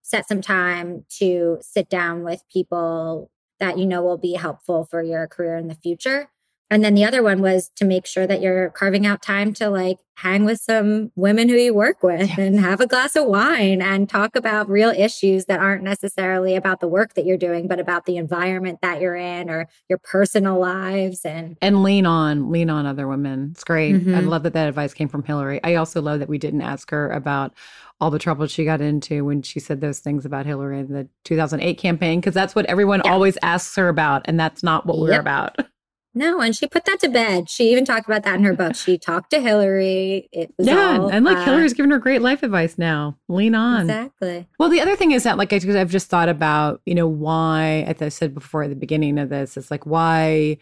set 0.01 0.27
some 0.27 0.41
time 0.41 1.05
to 1.19 1.59
sit 1.61 1.87
down 1.89 2.23
with 2.23 2.43
people 2.51 3.29
that 3.59 3.77
you 3.77 3.85
know 3.85 4.01
will 4.01 4.17
be 4.17 4.33
helpful 4.33 4.83
for 4.85 5.03
your 5.03 5.27
career 5.27 5.55
in 5.55 5.67
the 5.67 5.75
future. 5.75 6.29
And 6.71 6.85
then 6.85 6.93
the 6.93 7.03
other 7.03 7.21
one 7.21 7.41
was 7.41 7.69
to 7.75 7.85
make 7.85 8.05
sure 8.05 8.25
that 8.25 8.41
you're 8.41 8.69
carving 8.69 9.05
out 9.05 9.21
time 9.21 9.53
to 9.55 9.69
like 9.69 9.97
hang 10.15 10.45
with 10.45 10.61
some 10.61 11.11
women 11.17 11.49
who 11.49 11.55
you 11.55 11.73
work 11.73 12.01
with 12.01 12.29
yes. 12.29 12.37
and 12.37 12.59
have 12.61 12.79
a 12.79 12.87
glass 12.87 13.15
of 13.17 13.25
wine 13.25 13.81
and 13.81 14.07
talk 14.07 14.37
about 14.37 14.69
real 14.69 14.91
issues 14.91 15.45
that 15.45 15.59
aren't 15.59 15.83
necessarily 15.83 16.55
about 16.55 16.79
the 16.79 16.87
work 16.87 17.15
that 17.15 17.25
you're 17.25 17.37
doing, 17.37 17.67
but 17.67 17.77
about 17.77 18.05
the 18.05 18.15
environment 18.15 18.79
that 18.81 19.01
you're 19.01 19.17
in 19.17 19.49
or 19.49 19.67
your 19.89 19.97
personal 19.97 20.59
lives 20.59 21.25
and 21.25 21.57
and 21.61 21.83
lean 21.83 22.05
on, 22.05 22.49
lean 22.51 22.69
on 22.69 22.85
other 22.85 23.05
women. 23.05 23.49
It's 23.51 23.65
great. 23.65 23.95
Mm-hmm. 23.95 24.15
I 24.15 24.19
love 24.21 24.43
that 24.43 24.53
that 24.53 24.69
advice 24.69 24.93
came 24.93 25.09
from 25.09 25.23
Hillary. 25.23 25.59
I 25.65 25.75
also 25.75 26.01
love 26.01 26.19
that 26.19 26.29
we 26.29 26.37
didn't 26.37 26.61
ask 26.61 26.89
her 26.91 27.11
about 27.11 27.53
all 27.99 28.11
the 28.11 28.19
trouble 28.19 28.47
she 28.47 28.63
got 28.63 28.79
into 28.79 29.25
when 29.25 29.41
she 29.41 29.59
said 29.59 29.81
those 29.81 29.99
things 29.99 30.25
about 30.25 30.45
Hillary 30.45 30.79
in 30.79 30.93
the 30.93 31.07
2008 31.25 31.77
campaign 31.77 32.21
because 32.21 32.33
that's 32.33 32.55
what 32.55 32.65
everyone 32.67 33.01
yeah. 33.03 33.11
always 33.11 33.37
asks 33.41 33.75
her 33.75 33.89
about 33.89 34.21
and 34.25 34.39
that's 34.39 34.63
not 34.63 34.85
what 34.85 34.99
we're 34.99 35.19
about. 35.19 35.57
No, 36.13 36.41
and 36.41 36.55
she 36.55 36.67
put 36.67 36.83
that 36.85 36.99
to 37.01 37.09
bed. 37.09 37.49
She 37.49 37.71
even 37.71 37.85
talked 37.85 38.05
about 38.05 38.23
that 38.23 38.35
in 38.35 38.43
her 38.43 38.53
book. 38.53 38.75
She 38.75 38.97
talked 38.97 39.29
to 39.31 39.39
Hillary. 39.39 40.27
It 40.33 40.53
was 40.57 40.67
yeah, 40.67 40.97
all, 40.99 41.07
and 41.07 41.23
like 41.23 41.37
uh, 41.37 41.45
Hillary's 41.45 41.73
giving 41.73 41.91
her 41.91 41.99
great 41.99 42.21
life 42.21 42.43
advice 42.43 42.77
now. 42.77 43.17
Lean 43.29 43.55
on. 43.55 43.81
Exactly. 43.83 44.47
Well, 44.59 44.67
the 44.67 44.81
other 44.81 44.97
thing 44.97 45.11
is 45.11 45.23
that 45.23 45.37
like 45.37 45.53
I, 45.53 45.61
I've 45.79 45.89
just 45.89 46.09
thought 46.09 46.27
about 46.27 46.81
you 46.85 46.95
know 46.95 47.07
why 47.07 47.85
as 47.87 48.01
I 48.01 48.09
said 48.09 48.33
before 48.33 48.63
at 48.63 48.69
the 48.69 48.75
beginning 48.75 49.17
of 49.19 49.29
this, 49.29 49.55
it's 49.55 49.71
like 49.71 49.85
why 49.85 50.57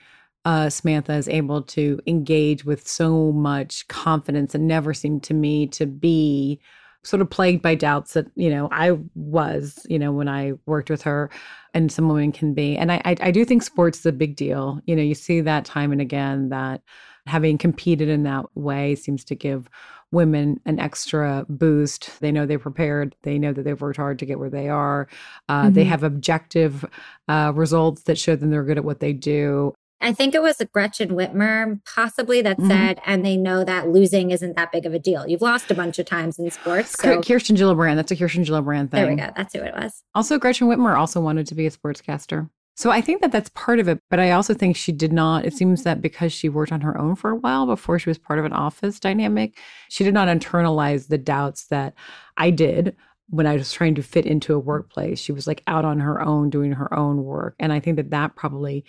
uh, 0.46 0.70
Samantha 0.70 1.14
is 1.14 1.28
able 1.28 1.64
to 1.64 2.00
engage 2.06 2.64
with 2.64 2.88
so 2.88 3.32
much 3.32 3.88
confidence 3.88 4.54
and 4.54 4.68
never 4.68 4.94
seemed 4.94 5.24
to 5.24 5.34
me 5.34 5.68
to 5.68 5.86
be 5.86 6.60
sort 7.04 7.22
of 7.22 7.30
plagued 7.30 7.62
by 7.62 7.76
doubts 7.76 8.14
that 8.14 8.28
you 8.36 8.50
know 8.50 8.68
I 8.72 8.98
was 9.16 9.86
you 9.90 10.00
know 10.00 10.12
when 10.12 10.28
I 10.28 10.54
worked 10.66 10.90
with 10.90 11.02
her 11.04 11.30
and 11.74 11.92
some 11.92 12.10
women 12.10 12.32
can 12.32 12.54
be. 12.54 12.78
And 12.78 12.92
I, 12.92 13.02
I 13.06 13.16
I, 13.22 13.32
do 13.32 13.46
think 13.46 13.64
sports 13.64 14.00
is 14.00 14.06
a 14.06 14.12
big 14.12 14.36
deal. 14.36 14.82
You 14.86 14.96
know 14.96 15.02
you 15.02 15.16
see 15.16 15.42
that 15.42 15.66
time 15.66 15.92
and 15.92 16.02
again 16.02 16.50
that 16.50 16.82
having 17.26 17.58
competed 17.58 18.10
in 18.10 18.24
that 18.24 18.46
way 18.56 18.96
seems 18.96 19.24
to 19.26 19.36
give 19.36 19.70
women 20.12 20.60
an 20.66 20.80
extra 20.80 21.46
boost. 21.48 22.20
They 22.20 22.32
know 22.32 22.46
they're 22.46 22.58
prepared. 22.58 23.16
They 23.22 23.38
know 23.38 23.54
that 23.54 23.64
they've 23.64 23.80
worked 23.80 23.98
hard 23.98 24.18
to 24.20 24.26
get 24.26 24.40
where 24.40 24.50
they 24.50 24.68
are. 24.68 25.08
Uh, 25.48 25.66
mm-hmm. 25.66 25.74
they 25.74 25.84
have 25.84 26.04
objective 26.04 26.84
uh, 27.28 27.52
results 27.54 28.04
that 28.04 28.18
show 28.18 28.36
them 28.36 28.50
they're 28.50 28.64
good 28.64 28.80
at 28.80 28.86
what 28.86 29.00
they 29.00 29.14
do 29.14 29.76
I 30.02 30.14
think 30.14 30.34
it 30.34 30.42
was 30.42 30.62
Gretchen 30.72 31.10
Whitmer, 31.10 31.82
possibly, 31.86 32.42
that 32.42 32.58
mm-hmm. 32.58 32.70
said, 32.70 33.02
and 33.06 33.26
they 33.26 33.36
know 33.36 33.64
that 33.64 33.90
losing 33.90 34.32
isn't 34.32 34.56
that 34.56 34.72
big 34.72 34.86
of 34.86 34.94
a 34.94 35.00
deal. 35.00 35.28
You've 35.28 35.42
lost 35.42 35.70
a 35.72 35.74
bunch 35.74 36.00
of 36.00 36.06
times 36.06 36.40
in 36.40 36.50
sports. 36.52 36.92
So. 36.92 37.22
Kirsten 37.22 37.56
Gillibrand. 37.56 37.98
That's 37.98 38.12
a 38.12 38.16
Kirsten 38.16 38.46
Gillibrand 38.46 38.92
thing. 38.92 39.02
There 39.02 39.08
we 39.08 39.16
go. 39.16 39.30
That's 39.36 39.54
who 39.54 39.60
it 39.60 39.74
was. 39.76 40.04
Also, 40.16 40.38
Gretchen 40.38 40.68
Whitmer 40.68 40.98
also 40.98 41.20
wanted 41.20 41.48
to 41.48 41.56
be 41.56 41.66
a 41.66 41.72
sportscaster. 41.72 42.50
So 42.76 42.92
I 42.92 43.02
think 43.02 43.20
that 43.22 43.34
that's 43.34 43.50
part 43.50 43.80
of 43.80 43.90
it. 43.90 44.00
But 44.10 44.22
I 44.22 44.32
also 44.32 44.54
think 44.54 44.78
she 44.78 44.94
did 44.94 45.12
not, 45.12 45.46
it 45.46 45.54
seems 45.54 45.84
that 45.84 46.02
because 46.02 46.32
she 46.32 46.48
worked 46.48 46.72
on 46.72 46.80
her 46.80 46.98
own 46.98 47.16
for 47.16 47.32
a 47.32 47.36
while 47.36 47.66
before 47.66 48.00
she 48.00 48.10
was 48.10 48.18
part 48.18 48.40
of 48.40 48.46
an 48.46 48.54
office 48.54 49.02
dynamic, 49.02 49.58
she 49.90 50.06
did 50.06 50.14
not 50.14 50.30
internalize 50.30 51.10
the 51.10 51.18
doubts 51.18 51.66
that 51.66 51.94
I 52.38 52.52
did 52.52 52.96
when 53.28 53.46
I 53.46 53.56
was 53.56 53.74
trying 53.74 53.96
to 53.96 54.02
fit 54.02 54.26
into 54.26 54.54
a 54.54 54.60
workplace. 54.60 55.20
She 55.20 55.34
was 55.34 55.46
like 55.46 55.62
out 55.68 55.84
on 55.84 56.00
her 56.00 56.22
own 56.22 56.50
doing 56.50 56.72
her 56.72 56.92
own 56.94 57.26
work. 57.26 57.56
And 57.60 57.74
I 57.74 57.82
think 57.82 57.98
that 57.98 58.12
that 58.12 58.38
probably 58.38 58.86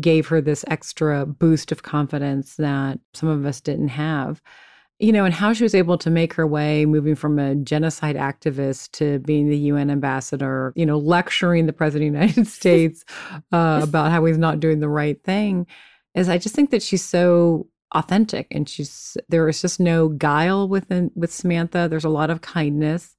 gave 0.00 0.28
her 0.28 0.40
this 0.40 0.64
extra 0.68 1.26
boost 1.26 1.72
of 1.72 1.82
confidence 1.82 2.56
that 2.56 2.98
some 3.14 3.28
of 3.28 3.44
us 3.44 3.60
didn't 3.60 3.88
have. 3.88 4.40
You 4.98 5.12
know, 5.12 5.24
and 5.24 5.32
how 5.32 5.54
she 5.54 5.62
was 5.62 5.74
able 5.74 5.96
to 5.96 6.10
make 6.10 6.34
her 6.34 6.46
way 6.46 6.84
moving 6.84 7.14
from 7.14 7.38
a 7.38 7.54
genocide 7.54 8.16
activist 8.16 8.92
to 8.92 9.18
being 9.20 9.48
the 9.48 9.56
UN 9.56 9.90
ambassador, 9.90 10.74
you 10.76 10.84
know, 10.84 10.98
lecturing 10.98 11.64
the 11.64 11.72
president 11.72 12.08
of 12.08 12.20
the 12.20 12.20
United 12.26 12.46
States 12.46 13.04
uh, 13.50 13.80
about 13.82 14.10
how 14.10 14.24
he's 14.26 14.36
not 14.36 14.60
doing 14.60 14.80
the 14.80 14.90
right 14.90 15.22
thing 15.24 15.66
is 16.14 16.28
I 16.28 16.38
just 16.38 16.54
think 16.54 16.70
that 16.70 16.82
she's 16.82 17.04
so 17.04 17.68
authentic 17.92 18.46
and 18.50 18.68
she's 18.68 19.16
there 19.28 19.48
is 19.48 19.60
just 19.60 19.80
no 19.80 20.08
guile 20.08 20.68
within 20.68 21.10
with 21.14 21.32
Samantha. 21.32 21.88
There's 21.88 22.04
a 22.04 22.10
lot 22.10 22.30
of 22.30 22.40
kindness 22.42 23.16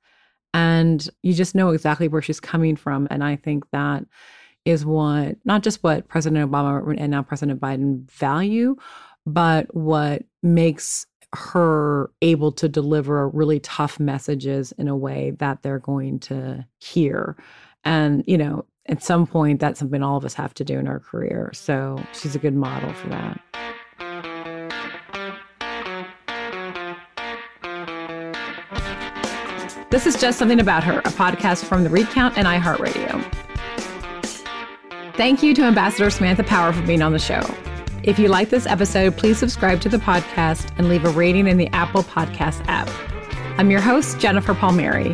and 0.53 1.07
you 1.23 1.33
just 1.33 1.55
know 1.55 1.69
exactly 1.69 2.07
where 2.07 2.21
she's 2.21 2.39
coming 2.39 2.75
from. 2.75 3.07
And 3.09 3.23
I 3.23 3.35
think 3.35 3.69
that 3.71 4.03
is 4.65 4.85
what 4.85 5.37
not 5.45 5.63
just 5.63 5.83
what 5.83 6.07
President 6.07 6.49
Obama 6.49 6.95
and 6.97 7.11
now 7.11 7.23
President 7.23 7.59
Biden 7.59 8.09
value, 8.11 8.75
but 9.25 9.73
what 9.75 10.23
makes 10.43 11.05
her 11.33 12.11
able 12.21 12.51
to 12.51 12.67
deliver 12.67 13.29
really 13.29 13.59
tough 13.61 13.99
messages 13.99 14.71
in 14.73 14.87
a 14.87 14.95
way 14.95 15.31
that 15.39 15.61
they're 15.61 15.79
going 15.79 16.19
to 16.19 16.65
hear. 16.79 17.37
And, 17.83 18.23
you 18.27 18.37
know, 18.37 18.65
at 18.87 19.01
some 19.01 19.25
point, 19.25 19.59
that's 19.59 19.79
something 19.79 20.03
all 20.03 20.17
of 20.17 20.25
us 20.25 20.33
have 20.33 20.53
to 20.55 20.63
do 20.63 20.77
in 20.77 20.87
our 20.87 20.99
career. 20.99 21.51
So 21.53 22.03
she's 22.13 22.35
a 22.35 22.39
good 22.39 22.55
model 22.55 22.91
for 22.93 23.09
that. 23.09 23.41
This 29.89 30.05
is 30.05 30.19
Just 30.19 30.39
Something 30.39 30.59
About 30.59 30.83
Her, 30.83 30.99
a 30.99 31.11
podcast 31.11 31.65
from 31.65 31.83
The 31.83 31.89
Recount 31.89 32.37
and 32.37 32.47
iHeartRadio. 32.47 33.50
Thank 35.15 35.43
you 35.43 35.53
to 35.55 35.63
Ambassador 35.63 36.09
Samantha 36.09 36.43
Power 36.43 36.71
for 36.71 36.81
being 36.83 37.01
on 37.01 37.11
the 37.11 37.19
show. 37.19 37.41
If 38.03 38.17
you 38.17 38.29
like 38.29 38.49
this 38.49 38.65
episode, 38.65 39.17
please 39.17 39.37
subscribe 39.37 39.81
to 39.81 39.89
the 39.89 39.97
podcast 39.97 40.71
and 40.77 40.87
leave 40.89 41.03
a 41.05 41.09
rating 41.09 41.47
in 41.47 41.57
the 41.57 41.67
Apple 41.69 42.03
Podcast 42.03 42.63
app. 42.67 42.89
I'm 43.59 43.69
your 43.69 43.81
host, 43.81 44.19
Jennifer 44.19 44.53
Palmieri. 44.53 45.13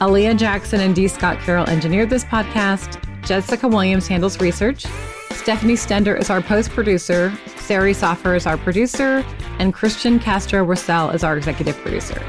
Aaliyah 0.00 0.36
Jackson 0.38 0.80
and 0.80 0.94
D. 0.94 1.06
Scott 1.06 1.38
Carroll 1.40 1.68
engineered 1.68 2.10
this 2.10 2.24
podcast. 2.24 3.00
Jessica 3.24 3.68
Williams 3.68 4.08
handles 4.08 4.40
research. 4.40 4.86
Stephanie 5.32 5.74
Stender 5.74 6.18
is 6.18 6.30
our 6.30 6.40
post 6.40 6.70
producer. 6.70 7.32
Sari 7.58 7.92
Soffer 7.92 8.34
is 8.34 8.46
our 8.46 8.56
producer. 8.56 9.24
And 9.58 9.74
Christian 9.74 10.18
Castro 10.18 10.64
Russell 10.64 11.10
is 11.10 11.22
our 11.22 11.36
executive 11.36 11.76
producer. 11.76 12.20